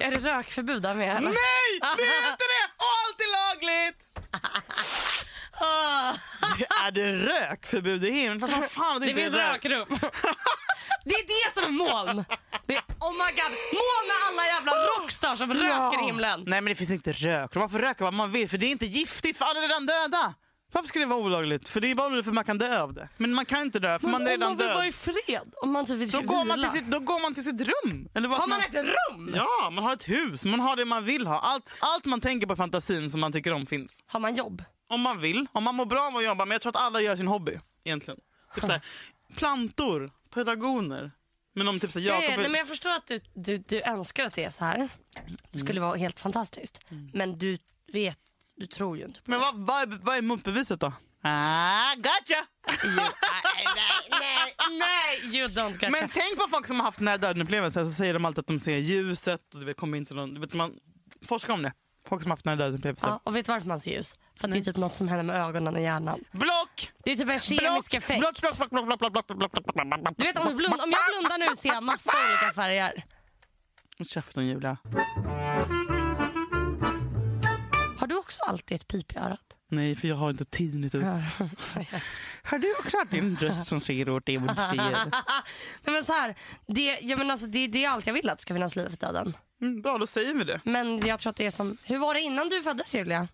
Är 0.00 0.10
det 0.10 0.20
rökförbud 0.20 0.82
där 0.82 0.94
med? 0.94 1.22
Nej, 1.22 1.32
det 1.80 2.02
är 2.02 2.30
inte 2.30 2.44
det! 2.54 2.64
Och 2.76 2.92
allt 3.02 3.20
är 3.20 3.32
lagligt! 3.32 3.98
Det 6.58 6.66
är 6.84 6.90
det 6.90 7.12
rökförbud 7.12 8.04
i 8.04 8.10
himlen? 8.10 8.40
Vad 8.60 8.70
fan 8.70 9.00
det, 9.00 9.06
Det 9.06 9.14
finns 9.14 9.34
rök? 9.34 9.64
rökrum. 9.64 9.88
Det 11.04 11.14
är 11.14 11.26
det 11.26 11.54
som 11.54 11.64
är 11.64 11.70
moln. 11.70 12.24
Det 12.66 12.74
är, 12.76 12.80
oh 12.80 13.12
my 13.12 13.30
god, 13.32 13.52
moln 13.72 14.08
är 14.10 14.28
alla 14.28 14.46
jävla 14.46 14.72
rockstars 14.72 15.38
som 15.38 15.52
röker 15.54 16.02
i 16.02 16.06
himlen. 16.06 16.44
Nej 16.46 16.60
men 16.60 16.64
det 16.70 16.74
finns 16.74 16.90
inte 16.90 17.12
rök. 17.12 17.54
Man 17.54 17.70
får 17.70 17.78
röka 17.78 18.04
vad 18.04 18.14
man 18.14 18.32
vill 18.32 18.48
för 18.48 18.58
det 18.58 18.66
är 18.66 18.70
inte 18.70 18.86
giftigt 18.86 19.38
för 19.38 19.44
alla 19.44 19.58
är 19.58 19.62
redan 19.62 19.86
döda. 19.86 20.34
Varför 20.72 20.88
skulle 20.88 21.04
det 21.04 21.08
vara 21.08 21.20
olagligt? 21.20 21.68
För 21.68 21.80
det 21.80 21.90
är 21.90 21.94
bara 21.94 22.22
för 22.22 22.32
man 22.32 22.44
kan 22.44 22.58
dö 22.58 22.82
av 22.82 22.94
det. 22.94 23.08
Men 23.16 23.34
man 23.34 23.44
kan 23.44 23.62
inte 23.62 23.78
dö 23.78 23.98
för 23.98 24.08
man 24.08 24.22
är 24.22 24.24
om 24.26 24.30
redan 24.30 24.48
man 24.50 24.58
vill 24.58 24.66
död. 24.66 24.74
vara 24.76 24.86
i 24.86 24.92
fred, 24.92 25.54
om 25.62 25.72
man 25.72 25.86
typ 25.86 25.96
vill 25.98 26.10
Då 26.10 26.20
går, 26.20 26.44
man 26.44 26.60
till 26.62 26.70
sitt, 26.80 26.90
då 26.90 26.98
går 26.98 27.22
man 27.22 27.34
till 27.34 27.44
sitt 27.44 27.60
rum. 27.60 28.08
Eller 28.14 28.28
Har 28.28 28.46
man 28.46 28.60
ett 28.60 28.74
rum? 28.74 29.32
Ja, 29.34 29.70
man 29.72 29.84
har 29.84 29.92
ett 29.92 30.08
hus. 30.08 30.44
Man 30.44 30.60
har 30.60 30.76
det 30.76 30.84
man 30.84 31.04
vill 31.04 31.26
ha. 31.26 31.38
Allt, 31.40 31.70
allt 31.78 32.04
man 32.04 32.20
tänker 32.20 32.46
på 32.46 32.52
i 32.52 32.56
fantasin 32.56 33.10
som 33.10 33.20
man 33.20 33.32
tycker 33.32 33.52
om 33.52 33.66
finns. 33.66 34.00
Har 34.06 34.20
man 34.20 34.34
jobb? 34.34 34.64
Om 34.88 35.00
man 35.00 35.20
vill. 35.20 35.46
Om 35.52 35.64
man 35.64 35.74
mår 35.74 35.86
bra 35.86 36.00
av 36.02 36.16
att 36.16 36.24
jobba. 36.24 36.44
Men 36.44 36.52
jag 36.52 36.62
tror 36.62 36.70
att 36.70 36.82
alla 36.82 37.00
gör 37.00 37.16
sin 37.16 37.28
hobby 37.28 37.58
egentligen. 37.84 38.20
Typ 38.54 38.64
såhär, 38.64 38.80
plantor, 39.36 40.10
pedagoner. 40.34 41.10
Men 41.54 41.68
om 41.68 41.80
typ 41.80 41.92
såhär, 41.92 42.06
Ja, 42.06 42.14
Jakob... 42.22 42.38
nej, 42.38 42.48
men 42.48 42.58
jag 42.58 42.68
förstår 42.68 42.90
att 42.90 43.06
du, 43.06 43.20
du, 43.34 43.56
du 43.56 43.82
önskar 43.82 44.24
att 44.24 44.34
det 44.34 44.44
är 44.44 44.50
så 44.50 44.64
här. 44.64 44.88
Det 45.50 45.58
skulle 45.58 45.80
Mm. 45.80 45.88
vara 45.88 45.96
helt 45.98 46.20
fantastiskt. 46.20 46.80
Men 47.12 47.38
du 47.38 47.58
vet, 47.92 48.18
du 48.62 48.66
tror 48.66 48.98
ju 48.98 49.04
inte 49.04 49.22
på 49.22 49.30
Men 49.30 49.40
vad, 49.40 49.54
vad, 49.56 49.82
är, 49.82 49.98
vad 50.02 50.16
är 50.16 50.22
motbeviset 50.22 50.80
då? 50.80 50.92
Ah, 51.22 51.94
gotcha! 51.96 52.46
you. 52.84 52.94
nej, 54.10 54.54
nej, 54.70 55.36
you 55.36 55.48
don't 55.48 55.82
get 55.82 55.90
Men 55.90 56.08
tänk 56.08 56.36
på 56.38 56.48
folk 56.50 56.66
som 56.66 56.76
har 56.76 56.84
haft 56.84 57.00
nära 57.00 57.18
döden-upplevelser 57.18 57.84
så 57.84 57.90
säger 57.90 58.14
de 58.14 58.24
alltid 58.24 58.38
att 58.38 58.46
de 58.46 58.58
ser 58.58 58.76
ljuset 58.76 59.54
och 59.54 59.60
du 59.60 59.66
vet, 59.66 59.76
kommer 59.76 59.98
in 59.98 60.06
till 60.06 60.16
någon, 60.16 60.34
du 60.34 60.40
vet, 60.40 60.54
man 60.54 60.74
forskar 61.28 61.52
om 61.52 61.62
det. 61.62 61.72
Folk 62.08 62.22
som 62.22 62.30
har 62.30 62.36
haft 62.36 62.44
nära 62.44 62.56
döden-upplevelser. 62.56 63.08
Ja, 63.08 63.20
och 63.24 63.36
vet 63.36 63.46
du 63.46 63.52
varför 63.52 63.68
man 63.68 63.80
ser 63.80 63.90
ljus? 63.90 64.18
För 64.40 64.48
att 64.48 64.52
det 64.54 64.58
är 64.58 64.62
typ 64.62 64.76
något 64.76 64.96
som 64.96 65.08
händer 65.08 65.24
med 65.24 65.36
ögonen 65.36 65.74
och 65.74 65.82
hjärnan. 65.82 66.24
Block! 66.32 66.92
Det 67.04 67.12
är 67.12 67.16
typ 67.16 67.28
en 67.28 67.40
kemisk 67.40 67.62
Block! 67.62 67.94
effekt. 67.94 68.20
Block, 68.20 68.40
block, 68.40 68.70
block, 68.70 68.70
block, 68.70 68.98
block, 68.98 69.12
block, 69.12 69.26
block, 69.26 69.36
block, 69.38 69.52
block, 69.52 69.74
block, 69.74 69.86
block, 69.86 70.00
block. 70.02 70.14
Du 70.18 70.24
vet 70.24 70.38
om, 70.38 70.56
blund, 70.56 70.74
om 70.74 70.90
jag 70.90 71.22
blundar 71.22 71.38
nu 71.38 71.56
ser 71.56 71.68
jag 71.68 71.82
massa 71.82 72.12
olika 72.28 72.52
färger. 72.54 73.04
Håll 73.98 74.08
käften 74.08 74.46
Julia. 74.46 74.76
Också 78.32 78.42
alltid 78.50 78.74
ett 78.74 78.88
pip 78.88 79.12
i 79.12 79.16
örat? 79.18 79.40
Nej, 79.68 79.96
för 79.96 80.08
jag 80.08 80.16
har 80.16 80.30
inte 80.30 80.44
tinnitus. 80.44 81.04
har 82.42 82.58
du 82.58 82.74
också 82.78 82.98
haft 82.98 83.14
en 83.14 83.36
röst 83.36 83.66
som 83.66 83.80
säger 83.80 84.08
åt 84.08 84.26
dig 84.26 84.36
vad 84.36 84.48
du 84.48 84.54
ska 84.54 84.74
göra? 84.74 85.04
Nej, 85.84 85.94
men 85.94 86.04
så 86.04 86.12
här, 86.12 86.34
det, 86.66 86.98
ja, 87.02 87.16
men 87.16 87.30
alltså, 87.30 87.46
det, 87.46 87.66
det 87.66 87.84
är 87.84 87.88
allt 87.88 88.06
jag 88.06 88.14
vill 88.14 88.28
att 88.28 88.38
det 88.38 88.42
ska 88.42 88.54
finnas 88.54 88.76
liv 88.76 88.86
efter 88.86 89.06
döden. 89.06 89.36
Mm, 89.62 89.82
bra, 89.82 89.98
då 89.98 90.06
säger 90.06 90.34
vi 90.34 90.44
det. 90.44 90.60
Men 90.64 91.06
jag 91.06 91.20
tror 91.20 91.30
att 91.30 91.36
det 91.36 91.46
är 91.46 91.50
som, 91.50 91.76
hur 91.84 91.98
var 91.98 92.14
det 92.14 92.20
innan 92.20 92.48
du 92.48 92.62
föddes 92.62 92.94
Julia? 92.94 93.28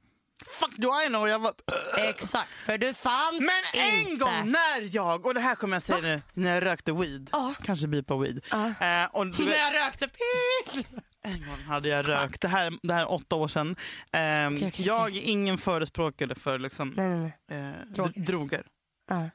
Fuck 0.47 0.77
do 0.77 0.89
I 1.05 1.07
know? 1.07 1.29
Jag 1.29 1.39
var... 1.39 1.53
Exakt, 2.09 2.51
för 2.51 2.79
du 2.79 2.95
fanns 2.95 3.41
Men 3.41 3.83
en 3.83 4.09
inte. 4.09 4.25
gång 4.25 4.51
när 4.51 4.95
jag, 4.97 5.27
och 5.27 5.35
det 5.35 5.41
här 5.41 5.55
kommer 5.55 5.77
jag 5.77 5.83
säga 5.83 6.01
nu, 6.01 6.23
när 6.35 6.55
jag 6.55 6.65
rökte 6.65 6.93
weed. 6.93 7.31
Ja. 7.33 7.55
Kanske 7.65 7.87
bipa 7.87 8.17
weed. 8.17 8.45
Ja. 8.51 8.67
Eh, 8.67 9.05
och 9.13 9.27
När 9.27 9.57
jag 9.57 9.75
rökte 9.75 10.09
pip. 10.09 10.87
En 11.29 11.41
gång 11.49 11.63
hade 11.67 11.89
jag 11.89 12.09
rökt. 12.09 12.41
Det 12.41 12.49
här, 12.49 12.79
det 12.83 12.95
här 12.95 13.01
är 13.01 13.11
åtta 13.11 13.37
år 13.37 13.49
sedan. 13.49 13.77
Eh, 14.13 14.67
okej, 14.69 14.73
jag 14.87 15.17
är 15.17 15.21
ingen 15.23 15.59
förespråkare 15.59 16.35
för 16.35 16.59
liksom, 16.59 16.95
Nej, 16.97 17.09
nej, 17.09 17.33
nej. 17.49 17.59
eh, 17.59 17.75
Droger. 17.95 18.11
dr- 18.13 18.25
droger. 18.27 18.63
Ja. 19.09 19.31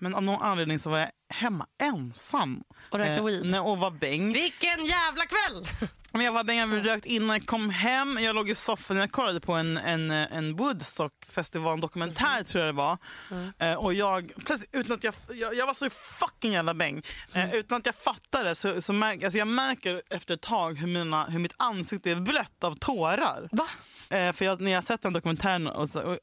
Men 0.00 0.14
av 0.14 0.22
någon 0.22 0.42
anledning 0.42 0.78
så 0.78 0.90
var 0.90 0.98
jag 0.98 1.10
hemma 1.34 1.66
ensam. 1.82 2.62
Och 2.90 2.98
rökte 2.98 3.12
Eh, 3.12 3.24
weed. 3.24 3.46
när- 3.46 3.66
och 3.66 3.78
var 3.78 3.90
bäng. 3.90 4.32
Vilken 4.32 4.84
jävla 4.84 5.22
kväll! 5.26 5.66
Men 6.12 6.22
jag 6.24 6.32
var 6.32 6.44
bäng, 6.44 6.58
jag 6.58 6.86
rökt 6.86 7.06
innan 7.06 7.36
jag 7.36 7.46
kom 7.46 7.70
hem. 7.70 8.18
Jag 8.20 8.34
låg 8.36 8.50
i 8.50 8.54
soffan 8.54 8.96
jag 8.96 9.12
kollade 9.12 9.40
på 9.40 9.52
en, 9.52 9.76
en, 9.78 10.10
en 10.10 10.56
Woodstock-festival 10.56 11.80
dokumentär 11.80 12.42
tror 12.44 12.64
jag 12.64 12.74
det 12.74 12.76
var. 12.78 12.98
Eh, 13.58 13.74
och 13.74 13.94
jag, 13.94 14.32
plötsligt, 14.46 14.70
utan 14.72 14.96
att 14.96 15.04
jag, 15.04 15.14
jag, 15.34 15.54
jag 15.54 15.66
var 15.66 15.74
så 15.74 15.90
fucking 15.90 16.52
jävla 16.52 16.74
bäng. 16.74 17.02
Eh, 17.32 17.54
utan 17.54 17.78
att 17.78 17.86
jag 17.86 17.94
fattade 17.94 18.54
så, 18.54 18.82
så 18.82 18.92
märk, 18.92 19.22
alltså 19.22 19.38
jag 19.38 19.48
märker 19.48 20.02
efter 20.10 20.34
ett 20.34 20.40
tag 20.42 20.78
hur, 20.78 20.86
mina, 20.86 21.24
hur 21.24 21.38
mitt 21.38 21.54
ansikte 21.56 22.10
är 22.10 22.14
blött 22.16 22.64
av 22.64 22.74
tårar. 22.74 23.48
Va? 23.52 23.66
Eh, 24.16 24.32
för 24.32 24.44
jag, 24.44 24.60
när 24.60 24.70
jag 24.70 24.84
sett 24.84 25.02
den 25.02 25.12
dokumentären 25.12 25.66
och 25.66 25.88
så, 25.90 26.00
och, 26.02 26.18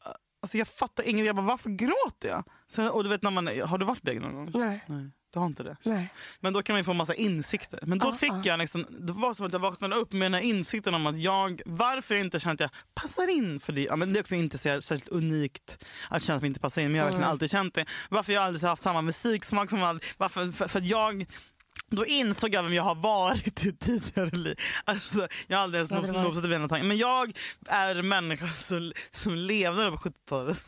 alltså 0.48 0.58
jag 0.58 0.68
fattar 0.68 1.04
inget. 1.04 1.26
Jag 1.26 1.36
bara, 1.36 1.46
varför 1.46 1.70
gråter 1.70 2.30
jag? 2.30 2.44
Så, 2.68 2.90
och 2.90 3.04
du 3.04 3.10
vet 3.10 3.22
när 3.22 3.32
man, 3.32 3.48
har 3.48 3.78
du 3.78 3.86
varit 3.86 4.02
bäng 4.02 4.20
någon 4.22 4.36
gång? 4.36 4.52
Nej. 4.54 4.84
Nej, 4.88 5.10
du 5.34 5.40
har 5.40 5.46
inte 5.46 5.64
det. 5.64 5.78
Nej. 5.84 6.14
Men 6.40 6.54
då 6.54 6.62
kan 6.64 6.74
man 6.74 6.80
ju 6.80 6.84
få 6.84 6.94
massa 6.94 7.14
insikter. 7.14 7.80
Men 7.84 8.00
då 8.00 8.08
Ah, 8.08 8.14
fick 8.14 8.32
ah. 8.32 8.42
jag 8.44 8.60
liksom, 8.60 8.86
det 8.90 9.14
var 9.14 9.34
som 9.34 9.46
att 9.46 9.54
jag 9.54 9.60
vaknade 9.60 9.96
upp 9.96 10.12
med 10.14 10.22
den 10.22 10.34
här 10.34 10.42
insikten 10.42 10.94
om 10.94 11.08
att 11.08 11.18
jag, 11.22 11.62
varför 11.66 12.16
jag 12.16 12.24
inte 12.24 12.40
känner 12.40 12.54
att 12.54 12.60
jag 12.60 12.70
passar 12.94 13.28
in 13.30 13.60
för 13.60 13.74
det. 13.74 13.82
Ja, 13.84 13.96
men 13.96 14.14
det 14.14 14.20
är 14.20 14.22
också 14.22 14.36
inte 14.36 14.58
så 14.58 14.82
särskilt 14.82 15.08
unikt 15.08 15.86
att 16.10 16.24
känna 16.24 16.38
att 16.38 16.42
man 16.44 16.48
inte 16.48 16.60
passar 16.60 16.82
in, 16.82 16.92
men 16.92 16.96
jag 16.98 17.04
har 17.04 17.10
verkligen 17.10 17.24
Mm. 17.24 17.32
alltid 17.32 17.52
känt 17.52 17.74
det. 17.74 17.86
Varför 18.10 18.34
jag 18.34 18.44
aldrig 18.44 18.62
har 18.64 18.70
haft 18.70 18.84
samma 18.84 19.02
musiksmak 19.02 19.70
som 19.70 19.84
all, 19.84 20.00
varför, 20.18 20.52
för, 20.52 20.68
för 20.68 20.80
att 20.80 20.86
jag 20.86 21.26
då 21.90 22.06
insåg 22.06 22.54
jag 22.54 22.64
vem 22.64 22.74
jag 22.74 22.84
har 22.84 22.96
varit 22.96 23.66
i 23.66 23.74
tidigare 23.74 24.30
liv. 24.30 24.56
Alltså, 24.86 25.28
jag 25.48 25.58
har 25.58 25.64
aldrig 25.64 25.80
ens 25.80 25.92
varit? 25.92 26.24
något 26.24 26.44
den 26.50 26.70
tanken. 26.70 26.88
Men 26.88 26.98
jag 26.98 27.38
är 27.68 27.96
en 27.96 28.08
människa 28.08 28.48
som, 28.48 28.94
som 29.12 29.36
levde 29.36 29.92
på 29.92 29.98
70-talet. 29.98 30.64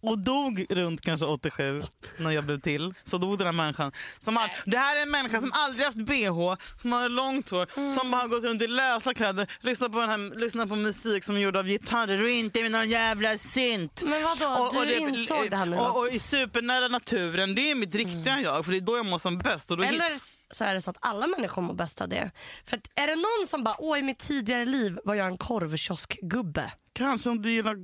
Och 0.00 0.18
dog 0.18 0.66
runt 0.70 1.00
kanske 1.00 1.26
87 1.26 1.82
när 2.16 2.30
jag 2.30 2.44
blev 2.44 2.60
till. 2.60 2.94
Så 3.04 3.18
dog 3.18 3.38
den 3.38 3.46
här 3.46 3.52
människan. 3.52 3.92
Som 4.18 4.36
all, 4.36 4.48
det 4.66 4.76
här 4.78 4.96
är 4.96 5.02
en 5.02 5.10
människa 5.10 5.40
som 5.40 5.52
aldrig 5.54 5.84
haft 5.86 5.96
bh, 5.98 6.54
som 6.76 6.92
har 6.92 7.08
långt 7.08 7.50
hår, 7.50 7.68
Mm. 7.76 7.94
som 7.94 8.10
bara 8.10 8.20
har 8.22 8.28
gått 8.28 8.44
runt 8.44 8.62
i 8.62 8.66
lösa 8.66 9.14
kläder, 9.14 9.46
lyssnat 9.60 9.92
på, 9.92 10.00
den 10.00 10.10
här, 10.10 10.36
lyssnat 10.38 10.68
på 10.68 10.76
musik 10.76 11.24
som 11.24 11.36
är 11.36 11.40
gjord 11.40 11.56
av 11.56 11.66
gitarrer 11.66 12.22
och 12.22 12.28
inte 12.28 12.62
med 12.62 12.70
någon 12.70 12.88
jävla 12.88 13.38
synt. 13.38 14.02
Men 14.06 14.22
vadå, 14.22 14.70
du 14.84 14.94
insåg 14.96 15.50
det 15.50 15.56
här 15.56 15.66
nu 15.66 15.76
och, 15.76 15.98
och 15.98 16.08
i 16.08 16.18
supernära 16.18 16.88
naturen, 16.88 17.54
det 17.54 17.70
är 17.70 17.74
mitt 17.74 17.94
riktiga 17.94 18.40
jag 18.40 18.64
för 18.64 18.72
det 18.72 18.78
är 18.78 18.80
då 18.80 18.96
jag 18.96 19.06
mår 19.06 19.18
som 19.18 19.38
bäst. 19.38 19.70
Och 19.70 19.84
Eller 19.84 20.16
så 20.54 20.64
är 20.64 20.74
det 20.74 20.80
så 20.80 20.90
att 20.90 20.98
alla 21.00 21.26
människor 21.26 21.62
mår 21.62 21.74
bäst 21.74 22.00
av 22.00 22.08
det. 22.08 22.30
För 22.64 22.76
att 22.76 22.82
är 22.94 23.06
det 23.06 23.16
någon 23.16 23.46
som 23.48 23.64
bara, 23.64 23.76
åh 23.78 23.98
i 23.98 24.02
mitt 24.02 24.18
tidigare 24.18 24.64
liv 24.64 24.98
var 25.04 25.14
jag 25.14 25.26
en 25.26 25.38
korvkioskgubbe. 25.38 26.72
Kanske 26.92 27.30
om 27.30 27.42
du 27.42 27.50
gillar 27.52 27.76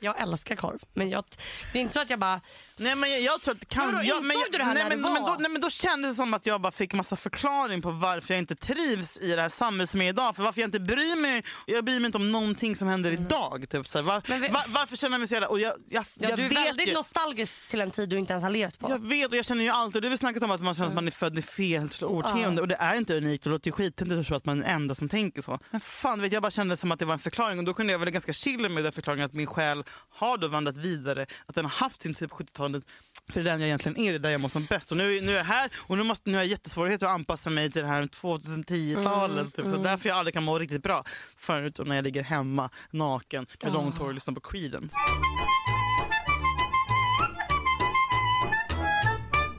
Jag 0.00 0.20
älskar 0.20 0.56
korv. 0.56 0.78
Men 0.94 1.10
jag, 1.10 1.24
det 1.72 1.78
är 1.78 1.82
inte 1.82 1.94
så 1.94 2.00
att 2.00 2.10
jag 2.10 2.18
bara, 2.18 2.40
Nej 2.76 2.96
men 2.96 3.10
jag, 3.10 3.20
jag 3.20 3.42
tror 3.42 3.54
att 3.54 3.68
kan... 3.68 3.86
Men 3.86 3.94
vadå, 3.94 4.08
jag, 4.08 4.18
insåg 4.18 4.52
du 4.52 4.58
det 4.58 4.64
här 4.64 4.74
nej, 4.74 4.82
när 4.82 4.90
men, 4.90 5.02
det 5.02 5.10
men, 5.10 5.22
då, 5.22 5.36
nej 5.38 5.50
men 5.50 5.60
då 5.60 5.70
kändes 5.70 6.12
det 6.12 6.16
som 6.16 6.34
att 6.34 6.46
jag 6.46 6.60
bara 6.60 6.72
fick 6.72 6.94
massa 6.94 7.16
förklaring 7.16 7.82
på 7.82 7.90
varför 7.90 8.34
jag 8.34 8.38
inte 8.38 8.54
trivs 8.54 9.16
i 9.16 9.32
det 9.36 9.42
här 9.42 9.48
samhället 9.48 9.90
som 9.90 10.02
är 10.02 10.08
idag. 10.08 10.36
För 10.36 10.42
varför 10.42 10.60
jag 10.60 10.68
inte 10.68 10.80
bryr 10.80 11.20
mig. 11.22 11.44
Jag 11.66 11.84
bryr 11.84 12.00
mig 12.00 12.06
inte 12.06 12.18
om 12.18 12.32
någonting 12.32 12.76
som 12.76 12.88
händer 12.88 13.12
idag. 13.12 13.66
Typ, 13.70 13.86
så 13.86 14.02
var, 14.02 14.14
Mm. 14.14 14.22
Men 14.26 14.40
vi- 14.40 14.48
var, 14.48 14.64
varför 14.68 14.96
känner 14.96 15.14
jag 15.14 15.18
mig 15.18 15.28
så 15.28 15.34
jävla... 15.34 15.48
Och 15.48 15.60
jag, 15.60 15.72
jag, 15.88 16.04
ja, 16.14 16.28
jag 16.28 16.38
du 16.38 16.44
är 16.44 16.48
väldigt 16.48 16.88
ju, 16.88 16.92
nostalgisk 16.94 17.58
till 17.68 17.80
en 17.80 17.90
tid 17.90 18.08
du 18.08 18.18
inte 18.18 18.32
ens 18.32 18.42
har 18.42 18.50
levt 18.50 18.78
på. 18.78 18.90
jag 18.90 19.08
vet 19.08 19.30
och 19.30 19.36
jag 19.36 19.44
känner 19.44 19.64
ju 19.64 19.70
alltid, 19.70 20.02
det 20.02 20.08
har 20.08 20.10
vi 20.10 20.18
snackat 20.18 20.42
om 20.42 20.50
att 20.50 20.60
man 20.60 20.74
känner 20.74 20.88
att 20.88 20.94
man 20.94 21.06
är 21.06 21.10
född 21.10 21.38
i 21.38 21.42
fel 21.42 21.88
årtionde 22.02 22.62
och 22.62 22.68
det 22.68 22.74
är 22.74 22.96
inte 22.96 23.16
unikt 23.16 23.46
och 23.46 23.50
det 23.60 23.70
låter 23.70 24.24
tro 24.24 24.36
att 24.36 24.44
man 24.44 24.58
är 24.58 24.62
den 24.62 24.74
enda 24.74 24.94
som 24.94 25.08
tänker 25.08 25.42
så. 25.42 25.58
Men 25.70 25.80
fan 25.80 26.22
vet 26.22 26.32
jag 26.32 26.42
bara 26.42 26.50
kände 26.50 26.76
som 26.76 26.92
att 26.92 26.98
det 26.98 27.04
var 27.04 27.12
en 27.12 27.18
förklaring 27.18 27.58
och 27.58 27.64
då 27.64 27.74
kunde 27.74 27.92
jag 27.92 27.98
väl 27.98 28.10
ganska 28.10 28.32
chill 28.32 28.68
med 28.68 28.84
den 28.84 28.92
förklaringen 28.92 29.09
att 29.18 29.32
min 29.32 29.46
själ 29.46 29.84
har 30.08 30.38
då 30.38 30.48
vandrat 30.48 30.76
vidare, 30.76 31.26
att 31.46 31.54
den 31.54 31.64
har 31.64 31.72
haft 31.72 32.02
sin 32.02 32.14
tid 32.14 32.30
på 32.30 32.36
70-talet 32.36 32.84
för 33.30 33.42
det 33.42 33.50
är 33.50 33.52
den 33.52 33.60
jag 33.60 33.66
egentligen 33.66 33.98
är, 33.98 34.10
det 34.10 34.16
är 34.16 34.18
där 34.18 34.30
jag 34.30 34.40
mår 34.40 34.48
som 34.48 34.64
bäst. 34.64 34.90
Och 34.90 34.96
nu, 34.96 35.20
nu 35.20 35.32
är 35.32 35.36
jag 35.36 35.44
här 35.44 35.70
och 35.86 35.98
nu, 35.98 36.04
måste, 36.04 36.30
nu 36.30 36.36
har 36.36 36.42
jag 36.42 36.50
jättesvårigheter 36.50 37.06
att 37.06 37.12
anpassa 37.12 37.50
mig 37.50 37.70
till 37.70 37.82
det 37.82 37.88
här 37.88 38.02
2010-talet. 38.02 39.56
typ. 39.56 39.64
Så 39.64 39.76
därför 39.76 40.08
jag 40.08 40.18
aldrig 40.18 40.34
kan 40.34 40.42
må 40.42 40.58
riktigt 40.58 40.82
bra. 40.82 41.04
Förut 41.36 41.80
när 41.84 41.96
jag 41.96 42.02
ligger 42.02 42.22
hemma 42.22 42.70
naken 42.90 43.46
med 43.62 43.72
långt 43.72 43.98
hår 43.98 44.06
och 44.06 44.14
lyssnar 44.14 44.34
på 44.34 44.40
Creedence. 44.40 44.96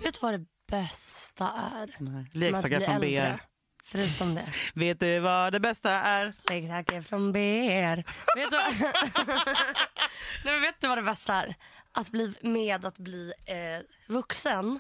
Vet 0.03 0.13
du 0.13 0.19
vad 0.21 0.33
det 0.33 0.45
bästa 0.71 1.51
är? 1.75 1.95
Nej. 1.99 2.25
Leksaker 2.33 2.79
från? 2.79 2.99
BR. 2.99 3.50
Förutom 3.91 4.35
det. 4.35 4.53
Vet 4.73 4.99
du 4.99 5.19
vad 5.19 5.53
det 5.53 5.59
bästa 5.59 5.91
är? 5.91 6.33
Leksaker 6.49 7.01
från 7.01 7.31
BR. 7.31 7.95
Vet 8.35 8.51
du, 8.51 8.57
Nej, 10.45 10.53
men 10.53 10.61
vet 10.61 10.81
du 10.81 10.87
vad 10.87 10.97
det 10.97 11.01
bästa 11.01 11.33
är? 11.33 11.55
Att 11.91 12.09
bli 12.09 12.33
med 12.41 12.85
att 12.85 12.97
bli 12.97 13.33
eh, 13.45 14.13
vuxen. 14.13 14.79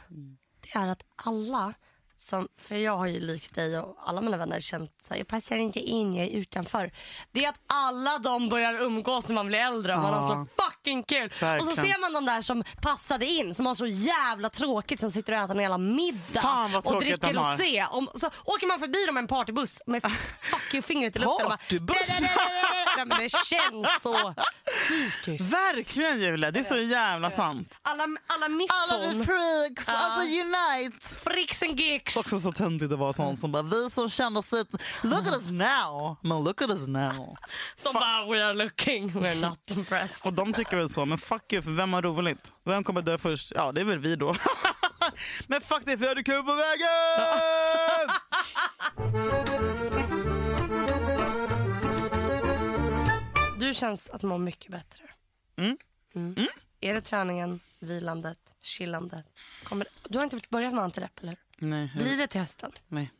Det 0.61 0.77
är 0.77 0.87
att 0.87 1.03
alla 1.15 1.73
som, 2.21 2.47
för 2.57 2.75
jag 2.75 2.97
har 2.97 3.07
ju 3.07 3.19
likt 3.19 3.55
dig 3.55 3.79
och 3.79 3.97
alla 4.05 4.21
mina 4.21 4.37
vänner 4.37 4.59
känt 4.59 4.91
så 5.01 5.13
här, 5.13 5.19
jag 5.19 5.27
passar 5.27 5.57
inte 5.57 5.79
in, 5.79 6.13
jag 6.15 6.27
är 6.27 6.31
utanför. 6.31 6.91
Det 7.31 7.45
är 7.45 7.49
att 7.49 7.59
alla 7.67 8.19
de 8.19 8.49
börjar 8.49 8.81
umgås 8.81 9.27
när 9.27 9.35
man 9.35 9.47
blir 9.47 9.59
äldre 9.59 9.95
och 9.95 10.01
man 10.01 10.13
har 10.13 10.35
så 10.35 10.47
fucking 10.63 11.03
kul. 11.03 11.25
Och 11.25 11.37
så 11.39 11.45
Verkligen. 11.45 11.75
ser 11.75 12.01
man 12.01 12.13
de 12.13 12.25
där 12.25 12.41
som 12.41 12.63
passade 12.81 13.25
in, 13.25 13.55
som 13.55 13.65
har 13.65 13.75
så 13.75 13.85
jävla 13.87 14.49
tråkigt 14.49 14.99
som 14.99 15.11
sitter 15.11 15.33
och 15.33 15.39
äter 15.39 15.55
en 15.55 15.61
jävla 15.61 15.77
middag 15.77 16.41
Fan, 16.41 16.75
och 16.75 16.99
dricker 17.01 17.33
har. 17.33 17.53
rosé. 17.57 17.85
Om, 17.91 18.09
så 18.15 18.29
åker 18.45 18.67
man 18.67 18.79
förbi 18.79 19.05
dem 19.05 19.13
med 19.15 19.21
en 19.21 19.27
partybuss 19.27 19.81
med 19.85 20.01
fuck 20.41 20.73
you-fingret 20.73 21.15
i 21.15 21.19
luften 21.19 21.45
och 21.45 21.51
Partybuss? 21.51 22.19
Nej, 22.19 23.05
men 23.05 23.09
det 23.19 23.29
känns 23.29 24.01
så 24.01 24.33
psykiskt. 24.65 25.53
Verkligen 25.53 26.19
Julia, 26.19 26.51
det 26.51 26.59
är 26.59 26.63
så 26.63 26.77
jävla 26.77 27.31
sant. 27.31 27.73
Alla, 27.81 28.03
alla 28.03 28.45
Alla 28.45 28.47
vi 28.47 29.15
miffon, 29.15 29.25
freaks, 29.25 29.89
alltså 29.89 30.21
unite! 30.21 31.07
fricks 31.07 31.63
and 31.63 31.79
geeks. 31.79 32.10
Också 32.17 32.39
så 32.39 32.51
töntigt 32.51 32.91
att 32.93 32.99
vara 32.99 33.13
sån 33.13 33.37
som 33.37 33.51
bara 33.51 33.63
vi 33.63 33.89
som 33.89 34.09
känner 34.09 34.39
oss 34.39 34.51
lite, 34.51 34.77
look 35.03 35.27
at 35.27 35.33
us 35.33 35.51
now, 35.51 36.17
men 36.21 36.43
look 36.43 36.61
at 36.61 36.69
us 36.69 36.87
now. 36.87 37.37
De 37.83 37.93
bara 37.93 38.25
we 38.25 38.45
are 38.45 38.53
looking, 38.53 39.11
we're 39.11 39.41
not 39.41 39.71
impressed. 39.77 40.25
Och 40.25 40.33
de 40.33 40.53
tycker 40.53 40.77
väl 40.77 40.89
så, 40.89 41.05
men 41.05 41.17
fuck 41.17 41.53
you 41.53 41.61
för 41.61 41.71
vem 41.71 41.93
har 41.93 42.01
roligt? 42.01 42.53
Vem 42.63 42.83
kommer 42.83 43.01
dö 43.01 43.17
först? 43.17 43.51
Ja 43.55 43.71
det 43.71 43.81
är 43.81 43.85
väl 43.85 43.99
vi 43.99 44.15
då. 44.15 44.35
men 45.47 45.61
fuck 45.61 45.81
det 45.85 45.97
för 45.97 46.05
jag 46.05 46.09
hade 46.09 46.23
kul 46.23 46.43
på 46.43 46.53
vägen! 46.53 48.09
Du 53.59 53.73
känns 53.73 54.09
att 54.09 54.23
må 54.23 54.37
mycket 54.37 54.71
bättre. 54.71 55.03
Mm. 55.57 55.77
Mm. 56.15 56.47
Är 56.81 56.93
det 56.93 57.01
träningen, 57.01 57.59
vilandet, 57.79 58.55
chillandet? 58.61 59.25
Kommer, 59.63 59.87
du 60.09 60.17
har 60.17 60.23
inte 60.23 60.37
börjat 60.49 60.73
med 60.73 60.83
antidepp 60.83 61.19
eller? 61.21 61.35
Nej, 61.61 61.91
Blir 61.95 62.17
det 62.17 62.27
till 62.27 62.39
hösten? 62.41 62.71
nej. 62.87 63.11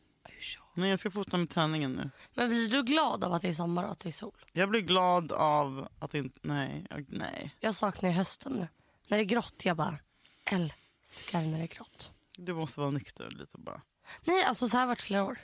Nej, 0.73 0.89
jag 0.89 0.99
ska 0.99 1.11
fortsätta 1.11 1.37
med 1.37 1.49
träningen 1.49 1.93
nu. 1.93 2.09
Men 2.33 2.49
blir 2.49 2.69
du 2.69 2.83
glad 2.83 3.23
av 3.23 3.33
att 3.33 3.41
det 3.41 3.47
är 3.49 3.53
sommar 3.53 3.83
och 3.83 3.91
att 3.91 3.99
det 3.99 4.09
är 4.09 4.11
sol? 4.11 4.45
Jag 4.51 4.69
blir 4.69 4.81
glad 4.81 5.31
av 5.31 5.87
att 5.99 6.13
inte, 6.13 6.39
nej, 6.41 6.87
jag, 6.89 7.05
nej. 7.09 7.55
Jag 7.59 7.75
saknar 7.75 8.11
hösten 8.11 8.53
nu. 8.53 8.67
När 9.07 9.17
det 9.17 9.23
är 9.23 9.25
grått, 9.25 9.65
jag 9.65 9.77
bara 9.77 9.95
älskar 10.45 11.41
när 11.41 11.57
det 11.57 11.63
är 11.63 11.67
grått. 11.67 12.11
Du 12.37 12.53
måste 12.53 12.79
vara 12.79 12.91
nykter 12.91 13.29
lite 13.31 13.57
bara. 13.57 13.81
Nej, 14.23 14.43
alltså 14.43 14.69
så 14.69 14.77
här 14.77 14.79
har 14.81 14.85
det 14.87 14.89
varit 14.91 15.01
flera 15.01 15.23
år. 15.23 15.39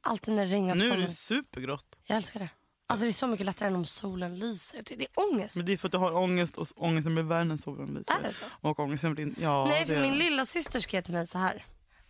Alltid 0.00 0.34
när 0.34 0.46
det 0.46 0.52
regnar 0.52 0.74
på 0.74 0.78
Nu 0.78 0.90
är 0.90 0.96
det 0.96 1.14
supergrått. 1.14 1.98
Jag 2.04 2.16
älskar 2.16 2.40
det. 2.40 2.48
Alltså 2.86 3.04
det 3.04 3.10
är 3.10 3.12
så 3.12 3.26
mycket 3.26 3.46
lättare 3.46 3.68
än 3.68 3.76
om 3.76 3.86
solen 3.86 4.38
lyser. 4.38 4.82
Det 4.86 4.94
är 5.02 5.08
ångest. 5.14 5.56
Men 5.56 5.66
det 5.66 5.72
är 5.72 5.76
för 5.76 5.88
att 5.88 5.92
du 5.92 5.98
har 5.98 6.12
ångest 6.16 6.56
och 6.56 6.66
ångesten 6.76 7.14
blir 7.14 7.24
värre 7.24 7.44
när 7.44 7.56
solen 7.56 7.94
lyser. 7.94 8.14
Är 8.14 8.22
det 8.22 8.32
så? 8.32 8.44
Och 8.60 8.78
ångesten 8.80 9.14
blir 9.14 9.34
ja 9.40 9.66
Nej, 9.66 9.80
det 9.80 9.86
för 9.86 9.94
är 9.94 10.02
min 10.02 10.12
det. 10.12 10.18
lilla 10.18 10.44
syster 10.44 10.80
skrev 10.80 11.02
till 11.02 11.14
mig 11.14 11.26
så 11.26 11.38
här. 11.38 11.66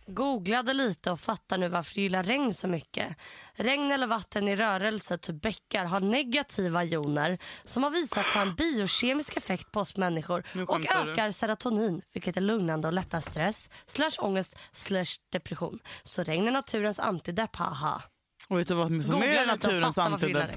Googlade 0.07 0.73
lite 0.73 1.11
och 1.11 1.19
fattar 1.19 1.57
nu 1.57 1.69
varför 1.69 1.95
du 1.95 2.01
gillar 2.01 2.23
regn 2.23 2.53
så 2.53 2.67
mycket. 2.67 3.15
Regn 3.53 3.91
eller 3.91 4.07
vatten 4.07 4.47
i 4.47 4.55
rörelse, 4.55 5.17
typ 5.17 5.41
bäckar, 5.41 5.85
har 5.85 5.99
negativa 5.99 6.83
joner 6.83 7.37
som 7.63 7.83
har 7.83 7.89
visats 7.89 8.33
ha 8.33 8.41
en 8.41 8.55
biokemisk 8.55 9.37
effekt 9.37 9.71
på 9.71 9.79
oss 9.79 9.97
människor 9.97 10.39
och 10.39 10.69
skämtar 10.69 11.05
du. 11.05 11.11
ökar 11.11 11.31
serotonin, 11.31 12.01
vilket 12.13 12.37
är 12.37 12.41
lugnande 12.41 12.87
och 12.87 12.93
lättar 12.93 13.21
stress, 13.21 13.69
slash 13.87 14.11
ångest, 14.19 14.55
slash 14.73 15.17
depression. 15.29 15.79
Så 16.03 16.23
regn 16.23 16.47
är 16.47 16.51
naturens 16.51 16.99
antidepp, 16.99 17.55
haha. 17.55 18.01
Och 18.49 18.59
vet 18.59 18.67
du 18.67 18.73
vad 18.73 18.87
som 18.87 19.23
är 19.23 19.45
naturens 19.47 19.97
antidepp? 19.97 20.49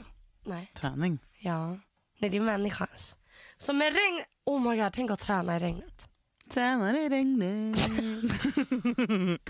Nej. 0.45 0.73
Träning. 0.75 1.19
Ja. 1.39 1.69
Nej, 2.19 2.31
det 2.31 2.37
är 2.37 2.41
människans. 2.41 3.17
Så 3.59 3.73
med 3.73 3.95
regn, 3.95 4.23
oh 4.47 4.71
my 4.71 4.77
god, 4.77 4.93
tänk 4.93 5.11
att 5.11 5.21
träna 5.21 5.57
i 5.57 5.59
regnet. 5.59 6.10
Tränar 6.51 6.95
i 6.95 7.09
regnet. 7.09 7.79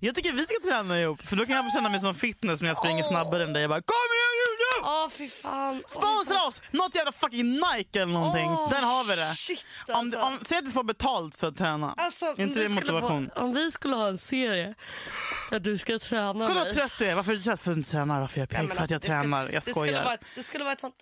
jag 0.00 0.14
tycker 0.14 0.32
vi 0.32 0.46
ska 0.46 0.54
träna 0.70 1.00
ihop 1.00 1.22
för 1.22 1.36
då 1.36 1.46
kan 1.46 1.56
jag 1.56 1.72
känna 1.72 1.88
mig 1.88 2.00
som 2.00 2.14
fitness 2.14 2.60
när 2.60 2.68
jag 2.68 2.76
springer 2.76 3.02
Åh. 3.02 3.08
snabbare 3.08 3.44
än 3.44 3.52
dig. 3.52 3.62
Jag 3.62 3.68
bara 3.70 3.80
kom 3.82 3.94
igen 4.16 4.32
Julia! 4.42 4.92
Åh 4.92 5.08
fy 5.10 5.28
fan. 5.28 5.74
Åh, 5.74 5.88
fy 5.88 5.94
fan. 6.00 6.02
Sponsra 6.24 6.44
oss! 6.46 6.60
Något 6.70 6.94
jävla 6.94 7.12
fucking 7.12 7.50
Nike 7.52 8.02
eller 8.02 8.12
någonting. 8.12 8.48
Åh, 8.50 8.70
Där 8.70 8.80
har 8.82 9.04
vi 9.04 9.16
det. 9.16 9.34
Shit, 9.34 9.66
alltså. 9.88 10.20
om, 10.20 10.38
säg 10.48 10.58
att 10.58 10.64
du 10.64 10.70
får 10.70 10.84
betalt 10.84 11.36
för 11.36 11.48
att 11.48 11.56
träna. 11.58 11.94
Alltså, 11.96 12.26
inte 12.38 12.44
det 12.44 12.52
skulle 12.68 12.74
motivation? 12.92 13.30
Få, 13.36 13.40
om 13.42 13.54
vi 13.54 13.70
skulle 13.70 13.96
ha 13.96 14.08
en 14.08 14.18
serie 14.18 14.74
där 15.50 15.60
du 15.60 15.78
ska 15.78 15.98
träna 15.98 16.32
Kolla 16.32 16.54
mig. 16.54 16.64
vad 16.64 16.74
trött 16.74 16.92
du 16.98 17.06
är. 17.06 17.14
Varför 17.14 17.32
är 17.32 17.36
du 17.36 17.42
trött 17.42 17.60
för 17.60 17.70
att 17.70 17.76
du 17.76 17.82
tränar? 17.82 18.20
Varför 18.20 18.40
är 18.40 18.46
jag 18.52 18.52
Ja, 18.52 18.66
pigg? 18.68 18.76
För 18.76 18.84
att 18.84 18.90
jag 18.90 18.96
alltså, 18.96 19.08
det 19.08 19.14
skulle- 19.14 19.22
tränar. 19.22 19.42
Jag 19.44 19.52
Det 19.52 19.60
skulle, 19.60 19.74
skojar. 19.74 20.04
vara, 20.04 20.16
det 20.34 20.42
skulle 20.42 20.64
vara 20.64 20.72
ett 20.72 20.80
sånt... 20.80 20.94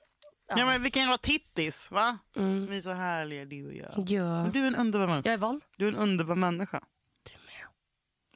Ja, 0.56 0.66
men 0.66 0.82
vilken 0.82 1.02
jävla 1.02 1.18
tittis, 1.18 1.90
va? 1.90 2.18
Mm. 2.36 2.66
Vi 2.66 2.76
är 2.76 2.80
så 2.80 2.92
härliga 2.92 3.44
du 3.44 3.66
och 3.66 3.74
jag. 3.74 4.10
Ja. 4.10 4.42
Men 4.42 4.52
Du 4.52 4.62
är 4.62 4.66
en 4.66 4.76
underbar 4.76 5.06
människa. 5.06 5.28
Jag 5.28 5.34
är 5.34 5.38
van. 5.38 5.60
Du 5.76 5.84
är 5.88 5.92
en 5.92 5.98
underbar 5.98 6.34
människa. 6.34 6.80
Du 7.22 7.32
med. 7.32 7.66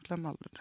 Glöm 0.06 0.26
aldrig 0.26 0.52
det. 0.52 0.60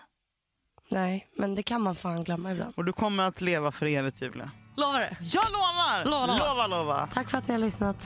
Nej, 0.89 1.27
men 1.37 1.55
det 1.55 1.63
kan 1.63 1.81
man 1.81 1.95
fan 1.95 2.23
glömma 2.23 2.51
ibland. 2.51 2.73
Och 2.77 2.85
du 2.85 2.93
kommer 2.93 3.23
att 3.23 3.41
leva 3.41 3.71
för 3.71 3.85
evigt 3.85 4.21
Julia. 4.21 4.51
Lovar 4.77 4.99
det. 4.99 5.17
Jag 5.21 5.45
lovar! 5.51 6.05
Lova, 6.05 6.25
lova. 6.25 6.47
lova! 6.47 6.67
lova. 6.67 7.07
Tack 7.13 7.29
för 7.29 7.37
att 7.37 7.47
ni 7.47 7.53
har 7.53 7.59
lyssnat. 7.59 7.97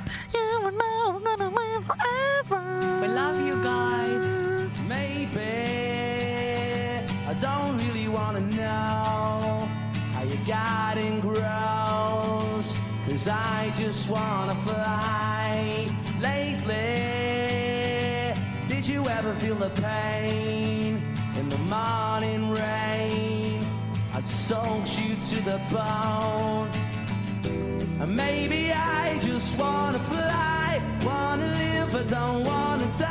Cause 13.21 13.27
I 13.27 13.71
just 13.77 14.09
wanna 14.09 14.55
fly. 14.65 15.87
Lately, 16.19 16.73
did 18.67 18.87
you 18.87 19.07
ever 19.07 19.31
feel 19.33 19.53
the 19.53 19.69
pain 19.69 20.99
in 21.37 21.47
the 21.47 21.57
morning 21.69 22.49
rain 22.49 23.63
as 24.15 24.27
it 24.27 24.33
soaks 24.33 24.97
you 24.99 25.15
to 25.29 25.35
the 25.43 25.61
bone? 25.69 26.71
And 28.01 28.15
maybe 28.15 28.73
I 28.73 29.19
just 29.19 29.55
wanna 29.55 29.99
fly, 29.99 30.81
wanna 31.05 31.45
live, 31.45 31.93
I 31.95 32.03
don't 32.09 32.43
wanna 32.43 32.87
die. 32.97 33.10